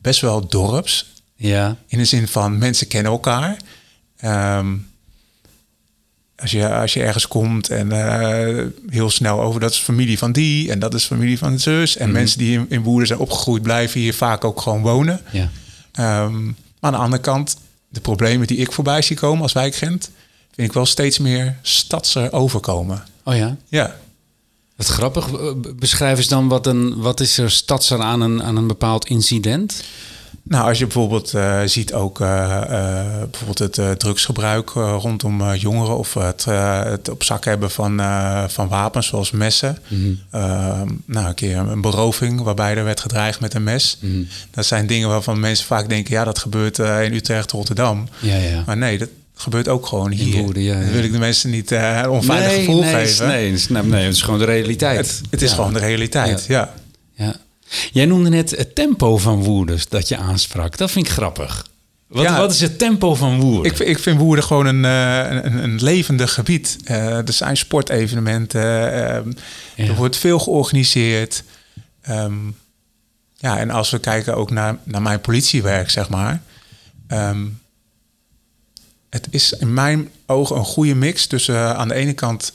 best 0.00 0.20
wel 0.20 0.46
dorps. 0.48 1.12
Ja. 1.36 1.76
In 1.86 1.98
de 1.98 2.04
zin 2.04 2.28
van 2.28 2.58
mensen 2.58 2.86
kennen 2.86 3.12
elkaar. 3.12 3.56
Ehm, 4.16 4.76
als 6.44 6.52
je, 6.52 6.74
als 6.74 6.92
je 6.92 7.02
ergens 7.02 7.28
komt 7.28 7.70
en 7.70 7.92
eh, 7.92 8.64
heel 8.88 9.10
snel 9.10 9.40
over 9.40 9.60
dat 9.60 9.70
is 9.70 9.78
familie 9.78 10.18
van 10.18 10.32
die 10.32 10.70
en 10.70 10.78
dat 10.78 10.94
is 10.94 11.04
familie 11.04 11.38
van 11.38 11.58
zus. 11.58 11.96
En 11.96 12.12
mensen 12.12 12.38
die 12.38 12.58
in, 12.58 12.66
in 12.68 12.82
Woerden 12.82 13.06
zijn 13.06 13.18
opgegroeid 13.18 13.62
blijven 13.62 14.00
hier 14.00 14.14
vaak 14.14 14.44
ook 14.44 14.60
gewoon 14.60 14.82
wonen. 14.82 15.20
Ja. 15.30 15.50
Ehm, 15.92 16.44
maar 16.44 16.52
aan 16.80 16.92
de 16.92 16.98
andere 16.98 17.22
kant, 17.22 17.56
de 17.88 18.00
problemen 18.00 18.46
die 18.46 18.56
ik 18.56 18.72
voorbij 18.72 19.02
zie 19.02 19.16
komen 19.16 19.42
als 19.42 19.52
wijkagent, 19.52 20.10
vind 20.54 20.68
ik 20.68 20.74
wel 20.74 20.86
steeds 20.86 21.18
meer 21.18 21.56
stadser 21.62 22.32
overkomen. 22.32 23.04
Oh 23.24 23.36
ja. 23.36 23.56
Ja, 23.68 23.96
Wat 24.76 24.86
grappig. 24.86 25.32
Eh, 25.32 25.50
Beschrijf 25.76 26.18
eens 26.18 26.28
dan 26.28 26.48
wat, 26.48 26.66
een, 26.66 27.00
wat 27.00 27.20
is 27.20 27.38
er 27.38 27.50
stadser 27.50 28.00
aan 28.00 28.20
een, 28.20 28.42
aan 28.42 28.56
een 28.56 28.66
bepaald 28.66 29.08
incident? 29.08 29.84
Nou, 30.46 30.68
als 30.68 30.78
je 30.78 30.84
bijvoorbeeld 30.84 31.34
eh, 31.34 31.60
ziet 31.64 31.92
ook 31.94 32.20
eh, 32.20 32.62
eh, 32.62 33.28
bijvoorbeeld 33.30 33.76
het 33.76 34.00
drugsgebruik 34.00 34.70
rondom 34.70 35.54
jongeren 35.54 35.98
of 35.98 36.14
het, 36.14 36.44
het 36.44 37.08
op 37.08 37.22
zak 37.22 37.44
hebben 37.44 37.70
van, 37.70 38.00
van 38.48 38.68
wapens 38.68 39.06
zoals 39.06 39.30
messen. 39.30 39.78
Ehm, 40.30 40.88
nou, 41.04 41.26
een 41.28 41.34
keer 41.34 41.56
een 41.56 41.80
beroving 41.80 42.40
waarbij 42.40 42.76
er 42.76 42.84
werd 42.84 43.00
gedreigd 43.00 43.40
met 43.40 43.54
een 43.54 43.62
mes. 43.62 43.98
Dat 44.50 44.66
zijn 44.66 44.86
dingen 44.86 45.08
waarvan 45.08 45.40
mensen 45.40 45.66
vaak 45.66 45.88
denken, 45.88 46.14
ja, 46.14 46.24
dat 46.24 46.38
gebeurt 46.38 46.78
in 46.78 47.14
Utrecht, 47.14 47.50
Rotterdam. 47.50 48.08
Ja, 48.20 48.36
ja. 48.36 48.62
Maar 48.66 48.76
nee, 48.76 48.98
dat 48.98 49.08
gebeurt 49.34 49.68
ook 49.68 49.86
gewoon 49.86 50.10
hier. 50.10 50.42
Woerden, 50.42 50.62
ja, 50.62 50.80
Dan 50.80 50.90
wil 50.90 51.02
ik 51.02 51.12
de 51.12 51.18
mensen 51.18 51.50
niet 51.50 51.70
een 51.70 52.08
onveilig 52.08 52.48
nee, 52.48 52.58
gevoel 52.64 52.80
nee, 52.80 52.94
geven. 52.94 53.26
Nee, 53.26 53.58
snap- 53.58 53.84
nee, 53.84 54.04
het 54.04 54.14
is 54.14 54.22
gewoon 54.22 54.38
de 54.38 54.44
realiteit. 54.44 54.96
Het, 54.96 55.20
het 55.30 55.42
is 55.42 55.50
Ja. 55.50 55.54
gewoon 55.56 55.72
de 55.72 55.78
realiteit, 55.78 56.44
ja. 56.48 56.74
Ja. 57.14 57.36
Jij 57.92 58.04
noemde 58.06 58.28
net 58.28 58.50
het 58.50 58.74
tempo 58.74 59.18
van 59.18 59.42
Woerden 59.42 59.78
dat 59.88 60.08
je 60.08 60.16
aansprak. 60.16 60.76
Dat 60.76 60.90
vind 60.90 61.06
ik 61.06 61.12
grappig. 61.12 61.66
Wat, 62.06 62.22
Ja. 62.22 62.36
wat 62.38 62.52
is 62.52 62.60
het 62.60 62.78
tempo 62.78 63.14
van 63.14 63.40
Woerden? 63.40 63.72
Ik, 63.72 63.78
ik 63.78 63.98
vind 63.98 64.18
Woerden 64.18 64.44
gewoon 64.44 64.66
een, 64.66 64.84
eh, 64.84 65.42
een, 65.44 65.62
een 65.62 65.82
levendig 65.82 66.34
gebied. 66.34 66.76
Eh, 66.84 67.16
er 67.16 67.32
zijn 67.32 67.56
sportevenementen. 67.56 68.60
Ja. 68.60 69.22
Er 69.76 69.94
wordt 69.94 70.16
veel 70.16 70.38
georganiseerd. 70.38 71.42
Ehm, 72.02 72.34
ja, 73.36 73.58
en 73.58 73.70
als 73.70 73.90
we 73.90 73.98
kijken 73.98 74.36
ook 74.36 74.50
naar, 74.50 74.76
naar 74.84 75.02
mijn 75.02 75.20
politiewerk, 75.20 75.90
zeg 75.90 76.08
maar. 76.08 76.42
ehm, 77.08 77.44
het 79.10 79.26
is 79.30 79.52
in 79.52 79.74
mijn 79.74 80.10
ogen 80.26 80.56
een 80.56 80.64
goede 80.64 80.94
mix 80.94 81.26
tussen 81.26 81.54
eh, 81.54 81.70
aan 81.70 81.88
de 81.88 81.94
ene 81.94 82.12
kant 82.12 82.52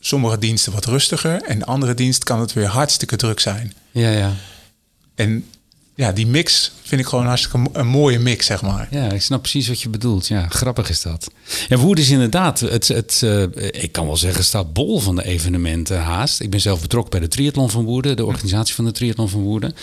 sommige 0.00 0.38
diensten 0.38 0.72
wat 0.72 0.84
rustiger. 0.84 1.42
En 1.42 1.58
de 1.58 1.64
andere 1.64 1.94
dienst 1.94 2.24
kan 2.24 2.40
het 2.40 2.52
weer 2.52 2.66
hartstikke 2.66 3.16
druk 3.16 3.40
zijn. 3.40 3.72
Ja, 3.90 4.10
ja. 4.10 4.32
En 5.20 5.44
ja, 5.94 6.12
die 6.12 6.26
mix 6.26 6.72
vind 6.82 7.00
ik 7.00 7.06
gewoon 7.06 7.26
hartstikke 7.26 7.68
een 7.72 7.86
mooie 7.86 8.18
mix, 8.18 8.46
zeg 8.46 8.62
maar. 8.62 8.88
Ja, 8.90 9.10
ik 9.12 9.22
snap 9.22 9.40
precies 9.40 9.68
wat 9.68 9.80
je 9.80 9.88
bedoelt. 9.88 10.26
Ja, 10.26 10.46
grappig 10.48 10.88
is 10.90 11.02
dat. 11.02 11.30
Ja, 11.68 11.76
Woerden 11.76 12.04
is 12.04 12.10
inderdaad, 12.10 12.60
het, 12.60 12.88
het, 12.88 13.20
eh, 13.22 13.42
ik 13.82 13.92
kan 13.92 14.06
wel 14.06 14.16
zeggen, 14.16 14.44
staat 14.44 14.72
bol 14.72 14.98
van 14.98 15.16
de 15.16 15.24
evenementen 15.24 16.00
haast. 16.00 16.40
Ik 16.40 16.50
ben 16.50 16.60
zelf 16.60 16.80
betrokken 16.80 17.10
bij 17.10 17.20
de 17.20 17.28
triathlon 17.28 17.70
van 17.70 17.84
Woerden, 17.84 18.16
de 18.16 18.24
organisatie 18.24 18.74
van 18.74 18.84
de 18.84 18.92
triathlon 18.92 19.28
van 19.28 19.40
Woerden. 19.40 19.74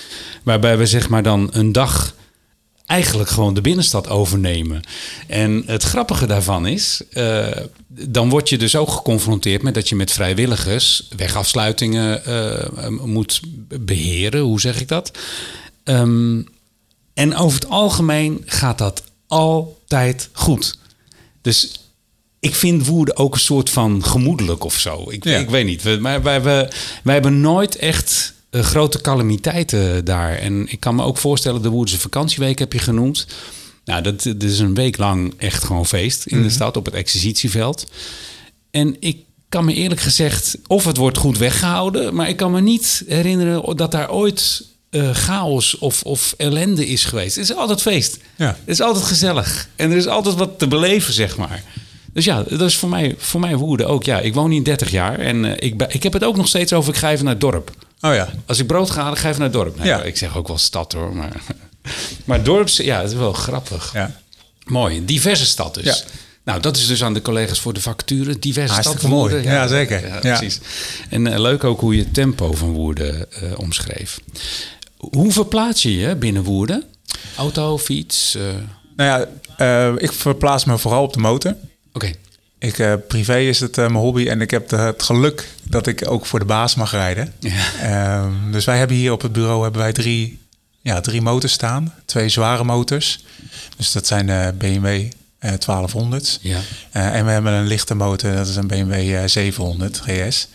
Waarbij 0.44 0.78
we 0.78 0.86
zeg 0.86 1.10
maar 1.10 1.24
dan 1.24 1.50
een 1.52 1.72
dag 1.72 2.16
eigenlijk 2.88 3.30
gewoon 3.30 3.54
de 3.54 3.62
binnenstad 3.62 4.10
overnemen. 4.10 4.82
En 5.28 5.64
het 5.66 5.84
grappige 5.84 6.26
daarvan 6.26 6.68
is, 6.68 7.02
eh, 7.12 7.48
dan 7.88 8.30
word 8.30 8.50
je 8.50 8.58
dus 8.58 8.76
ook 8.76 8.90
geconfronteerd 8.90 9.62
met 9.62 9.74
dat 9.74 9.90
je 9.90 9.96
met 9.96 10.12
vrijwilligers 10.12 11.08
wegafsluitingen 11.16 12.26
eh, 12.26 12.88
moet 12.88 13.40
beheren. 13.80 14.42
Hoe 14.42 14.60
zeg 14.60 14.80
ik 14.82 14.88
dat? 14.88 15.12
Ehm, 15.84 16.42
en 17.14 17.36
over 17.36 17.60
het 17.60 17.70
algemeen 17.70 18.42
gaat 18.46 18.78
dat 18.78 19.04
altijd 19.28 20.30
goed. 20.34 20.78
Dus 21.42 21.72
ik 22.40 22.56
vind 22.56 22.86
Woerden 22.88 23.18
ook 23.18 23.34
een 23.34 23.40
soort 23.40 23.70
van 23.70 24.04
gemoedelijk 24.04 24.64
of 24.64 24.80
zo. 24.80 25.06
Ik, 25.10 25.24
Ja. 25.24 25.38
ik 25.38 25.50
weet 25.50 25.66
niet. 25.66 25.84
We- 25.84 25.98
Maar 26.02 26.22
wij, 26.24 26.42
wij, 26.42 26.70
wij 27.04 27.14
hebben 27.14 27.42
nooit 27.42 27.76
echt 27.76 28.34
grote 28.64 29.02
calamiteiten 29.02 30.06
daar. 30.06 30.36
En 30.36 30.72
ik 30.72 30.80
kan 30.80 30.96
me 30.96 31.04
ook 31.04 31.18
voorstellen, 31.18 31.62
de 31.62 31.70
Woerdense 31.70 32.00
vakantieweek 32.00 32.60
heb 32.60 32.74
je 32.74 32.80
genoemd. 32.80 33.28
Nou, 33.86 34.02
dat, 34.02 34.24
dat 34.24 34.44
is 34.44 34.60
een 34.60 34.74
week 34.74 34.98
lang 34.98 35.34
echt 35.38 35.64
gewoon 35.64 35.86
feest 35.86 36.26
in 36.26 36.42
de 36.42 36.50
stad 36.50 36.78
op 36.78 36.86
het 36.86 36.94
exercitieveld. 36.94 37.86
En 38.72 38.96
ik 39.00 39.18
kan 39.50 39.66
me 39.66 39.74
eerlijk 39.74 40.02
gezegd, 40.02 40.58
of 40.68 40.86
het 40.86 40.98
wordt 40.98 41.18
goed 41.18 41.38
weggehouden, 41.38 42.16
maar 42.16 42.30
ik 42.30 42.38
kan 42.38 42.52
me 42.52 42.62
niet 42.62 43.04
herinneren 43.08 43.76
dat 43.76 43.92
daar 43.92 44.12
ooit 44.12 44.66
eh, 44.90 45.10
chaos 45.10 45.78
of, 45.78 46.04
of 46.04 46.34
ellende 46.38 46.88
is 46.88 47.06
geweest. 47.06 47.36
Het 47.36 47.50
is 47.50 47.56
altijd 47.56 47.82
feest. 47.82 48.18
Ja. 48.36 48.48
Het 48.48 48.58
is 48.66 48.82
altijd 48.82 49.06
gezellig. 49.06 49.70
En 49.76 49.92
er 49.92 49.98
is 49.98 50.08
altijd 50.08 50.36
wat 50.36 50.60
te 50.60 50.68
beleven, 50.68 51.14
zeg 51.14 51.38
maar. 51.38 51.64
Dus 52.14 52.26
ja, 52.26 52.44
dat 52.44 52.62
is 52.62 52.78
voor 52.78 52.90
mij, 52.90 53.16
voor 53.18 53.40
mij 53.40 53.56
Woerden 53.56 53.88
ook. 53.88 54.04
Ja, 54.04 54.20
ik 54.20 54.34
woon 54.34 54.52
hier 54.52 54.64
30 54.64 54.92
jaar 54.92 55.20
en 55.20 55.46
eh, 55.46 55.70
ik, 55.70 55.84
ik 55.90 56.04
heb 56.04 56.14
het 56.14 56.24
ook 56.24 56.36
nog 56.36 56.48
steeds 56.48 56.74
over 56.74 56.94
ik 56.94 57.00
ga 57.00 57.12
even 57.12 57.24
naar 57.24 57.34
het 57.34 57.42
dorp. 57.42 57.72
Oh 58.02 58.14
ja. 58.14 58.30
Als 58.46 58.60
ik 58.60 58.68
brood 58.68 58.90
ga 58.92 59.02
halen, 59.02 59.18
ga 59.18 59.24
ik 59.28 59.34
even 59.34 59.40
naar 59.44 59.50
het 59.54 59.58
dorp. 59.64 59.78
Nee, 59.78 59.88
Ja. 59.88 60.02
Ik 60.04 60.18
zeg 60.18 60.38
ook 60.38 60.48
wel 60.48 60.58
stad 60.58 60.94
hoor, 60.94 61.16
maar... 61.16 61.32
Maar 62.26 62.44
dorps, 62.44 62.78
ja, 62.78 63.02
het 63.02 63.12
is 63.12 63.18
wel 63.18 63.34
grappig. 63.34 63.90
ja. 63.94 64.16
Mooi, 64.66 65.06
diverse 65.06 65.46
stad 65.46 65.74
dus. 65.74 65.84
Ja. 65.86 65.96
Nou, 66.44 66.60
dat 66.62 66.78
is 66.78 66.88
dus 66.88 67.04
aan 67.04 67.14
de 67.14 67.22
collega's 67.22 67.60
voor 67.60 67.74
de 67.74 67.82
vacature. 67.82 68.40
Diverse 68.40 68.74
Hartstikke 68.74 69.06
stad 69.06 69.12
mooi. 69.18 69.42
Ja, 69.44 69.68
zeker. 69.68 70.08
Ja, 70.08 70.20
precies. 70.20 70.60
En 71.10 71.28
eh, 71.28 71.40
leuk 71.40 71.64
ook 71.64 71.80
hoe 71.80 71.96
je 71.96 72.02
het 72.04 72.14
tempo 72.14 72.54
van 72.54 72.72
Woerden 72.72 73.32
eh, 73.32 73.60
omschreef. 73.60 74.20
Hoe 74.98 75.32
verplaats 75.32 75.82
je 75.82 75.98
je 75.98 76.16
binnen 76.16 76.44
Woerden? 76.44 76.84
Auto, 77.38 77.78
fiets? 77.78 78.36
eh, 78.36 78.42
Nou 78.96 79.28
ja, 79.58 79.94
ik 79.98 80.12
verplaats 80.12 80.66
me 80.66 80.78
vooral 80.78 81.04
op 81.04 81.14
de 81.14 81.20
motor. 81.20 81.56
Oké. 81.94 82.12
Ik, 82.60 82.98
privé 83.08 83.40
is 83.40 83.60
het 83.60 83.76
mijn 83.76 83.94
hobby 83.94 84.28
en 84.28 84.42
ik 84.42 84.52
heb 84.52 84.70
de- 84.70 84.76
het 84.76 85.04
geluk 85.04 85.48
dat 85.70 85.88
ik 85.88 86.12
ook 86.12 86.26
voor 86.26 86.40
de 86.40 86.46
baas 86.46 86.76
mag 86.76 86.92
rijden. 86.92 87.34
Ja. 87.40 87.74
Ehm, 87.82 88.52
dus 88.52 88.66
wij 88.66 88.78
hebben 88.78 88.98
hier 88.98 89.12
op 89.12 89.22
het 89.22 89.32
bureau 89.32 89.64
hebben 89.64 89.82
wij 89.82 89.94
drie, 89.94 90.40
ja, 90.82 91.02
drie 91.02 91.22
motors 91.22 91.54
staan. 91.54 91.94
Twee 92.06 92.30
zware 92.30 92.64
motors. 92.64 93.26
Dus 93.78 93.92
dat 93.92 94.08
zijn 94.08 94.26
de 94.26 94.54
BMW 94.58 94.86
eh 95.40 95.54
1200. 95.54 96.40
Ja. 96.42 96.60
Eh, 96.92 97.16
en 97.16 97.26
we 97.26 97.32
hebben 97.32 97.54
een 97.54 97.68
lichte 97.68 97.96
motor, 97.96 98.36
dat 98.36 98.48
is 98.48 98.56
een 98.56 98.68
BMW 98.68 98.94
eh, 98.94 99.28
700 99.28 100.02
GS. 100.06 100.48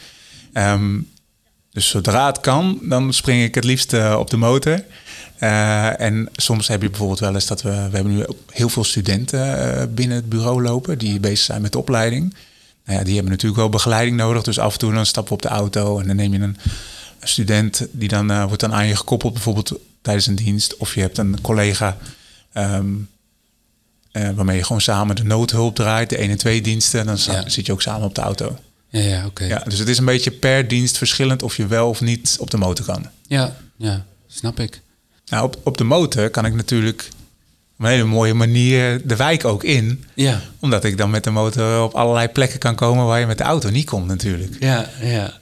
Dus 1.72 1.88
zodra 1.88 2.27
het 2.27 2.40
kan, 2.40 2.79
dan 2.83 3.12
spring 3.12 3.42
ik 3.42 3.55
het 3.55 3.64
liefst 3.64 3.92
eh, 3.92 4.16
op 4.18 4.31
de 4.31 4.37
motor. 4.37 4.85
Eh, 5.38 6.01
en 6.01 6.29
soms 6.33 6.68
heb 6.68 6.83
je 6.83 6.88
bijvoorbeeld 6.88 7.20
wel 7.20 7.35
eens 7.35 7.46
dat 7.46 7.62
we... 7.62 7.70
We 7.70 7.94
hebben 7.96 8.16
nu 8.16 8.25
heel 8.51 8.68
veel 8.68 8.85
studenten 8.85 9.94
binnen 9.94 10.16
het 10.16 10.29
bureau 10.29 10.62
lopen... 10.62 10.98
die 10.98 11.20
bezig 11.20 11.44
zijn 11.44 11.62
met 11.62 11.72
de 11.72 11.79
opleiding. 11.79 12.35
Nou 12.85 12.99
ja, 12.99 13.05
die 13.05 13.14
hebben 13.14 13.33
natuurlijk 13.33 13.61
wel 13.61 13.68
begeleiding 13.71 14.16
nodig. 14.16 14.42
Dus 14.42 14.59
af 14.59 14.73
en 14.73 14.79
toe 14.79 14.92
dan 14.92 15.07
stappen 15.07 15.33
we 15.37 15.45
op 15.45 15.51
de 15.51 15.57
auto... 15.57 15.99
en 15.99 16.07
dan 16.07 16.16
neem 16.16 16.33
je 16.33 16.38
een, 16.38 16.57
student... 17.23 17.87
die 17.90 18.09
dan 18.09 18.31
eh, 18.31 18.45
wordt 18.45 18.61
dan 18.61 18.75
aan 18.75 18.87
je 18.87 18.97
gekoppeld, 18.97 19.33
bijvoorbeeld 19.33 19.73
tijdens 20.03 20.27
een 20.27 20.35
dienst. 20.35 20.77
Of 20.77 20.95
je 20.95 21.01
hebt 21.01 21.18
een 21.18 21.40
collega... 21.40 21.97
ehm, 22.53 22.87
eh, 24.12 24.31
waarmee 24.31 24.57
je 24.57 24.64
gewoon 24.64 24.81
samen 24.81 25.16
de 25.16 25.25
noodhulp 25.25 25.75
draait, 25.75 26.11
de 26.11 26.16
1 26.16 26.31
en 26.31 26.37
2 26.37 26.62
diensten. 26.62 27.07
Dan 27.07 27.16
Ja. 27.27 27.49
zit 27.49 27.66
je 27.66 27.73
ook 27.73 27.83
samen 27.83 28.07
op 28.07 28.14
de 28.14 28.21
auto. 28.21 28.59
Ja, 28.88 29.01
ja 29.01 29.27
oké. 29.27 29.45
Ja, 29.45 29.59
dus 29.59 29.79
het 29.79 29.88
is 29.88 29.99
een 29.99 30.05
beetje 30.05 30.31
per 30.31 30.68
dienst 30.68 30.99
verschillend 30.99 31.42
of 31.42 31.57
je 31.57 31.66
wel 31.66 31.88
of 31.88 32.01
niet 32.01 32.37
op 32.40 32.51
de 32.51 32.57
motor 32.57 32.85
kan. 32.87 33.07
ja, 33.27 33.57
ja, 33.77 34.05
snap 34.27 34.61
ik. 34.61 34.81
Nou, 35.27 35.45
op, 35.45 35.57
op 35.62 35.77
de 35.79 35.85
motor 35.85 36.31
kan 36.31 36.45
ik 36.45 36.55
natuurlijk 36.55 37.09
een 37.78 37.87
hele 37.87 38.04
mooie 38.04 38.35
manier 38.35 39.00
de 39.06 39.16
wijk 39.16 39.44
ook 39.44 39.64
in. 39.64 40.04
Ja, 40.14 40.40
Omdat 40.61 40.85
ik 40.85 40.96
dan 40.96 41.11
met 41.11 41.24
de 41.24 41.30
motor 41.30 41.82
op 41.82 41.94
allerlei 41.94 42.28
plekken 42.28 42.58
kan 42.58 42.74
komen 42.74 43.06
waar 43.06 43.20
je 43.20 43.26
met 43.26 43.38
de 43.38 43.44
auto 43.44 43.70
niet 43.70 43.87
komt 43.87 44.06
natuurlijk. 44.06 44.56
ja, 44.61 44.88
ja. 45.00 45.40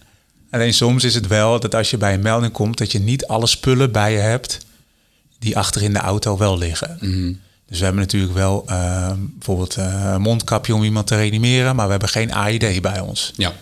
Alleen 0.51 0.75
soms 0.75 1.05
is 1.05 1.15
het 1.15 1.27
wel 1.27 1.61
dat 1.61 1.75
als 1.75 1.91
je 1.91 1.97
bij 1.97 2.15
een 2.15 2.23
melding 2.23 2.53
komt... 2.53 2.79
dat 2.79 2.93
je 2.93 2.99
niet 2.99 3.27
alle 3.27 3.47
spullen 3.47 3.93
bij 3.93 4.13
je 4.13 4.19
hebt 4.19 4.59
die 5.39 5.57
achter 5.57 5.83
in 5.83 5.93
de 5.93 5.99
auto 5.99 6.39
wel 6.39 6.59
liggen. 6.59 6.97
Mhm. 7.01 7.33
Dus 7.67 7.79
we 7.79 7.85
hebben 7.85 8.03
natuurlijk 8.03 8.33
wel 8.35 8.65
eh, 8.67 9.13
bijvoorbeeld 9.19 9.77
eh, 9.77 10.11
een 10.15 10.21
mondkapje 10.21 10.75
om 10.75 10.83
iemand 10.85 11.07
te 11.07 11.17
reanimeren... 11.17 11.77
maar 11.77 11.85
we 11.85 11.91
hebben 11.91 12.09
geen 12.09 12.33
AID 12.33 12.83
bij 12.83 13.01
ons. 13.01 13.33
Ja, 13.37 13.53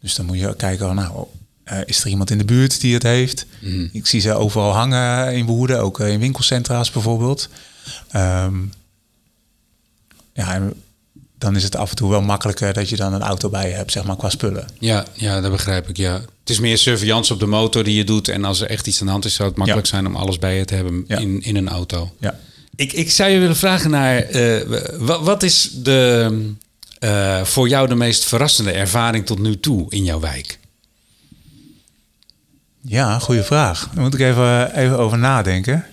Dus 0.00 0.14
dan 0.14 0.26
moet 0.26 0.38
je 0.38 0.56
kijken, 0.56 0.86
oh, 0.86 0.94
nou, 0.94 1.26
eh, 1.64 1.78
is 1.84 2.00
er 2.00 2.08
iemand 2.08 2.30
in 2.30 2.38
de 2.38 2.44
buurt 2.44 2.80
die 2.80 2.94
het 2.94 3.02
heeft? 3.02 3.46
Ik 3.92 4.06
zie 4.06 4.20
ze 4.20 4.34
overal 4.34 4.72
hangen 4.72 5.34
in 5.34 5.46
Woerden, 5.46 5.80
ook 5.80 6.00
in 6.00 6.20
winkelcentra's 6.20 6.90
bijvoorbeeld. 6.90 7.48
Ehm, 8.10 8.54
ja, 10.32 10.54
en 10.54 10.72
dan 11.38 11.56
is 11.56 11.62
het 11.62 11.76
af 11.76 11.90
en 11.90 11.96
toe 11.96 12.10
wel 12.10 12.22
makkelijker 12.22 12.72
dat 12.72 12.88
je 12.88 12.96
dan 12.96 13.12
een 13.12 13.22
auto 13.22 13.48
bij 13.48 13.68
je 13.68 13.74
hebt, 13.74 13.92
zeg 13.92 14.04
maar, 14.04 14.16
qua 14.16 14.30
spullen. 14.30 14.68
ja, 14.78 15.04
ja, 15.12 15.40
dat 15.40 15.50
begrijp 15.50 15.88
ik, 15.88 15.96
ja. 15.96 16.12
Het 16.40 16.50
is 16.50 16.60
meer 16.60 16.78
surveillance 16.78 17.32
op 17.32 17.40
de 17.40 17.46
motor 17.46 17.84
die 17.84 17.94
je 17.96 18.04
doet. 18.04 18.28
En 18.28 18.44
als 18.44 18.60
er 18.60 18.68
echt 18.70 18.86
iets 18.86 19.00
aan 19.00 19.06
de 19.06 19.12
hand 19.12 19.24
is, 19.24 19.34
zou 19.34 19.48
het 19.48 19.58
makkelijk 19.58 19.86
Ja. 19.86 19.92
zijn 19.92 20.06
om 20.06 20.16
alles 20.16 20.38
bij 20.38 20.56
je 20.56 20.64
te 20.64 20.74
hebben 20.74 21.04
Ja. 21.08 21.18
in, 21.18 21.42
in 21.42 21.56
een 21.56 21.68
auto. 21.68 22.14
Ja. 22.20 22.38
Ik, 22.76 22.92
ik 22.92 23.10
zou 23.10 23.30
je 23.30 23.38
willen 23.38 23.56
vragen 23.56 23.90
naar, 23.90 24.16
eh, 24.18 24.80
wat, 24.98 25.20
wat 25.22 25.42
is 25.42 25.70
de, 25.74 26.50
eh, 26.98 27.44
voor 27.44 27.68
jou 27.68 27.88
de 27.88 27.94
meest 27.94 28.24
verrassende 28.24 28.70
ervaring 28.72 29.26
tot 29.26 29.38
nu 29.38 29.60
toe 29.60 29.86
in 29.90 30.04
jouw 30.04 30.20
wijk? 30.20 30.58
Ja, 32.80 33.18
goede 33.18 33.44
vraag. 33.44 33.88
Daar 33.94 34.04
moet 34.04 34.14
ik 34.14 34.20
even, 34.20 34.74
even 34.76 34.98
over 34.98 35.18
nadenken. 35.18 35.84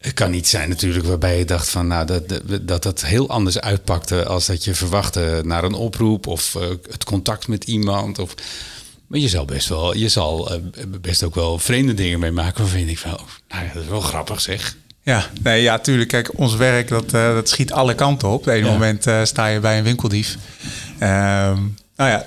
Het 0.00 0.14
kan 0.14 0.30
niet 0.30 0.48
zijn 0.48 0.68
natuurlijk 0.68 1.06
waarbij 1.06 1.38
je 1.38 1.44
dacht 1.44 1.68
van 1.68 1.86
nou, 1.86 2.06
dat, 2.06 2.28
dat 2.28 2.68
dat 2.68 2.82
dat 2.82 3.04
heel 3.04 3.28
anders 3.28 3.60
uitpakte 3.60 4.24
als 4.24 4.46
dat 4.46 4.64
je 4.64 4.74
verwachtte 4.74 5.40
naar 5.44 5.64
een 5.64 5.74
oproep 5.74 6.26
of 6.26 6.54
eh, 6.54 6.62
het 6.90 7.04
contact 7.04 7.48
met 7.48 7.64
iemand. 7.64 8.18
Of, 8.18 8.34
maar 9.06 9.18
je 9.18 9.28
zal 9.28 9.44
best 9.44 9.68
wel, 9.68 9.96
je 9.96 10.08
zal 10.08 10.50
eh, 10.52 10.58
best 11.00 11.22
ook 11.22 11.34
wel 11.34 11.58
vreemde 11.58 11.94
dingen 11.94 12.20
mee 12.20 12.30
maken. 12.30 12.60
Waarvan 12.62 12.80
je 12.80 12.86
denkt 12.86 13.00
van, 13.00 13.12
oh, 13.12 13.20
nou 13.48 13.64
ja, 13.64 13.72
dat 13.72 13.82
is 13.82 13.88
wel 13.88 14.00
grappig 14.00 14.40
zeg. 14.40 14.76
Ja, 15.02 15.30
nee, 15.42 15.62
ja, 15.62 15.78
tuurlijk. 15.78 16.08
Kijk, 16.08 16.38
ons 16.38 16.54
werk 16.56 16.88
dat, 16.88 17.04
eh, 17.14 17.34
dat 17.34 17.48
schiet 17.48 17.72
alle 17.72 17.94
kanten 17.94 18.28
op. 18.28 18.34
Op 18.40 18.46
een 18.46 18.64
Ja. 18.64 18.70
moment 18.72 19.06
sta 19.22 19.46
je 19.46 19.60
bij 19.60 19.78
een 19.78 19.84
winkeldief. 19.84 20.36
Ehm, 20.98 21.58
nou 21.96 22.10
ja, 22.10 22.26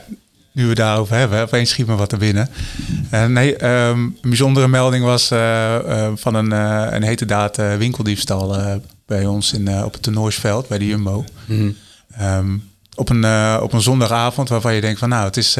nu 0.54 0.64
we 0.64 0.70
het 0.70 0.78
daarover 0.78 1.16
hebben, 1.16 1.42
opeens 1.42 1.70
schiet 1.70 1.88
me 1.88 1.96
wat 1.96 2.12
er 2.12 2.18
binnen. 2.18 2.50
Eh, 3.10 3.26
nee, 3.26 3.56
ehm, 3.56 4.00
een 4.00 4.18
bijzondere 4.22 4.68
melding 4.68 5.06
was 5.06 5.32
eh, 5.32 5.76
eh, 5.76 6.12
van 6.16 6.36
een, 6.36 6.52
een 6.96 7.04
hete 7.04 7.26
daad 7.26 7.56
winkeldiefstal 7.78 8.58
bij 9.06 9.26
ons 9.26 9.54
in, 9.54 9.84
op 9.84 9.94
het 9.94 10.02
toernooisveld 10.02 10.68
bij 10.68 10.78
de 10.78 10.88
Jumbo. 10.88 11.26
Ehm, 12.18 12.58
op, 12.96 13.10
een, 13.10 13.26
op 13.62 13.74
een 13.74 13.82
zondagavond 13.82 14.50
waarvan 14.50 14.74
je 14.74 14.82
denkt 14.82 15.00
van 15.00 15.10
nou, 15.10 15.26
het 15.26 15.38
is, 15.38 15.58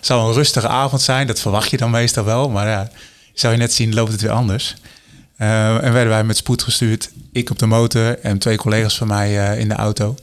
zal 0.00 0.28
een 0.28 0.34
rustige 0.34 0.68
avond 0.68 1.02
zijn. 1.02 1.26
Dat 1.26 1.40
verwacht 1.40 1.70
je 1.70 1.76
dan 1.76 1.90
meestal 1.90 2.24
wel. 2.24 2.50
Maar 2.50 2.68
ja, 2.68 2.90
zou 3.34 3.52
je 3.52 3.58
net 3.58 3.72
zien, 3.72 3.94
loopt 3.94 4.12
het 4.12 4.20
weer 4.20 4.30
anders. 4.30 4.76
Eh, 5.36 5.84
en 5.84 5.92
werden 5.92 6.08
wij 6.08 6.24
met 6.24 6.36
spoed 6.36 6.62
gestuurd. 6.62 7.10
Ik 7.32 7.50
op 7.50 7.58
de 7.58 7.66
motor 7.66 8.18
en 8.18 8.38
twee 8.38 8.56
collega's 8.56 8.96
van 8.96 9.06
mij 9.06 9.58
in 9.58 9.68
de 9.68 9.74
auto. 9.74 10.14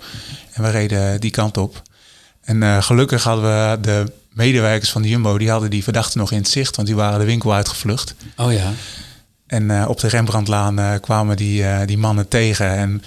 En 0.54 0.64
we 0.64 0.70
reden 0.70 1.22
die 1.22 1.32
kant 1.32 1.58
op. 1.58 1.82
En 2.44 2.64
eh, 2.64 2.84
gelukkig 2.84 3.24
hadden 3.24 3.44
we 3.44 3.78
de 3.82 4.12
medewerkers 4.34 4.92
van 4.92 5.02
de 5.02 5.10
Jumbo... 5.10 5.38
die 5.38 5.50
hadden 5.50 5.70
die 5.70 5.84
verdachten 5.84 6.20
nog 6.20 6.32
in 6.32 6.38
het 6.38 6.50
zicht... 6.50 6.76
want 6.76 6.88
die 6.88 6.98
waren 6.98 7.20
de 7.20 7.26
winkel 7.26 7.54
uitgevlucht. 7.54 8.16
Oh 8.38 8.54
ja. 8.54 8.72
En 9.48 9.72
eh, 9.72 9.90
op 9.90 10.00
de 10.00 10.08
Rembrandtlaan 10.08 10.80
eh, 10.80 10.94
kwamen 11.02 11.36
die, 11.36 11.86
die 11.86 11.98
mannen 11.98 12.28
tegen. 12.28 12.68
En 12.68 13.04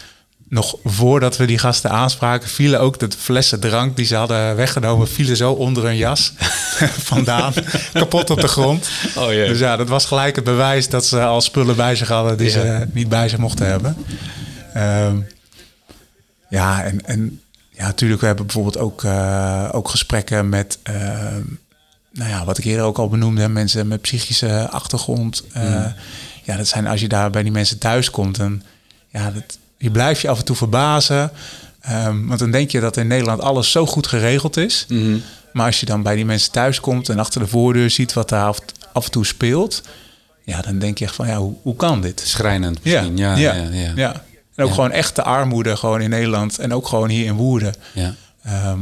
nog 0.48 0.76
voordat 0.84 1.36
we 1.36 1.46
die 1.46 1.58
gasten 1.58 1.90
aanspraken... 1.90 2.48
vielen 2.48 2.80
ook 2.80 2.98
de 2.98 3.08
flessen 3.18 3.60
drank 3.60 3.96
die 3.96 4.06
ze 4.06 4.14
hadden 4.14 4.56
weggenomen... 4.56 5.08
vielen 5.08 5.36
zo 5.36 5.52
onder 5.52 5.84
hun 5.84 5.96
jas 5.96 6.32
vandaan. 7.12 7.52
kapot 7.92 8.30
op 8.30 8.40
de 8.40 8.48
grond. 8.48 8.88
Oh 9.16 9.32
jee. 9.32 9.48
Dus 9.48 9.58
ja, 9.58 9.76
dat 9.76 9.88
was 9.88 10.04
gelijk 10.04 10.36
het 10.36 10.44
bewijs 10.44 10.88
dat 10.88 11.06
ze 11.06 11.22
al 11.22 11.40
spullen 11.40 11.76
bij 11.76 11.96
zich 11.96 12.08
hadden... 12.08 12.36
die 12.36 12.46
Ja. 12.46 12.52
ze 12.52 12.86
niet 12.92 13.08
bij 13.08 13.28
zich 13.28 13.38
mochten 13.38 13.66
hebben. 13.66 13.96
Ehm, 14.74 15.16
ja, 16.48 16.84
en, 16.84 17.06
en 17.06 17.40
ja, 17.76 17.84
natuurlijk, 17.84 18.20
we 18.20 18.26
hebben 18.26 18.44
bijvoorbeeld 18.46 18.78
ook, 18.78 19.04
eh, 19.04 19.68
ook 19.72 19.88
gesprekken 19.88 20.48
met... 20.48 20.78
ehm, 20.82 21.42
nou 22.12 22.30
ja, 22.30 22.44
wat 22.44 22.58
ik 22.58 22.64
eerder 22.64 22.84
ook 22.84 22.98
al 22.98 23.08
benoemde, 23.08 23.48
mensen 23.48 23.88
met 23.88 24.00
psychische 24.00 24.68
achtergrond. 24.70 25.42
Eh, 25.52 25.84
Ja, 26.42 26.56
dat 26.56 26.68
zijn 26.68 26.86
als 26.86 27.00
je 27.00 27.08
daar 27.08 27.30
bij 27.30 27.42
die 27.42 27.52
mensen 27.52 27.78
thuis 27.78 28.10
komt, 28.10 28.36
dan 28.36 28.62
ja, 29.08 29.30
dat, 29.30 29.58
je 29.78 29.90
blijft 29.90 30.20
je 30.20 30.28
af 30.28 30.38
en 30.38 30.44
toe 30.44 30.56
verbazen. 30.56 31.30
Ehm, 31.80 32.26
want 32.26 32.38
dan 32.38 32.50
denk 32.50 32.70
je 32.70 32.80
dat 32.80 32.96
in 32.96 33.06
Nederland 33.06 33.40
alles 33.40 33.70
zo 33.70 33.86
goed 33.86 34.06
geregeld 34.06 34.56
is. 34.56 34.86
Mhm. 34.88 35.16
Maar 35.52 35.66
als 35.66 35.80
je 35.80 35.86
dan 35.86 36.02
bij 36.02 36.14
die 36.14 36.24
mensen 36.24 36.52
thuis 36.52 36.80
komt 36.80 37.08
en 37.08 37.18
achter 37.18 37.40
de 37.40 37.46
voordeur 37.46 37.90
ziet 37.90 38.12
wat 38.12 38.28
daar 38.28 38.46
af, 38.46 38.58
af 38.92 39.04
en 39.04 39.10
toe 39.10 39.26
speelt, 39.26 39.82
ja, 40.44 40.60
dan 40.62 40.78
denk 40.78 40.98
je 40.98 41.04
echt 41.04 41.14
van 41.14 41.26
ja, 41.26 41.36
hoe, 41.36 41.54
hoe 41.62 41.76
kan 41.76 42.00
dit? 42.00 42.22
Schrijnend 42.24 42.84
misschien. 42.84 43.16
Ja, 43.16 43.36
ja, 43.36 43.54
ja. 43.54 43.68
ja. 43.72 43.92
ja. 43.94 44.22
En 44.54 44.64
ook 44.64 44.74
gewoon 44.74 44.90
echte 44.90 45.22
armoede 45.22 45.76
gewoon 45.76 46.00
in 46.00 46.10
Nederland 46.10 46.58
en 46.58 46.74
ook 46.74 46.86
gewoon 46.86 47.08
hier 47.08 47.24
in 47.24 47.34
Woerden. 47.34 47.74
ja. 47.94 48.14
Ehm, 48.42 48.80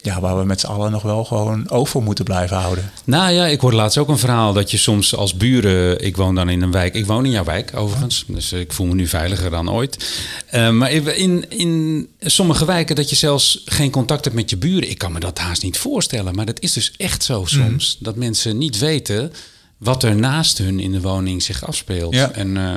ja, 0.00 0.20
waar 0.20 0.38
we 0.38 0.44
met 0.44 0.60
z'n 0.60 0.66
allen 0.66 0.90
nog 0.90 1.02
wel 1.02 1.24
gewoon 1.24 1.70
oog 1.70 1.88
voor 1.88 2.02
moeten 2.02 2.24
blijven 2.24 2.56
houden. 2.56 2.90
Nou 3.04 3.32
ja, 3.32 3.46
ik 3.46 3.60
hoorde 3.60 3.76
laatst 3.76 3.98
ook 3.98 4.08
een 4.08 4.18
verhaal 4.18 4.52
dat 4.52 4.70
je 4.70 4.76
soms 4.76 5.14
als 5.14 5.36
buren... 5.36 6.04
Ik 6.04 6.16
woon 6.16 6.34
dan 6.34 6.48
in 6.48 6.62
een 6.62 6.70
wijk. 6.70 6.94
Ik 6.94 7.06
woon 7.06 7.24
in 7.24 7.30
jouw 7.30 7.44
wijk 7.44 7.76
overigens. 7.76 8.24
Dus 8.26 8.52
ik 8.52 8.72
voel 8.72 8.86
me 8.86 8.94
nu 8.94 9.06
veiliger 9.06 9.50
dan 9.50 9.70
ooit. 9.70 10.20
Eh, 10.46 10.70
maar 10.70 10.90
in, 10.92 11.50
in 11.50 12.08
sommige 12.20 12.64
wijken 12.64 12.96
dat 12.96 13.10
je 13.10 13.16
zelfs 13.16 13.62
geen 13.64 13.90
contact 13.90 14.24
hebt 14.24 14.36
met 14.36 14.50
je 14.50 14.56
buren. 14.56 14.90
Ik 14.90 14.98
kan 14.98 15.12
me 15.12 15.20
dat 15.20 15.38
haast 15.38 15.62
niet 15.62 15.78
voorstellen. 15.78 16.34
Maar 16.34 16.46
dat 16.46 16.60
is 16.60 16.72
dus 16.72 16.92
echt 16.96 17.24
zo 17.24 17.44
soms. 17.44 17.96
Dat 18.00 18.16
mensen 18.16 18.58
niet 18.58 18.78
weten 18.78 19.32
wat 19.76 20.02
er 20.02 20.16
naast 20.16 20.58
hun 20.58 20.80
in 20.80 20.92
de 20.92 21.00
woning 21.00 21.42
zich 21.42 21.66
afspeelt. 21.66 22.14
Ja. 22.14 22.30
En 22.30 22.56
eh, 22.56 22.76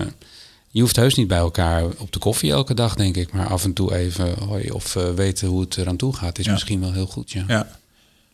je 0.71 0.81
hoeft 0.81 0.95
heus 0.95 1.15
niet 1.15 1.27
bij 1.27 1.37
elkaar 1.37 1.83
op 1.97 2.11
de 2.11 2.19
koffie 2.19 2.51
elke 2.51 2.73
dag, 2.73 2.95
denk 2.95 3.17
ik. 3.17 3.31
Maar 3.33 3.47
af 3.47 3.63
en 3.63 3.73
toe 3.73 3.95
even 3.95 4.43
hoi 4.43 4.69
of 4.71 4.95
eh, 4.95 5.09
weten 5.13 5.47
hoe 5.47 5.61
het 5.61 5.77
eraan 5.77 5.97
toe 5.97 6.15
gaat... 6.15 6.39
is 6.39 6.45
Ja. 6.45 6.51
misschien 6.51 6.79
wel 6.79 6.93
heel 6.93 7.05
goed, 7.05 7.31
ja. 7.31 7.43
Ja, 7.47 7.67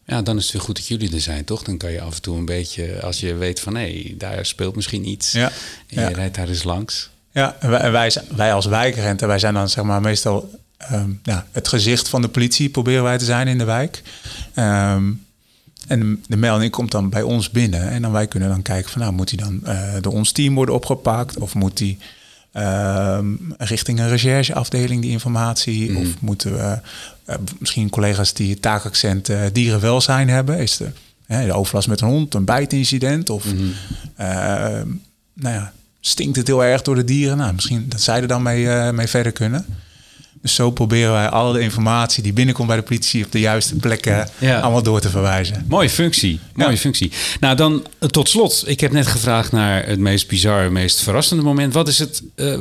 Ja, 0.05 0.21
dan 0.21 0.37
is 0.37 0.43
het 0.43 0.53
weer 0.53 0.61
goed 0.61 0.75
dat 0.75 0.87
jullie 0.87 1.13
er 1.13 1.21
zijn, 1.21 1.45
toch? 1.45 1.63
Dan 1.63 1.77
kan 1.77 1.91
je 1.91 2.01
af 2.01 2.15
en 2.15 2.21
toe 2.21 2.37
een 2.37 2.45
beetje, 2.45 3.01
als 3.01 3.19
je 3.19 3.35
weet 3.35 3.59
van 3.59 3.75
hé, 3.75 4.13
daar 4.17 4.45
speelt 4.45 4.75
misschien 4.75 5.07
iets. 5.07 5.31
Ja. 5.31 5.47
En 5.47 5.53
je 5.87 5.99
Ja. 5.99 6.07
rijdt 6.07 6.35
daar 6.35 6.47
eens 6.47 6.63
langs. 6.63 7.09
ja 7.31 7.55
en 7.59 7.69
wij, 7.69 7.91
wij, 7.91 8.11
wij 8.35 8.53
als 8.53 8.65
wijkrente, 8.65 9.25
wij 9.25 9.39
zijn 9.39 9.53
dan 9.53 9.69
zeg 9.69 9.83
maar 9.83 10.01
meestal 10.01 10.49
ehm, 10.77 11.09
ja, 11.23 11.47
het 11.51 11.67
gezicht 11.67 12.09
van 12.09 12.21
de 12.21 12.27
politie, 12.27 12.69
proberen 12.69 13.03
wij 13.03 13.17
te 13.17 13.25
zijn 13.25 13.47
in 13.47 13.57
de 13.57 13.63
wijk. 13.63 14.01
Ehm, 14.53 15.11
en 15.87 16.23
de, 16.27 16.37
melding 16.37 16.71
komt 16.71 16.91
dan 16.91 17.09
bij 17.09 17.21
ons 17.21 17.49
binnen. 17.49 17.89
En 17.89 18.01
dan 18.01 18.11
wij 18.11 18.27
kunnen 18.27 18.49
dan 18.49 18.61
kijken 18.61 18.91
van 18.91 19.01
nou, 19.01 19.13
moet 19.13 19.29
die 19.29 19.39
dan 19.39 19.65
eh, 19.65 19.93
door 20.01 20.13
ons 20.13 20.31
team 20.31 20.55
worden 20.55 20.75
opgepakt? 20.75 21.37
Of 21.37 21.53
moet 21.53 21.77
die 21.77 21.97
ehm, 22.57 23.35
richting 23.57 23.99
een 23.99 24.09
rechercheafdeling 24.09 25.01
die 25.01 25.11
informatie? 25.11 25.97
Of 25.97 26.21
moeten 26.21 26.53
we 26.53 26.79
eh, 27.25 27.35
misschien 27.59 27.89
collega's 27.89 28.33
die 28.33 28.59
taakaccent 28.59 29.29
eh, 29.29 29.41
dierenwelzijn 29.53 30.29
hebben? 30.29 30.57
Is 30.59 30.77
de, 30.77 30.89
hè, 31.25 31.45
de 31.45 31.53
overlast 31.53 31.87
met 31.87 32.01
een 32.01 32.07
hond, 32.07 32.33
een 32.33 32.45
bijtincident? 32.45 33.29
Of 33.29 33.45
ehm, 34.15 34.87
nou 35.33 35.55
ja, 35.55 35.73
stinkt 35.99 36.37
het 36.37 36.47
heel 36.47 36.63
erg 36.63 36.81
door 36.81 36.95
de 36.95 37.03
dieren? 37.03 37.37
Nou, 37.37 37.53
misschien 37.53 37.85
dat 37.89 38.01
zij 38.01 38.21
er 38.21 38.27
dan 38.27 38.41
mee, 38.41 38.69
eh, 38.69 38.91
mee 38.91 39.07
verder 39.07 39.31
kunnen. 39.31 39.65
Dus 40.41 40.55
zo 40.55 40.71
proberen 40.71 41.11
wij 41.11 41.29
alle 41.29 41.59
informatie 41.59 42.23
die 42.23 42.33
binnenkomt 42.33 42.67
bij 42.67 42.77
de 42.77 42.83
politie 42.83 43.25
op 43.25 43.31
de 43.31 43.39
juiste 43.39 43.75
plekken 43.75 44.29
Ja. 44.39 44.59
allemaal 44.59 44.83
door 44.83 44.99
te 44.99 45.09
verwijzen. 45.09 45.65
Mooie 45.67 45.89
functie, 45.89 46.39
mooie 46.53 46.71
Ja. 46.71 46.77
functie. 46.77 47.11
Nou, 47.39 47.55
dan 47.55 47.85
eh, 47.99 48.07
tot 48.09 48.29
slot. 48.29 48.63
Ik 48.65 48.79
heb 48.79 48.91
net 48.91 49.07
gevraagd 49.07 49.51
naar 49.51 49.85
het 49.87 49.99
meest 49.99 50.27
bizarre, 50.27 50.69
meest 50.69 51.01
verrassende 51.01 51.43
moment. 51.43 51.73
Wat, 51.73 51.87
is 51.87 51.99
het, 51.99 52.21
eh, 52.35 52.59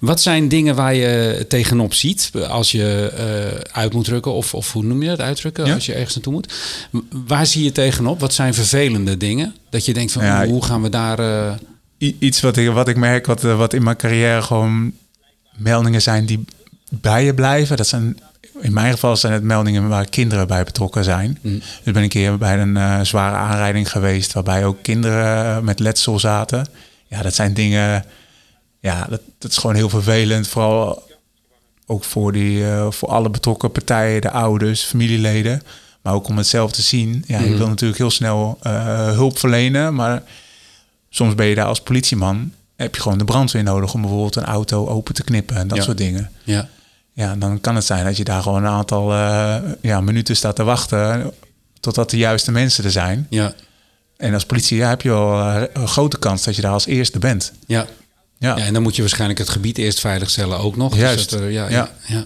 wat 0.00 0.20
zijn 0.20 0.48
dingen 0.48 0.74
waar 0.74 0.94
je 0.94 1.44
tegenop 1.48 1.94
ziet 1.94 2.30
als 2.48 2.70
je 2.72 3.12
eh, 3.16 3.60
uit 3.80 3.92
moet 3.92 4.04
drukken? 4.04 4.32
Of, 4.32 4.54
of 4.54 4.72
hoe 4.72 4.82
noem 4.84 5.02
je 5.02 5.08
dat, 5.08 5.20
uitdrukken? 5.20 5.66
Ja. 5.66 5.74
Als 5.74 5.86
je 5.86 5.92
ergens 5.94 6.14
naartoe 6.14 6.32
moet. 6.32 6.52
Waar 7.26 7.46
zie 7.46 7.64
je 7.64 7.72
tegenop? 7.72 8.20
Wat 8.20 8.34
zijn 8.34 8.54
vervelende 8.54 9.16
dingen? 9.16 9.54
Dat 9.70 9.84
je 9.84 9.92
denkt 9.94 10.12
van, 10.12 10.42
hoe 10.44 10.64
gaan 10.64 10.82
we 10.82 10.88
daar... 10.88 11.18
eh, 11.18 11.54
iets 12.18 12.40
wat 12.40 12.56
ik, 12.56 12.70
wat 12.70 12.88
ik 12.88 12.96
merk, 12.96 13.26
wat, 13.26 13.44
eh, 13.44 13.56
wat 13.58 13.72
in 13.72 13.82
mijn 13.82 13.96
carrière 13.96 14.42
gewoon 14.42 14.92
meldingen 15.56 16.02
zijn 16.02 16.26
die 16.26 16.44
bij 17.00 17.24
je 17.24 17.34
blijven. 17.34 17.76
Dat 17.76 17.86
zijn, 17.86 18.18
in 18.60 18.72
mijn 18.72 18.92
geval 18.92 19.16
zijn 19.16 19.32
het 19.32 19.42
meldingen 19.42 19.88
waar 19.88 20.08
kinderen 20.08 20.46
bij 20.46 20.64
betrokken 20.64 21.04
zijn. 21.04 21.38
Mm. 21.40 21.58
Dus 21.58 21.92
ben 21.92 21.96
ik 21.96 22.02
een 22.02 22.08
keer 22.08 22.38
bij 22.38 22.58
een 22.60 22.76
eh, 22.76 23.00
zware 23.00 23.36
aanrijding 23.36 23.90
geweest 23.90 24.32
waarbij 24.32 24.64
ook 24.64 24.82
kinderen 24.82 25.44
eh, 25.56 25.58
met 25.58 25.78
letsel 25.78 26.18
zaten. 26.18 26.66
Ja, 27.06 27.22
dat 27.22 27.34
zijn 27.34 27.54
dingen, 27.54 28.04
ja, 28.80 29.06
dat, 29.10 29.20
dat 29.38 29.50
is 29.50 29.56
gewoon 29.56 29.76
heel 29.76 29.88
vervelend. 29.88 30.48
Vooral 30.48 31.02
ook 31.86 32.04
voor, 32.04 32.32
die, 32.32 32.64
eh, 32.70 32.86
voor 32.90 33.08
alle 33.08 33.30
betrokken 33.30 33.72
partijen, 33.72 34.20
de 34.20 34.30
ouders, 34.30 34.82
familieleden. 34.82 35.62
Maar 36.02 36.14
ook 36.14 36.28
om 36.28 36.36
het 36.36 36.46
zelf 36.46 36.72
te 36.72 36.82
zien. 36.82 37.24
Ja, 37.26 37.38
je 37.40 37.48
Mhm. 37.48 37.56
wil 37.58 37.68
natuurlijk 37.68 37.98
heel 37.98 38.10
snel 38.10 38.58
hulp 39.14 39.38
verlenen, 39.38 39.94
maar 39.94 40.22
soms 41.10 41.34
ben 41.34 41.46
je 41.46 41.54
daar 41.54 41.66
als 41.66 41.80
politieman. 41.80 42.52
Heb 42.76 42.94
je 42.94 43.00
gewoon 43.00 43.18
de 43.18 43.24
brandweer 43.24 43.62
nodig 43.62 43.94
om 43.94 44.00
bijvoorbeeld 44.00 44.36
een 44.36 44.44
auto 44.44 44.88
open 44.88 45.14
te 45.14 45.24
knippen 45.24 45.56
en 45.56 45.68
dat 45.68 45.78
Ja. 45.78 45.84
soort 45.84 45.98
dingen. 45.98 46.30
ja. 46.44 46.68
Ja, 47.16 47.34
dan 47.36 47.60
kan 47.60 47.74
het 47.74 47.84
zijn 47.84 48.04
dat 48.04 48.16
je 48.16 48.24
daar 48.24 48.42
gewoon 48.42 48.64
een 48.64 48.70
aantal 48.70 49.12
eh, 49.12 49.56
ja, 49.80 50.00
minuten 50.00 50.36
staat 50.36 50.56
te 50.56 50.64
wachten 50.64 51.32
totdat 51.80 52.10
de 52.10 52.16
juiste 52.16 52.50
mensen 52.52 52.84
er 52.84 52.90
zijn. 52.90 53.26
Ja, 53.30 53.52
En 54.16 54.34
als 54.34 54.46
politie 54.46 54.76
ja, 54.76 54.88
heb 54.88 55.02
je 55.02 55.08
wel 55.08 55.40
eh, 55.40 55.62
een 55.72 55.88
grote 55.88 56.18
kans 56.18 56.44
dat 56.44 56.56
je 56.56 56.62
daar 56.62 56.72
als 56.72 56.86
eerste 56.86 57.18
bent. 57.18 57.52
ja. 57.66 57.86
Ja. 58.38 58.56
Ja, 58.56 58.64
en 58.64 58.72
dan 58.72 58.82
moet 58.82 58.94
je 58.96 59.00
waarschijnlijk 59.00 59.38
het 59.38 59.48
gebied 59.48 59.78
eerst 59.78 60.00
veiligstellen 60.00 60.58
ook 60.58 60.76
nog. 60.76 60.96
Juist. 60.96 61.16
Dus 61.16 61.26
dat 61.26 61.40
er- 61.40 61.50
ja, 61.50 61.68
ja, 61.68 61.90
Ja. 62.06 62.24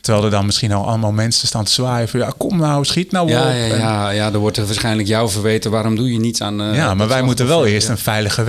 Terwijl 0.00 0.24
er 0.24 0.30
dan 0.30 0.46
misschien 0.46 0.72
al 0.72 0.86
allemaal 0.86 1.12
mensen 1.12 1.46
staan 1.48 1.64
te 1.64 1.72
zwaaien 1.72 2.08
van 2.08 2.20
ja, 2.20 2.32
kom 2.36 2.56
nou, 2.58 2.84
schiet 2.84 3.10
nou 3.12 3.28
Ja, 3.28 3.40
op. 3.46 3.52
ja, 3.54 3.76
ja, 3.76 4.10
ja, 4.10 4.30
dan 4.30 4.40
wordt 4.40 4.56
er 4.56 4.66
waarschijnlijk 4.66 5.08
jou 5.08 5.30
verweten. 5.30 5.70
Waarom 5.70 5.96
doe 5.96 6.12
je 6.12 6.18
niets 6.18 6.40
aan... 6.42 6.56
ja, 6.74 6.94
maar 6.94 7.08
wij 7.08 7.22
moeten 7.22 7.46
wel 7.46 7.66
eerst 7.66 7.86
Ja. 7.86 7.92
een 7.92 7.98
veilige 7.98 8.42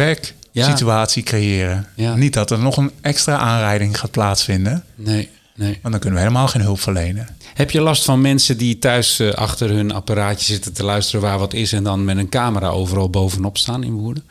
werksituatie 0.53 1.23
creëren. 1.23 1.87
Ja. 1.95 2.15
Niet 2.15 2.33
dat 2.33 2.51
er 2.51 2.59
nog 2.59 2.77
een 2.77 2.91
extra 3.01 3.37
aanrijding 3.37 3.99
gaat 3.99 4.11
plaatsvinden. 4.11 4.83
Nee, 4.95 5.29
nee. 5.61 5.79
Want 5.81 5.91
dan 5.93 5.99
kunnen 5.99 6.13
we 6.19 6.25
helemaal 6.25 6.47
geen 6.47 6.61
hulp 6.61 6.79
verlenen. 6.79 7.27
Heb 7.53 7.71
je 7.71 7.81
last 7.81 8.03
van 8.03 8.21
mensen 8.21 8.57
die 8.57 8.79
thuis 8.79 9.19
eh, 9.19 9.29
achter 9.33 9.69
hun 9.69 9.91
apparaatje 9.91 10.45
zitten 10.45 10.73
te 10.73 10.83
luisteren 10.83 11.21
waar 11.21 11.39
wat 11.39 11.53
is... 11.53 11.73
en 11.73 11.83
dan 11.83 12.05
met 12.05 12.17
een 12.17 12.29
camera 12.29 12.67
overal 12.67 13.09
bovenop 13.09 13.57
staan 13.57 13.83
in 13.83 13.91
Woerden? 13.93 14.23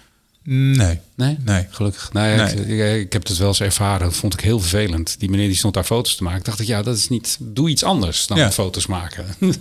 Nee. 0.42 0.98
Nee? 1.14 1.36
Nee. 1.44 1.66
Gelukkig. 1.70 2.12
Nou, 2.12 2.28
ja, 2.28 2.46
Ik, 2.48 2.66
Nee. 2.66 2.94
ik, 2.94 3.00
ik 3.06 3.12
heb 3.12 3.26
het 3.26 3.36
wel 3.38 3.48
eens 3.48 3.60
ervaren. 3.60 4.06
Dat 4.06 4.16
vond 4.16 4.34
ik 4.34 4.40
heel 4.40 4.60
vervelend. 4.60 5.16
Die 5.18 5.30
meneer 5.30 5.46
die 5.48 5.56
stond 5.56 5.74
daar 5.74 5.84
foto's 5.84 6.16
te 6.16 6.22
maken. 6.22 6.42
Dacht 6.44 6.60
ik, 6.60 6.66
ja, 6.66 6.82
dat 6.82 6.96
is 6.96 7.08
niet... 7.08 7.36
Doe 7.40 7.68
iets 7.68 7.84
anders 7.84 8.26
dan 8.26 8.38
Ja. 8.38 8.50
foto's 8.50 8.86
maken. 8.86 9.24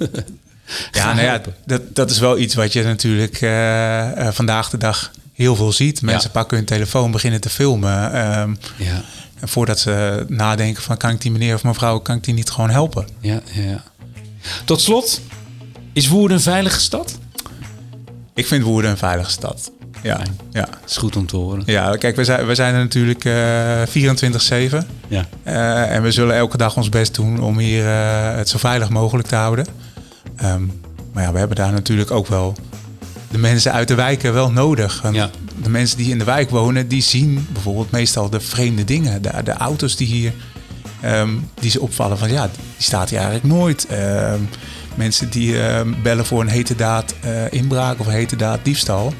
Ja, 0.92 1.14
nou 1.14 1.26
ja, 1.26 1.42
dat, 1.66 1.96
dat 1.96 2.12
is 2.12 2.20
wel 2.20 2.38
iets 2.40 2.56
wat 2.56 2.74
je 2.74 2.84
natuurlijk 2.84 3.42
eh, 3.42 4.28
eh, 4.28 4.34
vandaag 4.34 4.70
de 4.70 4.78
dag 4.78 5.12
heel 5.34 5.56
veel 5.56 5.72
ziet. 5.72 6.02
Mensen 6.02 6.32
pakken 6.32 6.58
hun 6.58 6.66
telefoon, 6.66 7.12
beginnen 7.12 7.42
te 7.42 7.50
filmen. 7.50 8.14
ehm, 8.14 8.54
Ja, 8.78 9.04
en 9.40 9.48
voordat 9.48 9.80
ze 9.80 10.26
nadenken 10.28 10.84
van 10.84 10.98
kan 10.98 11.10
ik 11.10 11.22
die 11.22 11.32
meneer 11.32 11.56
of 11.56 11.64
mevrouw, 11.64 12.00
kan 12.00 12.16
ik 12.16 12.24
die 12.24 12.34
niet 12.34 12.50
gewoon 12.50 12.70
helpen? 12.70 13.08
ja, 13.20 13.42
ja. 13.54 13.84
Tot 14.66 14.82
slot, 14.82 15.22
is 15.94 16.08
Woerden 16.08 16.38
een 16.38 16.44
veilige 16.44 16.80
stad? 16.80 17.18
Ik 18.34 18.48
vind 18.48 18.64
Woerden 18.64 18.92
een 18.92 18.98
veilige 18.98 19.32
stad. 19.32 19.72
Ja, 20.02 20.20
ja. 20.52 20.62
Dat 20.62 20.90
is 20.90 20.98
goed 20.98 21.16
om 21.16 21.26
te 21.26 21.36
horen. 21.36 21.64
ja 21.66 21.96
kijk, 21.96 22.16
we 22.16 22.24
zijn, 22.24 22.46
we 22.46 22.56
zijn 22.56 22.74
er 22.74 22.80
natuurlijk 22.80 23.26
eh 23.26 23.82
24-7. 24.74 24.88
Ja. 25.08 25.26
Eh, 25.44 25.96
en 25.96 26.02
we 26.02 26.12
zullen 26.12 26.36
elke 26.36 26.58
dag 26.58 26.78
ons 26.78 26.90
best 26.90 27.16
doen 27.16 27.42
om 27.42 27.58
hier 27.58 27.86
eh, 27.86 28.36
het 28.36 28.50
zo 28.50 28.58
veilig 28.58 28.90
mogelijk 28.90 29.28
te 29.28 29.36
houden. 29.36 29.66
Ehm, 30.36 30.66
maar 31.14 31.24
ja, 31.24 31.32
we 31.32 31.38
hebben 31.40 31.58
daar 31.58 31.72
natuurlijk 31.72 32.12
ook 32.12 32.28
wel 32.28 32.56
de 33.32 33.38
mensen 33.38 33.72
uit 33.72 33.88
de 33.88 33.96
wijken 33.96 34.34
wel 34.34 34.52
nodig. 34.52 35.04
Ja. 35.12 35.30
De 35.64 35.70
mensen 35.70 35.98
die 35.98 36.12
in 36.12 36.18
de 36.18 36.24
wijk 36.24 36.50
wonen, 36.50 36.88
die 36.88 37.02
zien 37.02 37.48
bijvoorbeeld 37.54 37.92
meestal 37.92 38.30
de 38.30 38.40
vreemde 38.40 38.84
dingen. 38.84 39.22
De, 39.22 39.32
de 39.44 39.52
auto's 39.54 39.96
die 39.96 40.08
hier, 40.08 40.34
ehm, 41.02 41.30
die 41.60 41.72
ze 41.72 41.80
opvallen 41.82 42.18
van 42.18 42.32
ja, 42.32 42.44
die 42.44 42.64
staat 42.78 43.10
hier 43.10 43.20
eigenlijk 43.20 43.54
nooit. 43.54 43.86
Ehm, 43.88 44.40
mensen 44.96 45.30
die 45.30 45.62
ehm, 45.62 45.94
bellen 46.04 46.26
voor 46.26 46.42
een 46.42 46.48
hete 46.48 46.76
daad 46.76 47.16
eh, 47.22 47.52
inbraak 47.52 48.00
of 48.00 48.06
een 48.08 48.14
hete 48.14 48.36
daad 48.36 48.60
diefstal. 48.64 49.14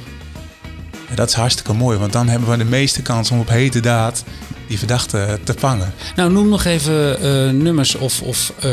En 1.10 1.16
dat 1.16 1.30
is 1.30 1.34
hartstikke 1.36 1.74
mooi, 1.74 1.98
want 1.98 2.14
dan 2.14 2.28
hebben 2.28 2.50
we 2.50 2.58
de 2.58 2.66
meeste 2.66 3.02
kans 3.02 3.32
om 3.32 3.40
op 3.40 3.50
hete 3.50 3.80
daad 3.80 4.24
die 4.68 4.78
verdachte 4.78 5.40
te 5.44 5.54
vangen. 5.58 5.94
Nou, 6.16 6.32
noem 6.32 6.50
nog 6.50 6.66
even 6.66 7.20
eh, 7.22 7.50
nummers 7.54 7.96
of, 7.96 8.22
of 8.22 8.54
eh, 8.60 8.70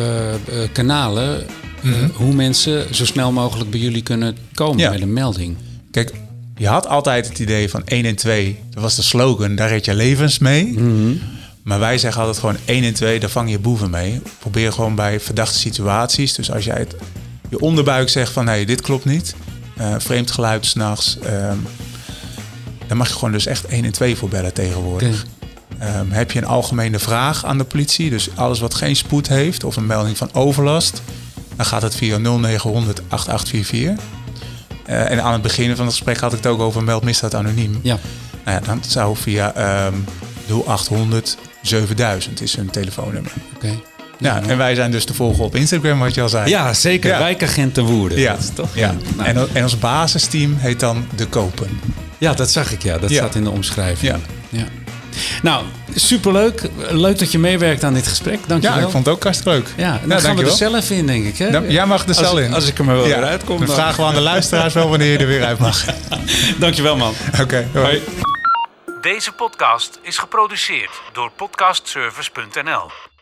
kanalen. 0.72 1.46
Mhm. 1.81 2.09
hoe 2.12 2.35
mensen 2.35 2.94
zo 2.94 3.05
snel 3.05 3.33
mogelijk 3.33 3.70
bij 3.70 3.81
jullie 3.81 4.02
kunnen 4.02 4.37
komen 4.55 4.79
Ja. 4.79 4.90
met 4.90 5.00
een 5.00 5.12
melding. 5.12 5.57
Kijk, 5.90 6.12
je 6.57 6.66
had 6.69 6.87
altijd 6.87 7.29
het 7.29 7.38
idee 7.38 7.71
van 7.71 7.83
1 7.85 8.05
en 8.05 8.16
2, 8.16 8.59
dat 8.71 8.83
was 8.83 8.97
de 8.97 9.03
slogan, 9.03 9.55
daar 9.55 9.69
red 9.69 9.85
je 9.85 9.95
levens 9.95 10.38
mee. 10.38 10.75
Maar 11.62 11.79
wij 11.79 11.99
zeggen 11.99 12.21
altijd 12.21 12.38
gewoon 12.38 12.57
1 12.64 12.85
en 12.85 12.95
2, 12.95 13.21
daar 13.21 13.31
vang 13.31 13.51
je 13.51 13.59
boeven 13.59 13.90
mee. 13.90 14.21
Probeer 14.38 14.73
gewoon 14.73 14.95
bij 14.95 15.21
verdachte 15.21 15.59
situaties. 15.59 16.35
Dus 16.35 16.51
als 16.51 16.64
jij 16.64 16.79
het, 16.79 16.97
je 17.49 17.61
onderbuik 17.61 18.09
zegt 18.09 18.33
van 18.33 18.45
nee, 18.45 18.66
dit 18.66 18.81
klopt 18.81 19.05
niet. 19.05 19.35
eh, 19.77 19.95
vreemd 19.99 20.31
geluid 20.31 20.66
s'nachts. 20.66 21.19
ehm 21.23 21.57
dan 22.87 22.97
mag 22.97 23.09
je 23.09 23.14
gewoon 23.14 23.33
dus 23.33 23.47
echt 23.47 23.66
1 23.66 23.85
en 23.85 23.92
2 23.92 24.16
voor 24.16 24.29
bellen 24.29 24.53
tegenwoordig. 24.53 25.25
Ehm, 25.79 26.11
heb 26.11 26.31
je 26.31 26.38
een 26.38 26.47
algemene 26.47 26.99
vraag 26.99 27.45
aan 27.45 27.59
de 27.59 27.64
politie, 27.64 28.11
dus 28.11 28.29
alles 28.35 28.61
wat 28.61 28.75
geen 28.75 28.97
spoed 28.97 29.29
heeft 29.29 29.64
of 29.64 29.77
een 29.77 29.87
melding 29.87 30.16
van 30.16 30.31
overlast, 30.33 31.03
dan 31.57 31.66
gaat 31.66 31.83
het 31.83 31.95
via 31.95 32.19
0900 32.19 33.01
8844. 33.09 34.05
Eh, 34.87 35.11
en 35.11 35.22
aan 35.22 35.33
het 35.33 35.42
begin 35.42 35.77
van 35.77 35.85
het 35.87 35.94
gesprek 35.94 36.18
had 36.20 36.31
ik 36.33 36.38
het 36.38 36.46
ook 36.46 36.61
over 36.61 36.83
meld 36.85 37.05
misdaad 37.05 37.35
anoniem. 37.35 37.79
Ja. 37.83 37.99
Nou 38.44 38.59
ja, 38.61 38.66
dan 38.66 38.83
zou 38.87 39.16
via 39.16 39.55
ehm 39.55 39.94
0800 40.64 41.37
7000 41.62 42.40
is 42.42 42.57
hun 42.57 42.70
telefoonnummer. 42.70 43.33
Oké. 43.55 43.68
Ja, 44.18 44.42
en 44.46 44.57
wij 44.59 44.75
zijn 44.75 44.90
dus 44.90 45.05
te 45.05 45.14
volgen 45.14 45.44
op 45.44 45.55
Instagram, 45.55 45.99
wat 45.99 46.14
je 46.14 46.22
al 46.22 46.29
zei. 46.29 46.49
Ja, 46.49 46.72
zeker. 46.75 47.11
Ja. 47.11 47.18
Wijkagenten 47.18 47.85
Woerden. 47.85 48.18
ja. 48.18 48.33
Dat 48.33 48.40
is 48.42 48.51
toch? 48.55 48.75
ja. 48.75 48.94
Nou, 49.16 49.29
En, 49.29 49.49
en 49.53 49.62
ons 49.62 49.79
basisteam 49.79 50.55
heet 50.59 50.81
dan 50.81 51.07
De 51.16 51.27
Kopen. 51.27 51.68
ja, 52.18 52.33
dat 52.35 52.51
zag 52.51 52.72
ik. 52.72 52.83
Ja, 52.83 52.99
dat 52.99 53.11
Ja. 53.11 53.16
staat 53.16 53.35
in 53.35 53.44
de 53.44 53.51
omschrijving. 53.51 54.12
Ja. 54.12 54.18
ja. 54.59 54.64
Nou, 55.42 55.64
superleuk. 55.94 56.62
Leuk 56.90 57.18
dat 57.18 57.33
je 57.33 57.38
meewerkt 57.38 57.85
aan 57.85 57.94
dit 57.94 58.07
gesprek. 58.07 58.38
Dankjewel. 58.48 58.79
Ja, 58.79 58.85
ik 58.85 58.90
vond 58.90 59.07
het 59.07 59.14
ook 59.14 59.22
hartstikke 59.22 59.50
leuk. 59.59 59.68
Ja, 59.76 60.00
dan 60.05 60.20
gaan 60.20 60.37
we 60.37 60.44
er 60.44 60.50
zelf 60.50 60.90
in, 60.90 61.07
denk 61.07 61.24
ik. 61.26 61.38
Hè? 61.38 61.50
Dan- 61.50 61.70
jij 61.70 61.87
mag 61.87 62.07
Als 62.07 62.16
cel 62.16 62.38
ik- 62.38 62.44
in. 62.44 62.55
Als 62.55 62.66
ik 62.68 62.79
er 62.79 62.85
maar 62.85 62.96
wel 62.96 63.07
Ja, 63.07 63.16
weer 63.18 63.26
uitkom. 63.29 63.59
Dan 63.59 63.66
dan- 63.66 63.74
vragen 63.76 63.96
we 64.02 64.09
aan 64.09 64.14
de 64.14 64.20
luisteraars 64.20 64.74
wel 64.74 64.88
wanneer 64.88 65.12
je 65.12 65.18
er 65.18 65.26
weer 65.26 65.44
uit 65.44 65.59
mag. 65.59 65.85
Dankjewel, 66.59 66.96
man. 66.96 67.14
Oké, 67.40 67.68
hoi. 67.74 68.02
Deze 69.00 69.33
podcast 69.33 69.98
is 70.02 70.18
geproduceerd 70.18 70.90
door 71.12 71.31
podcastservice.nl. 71.37 73.15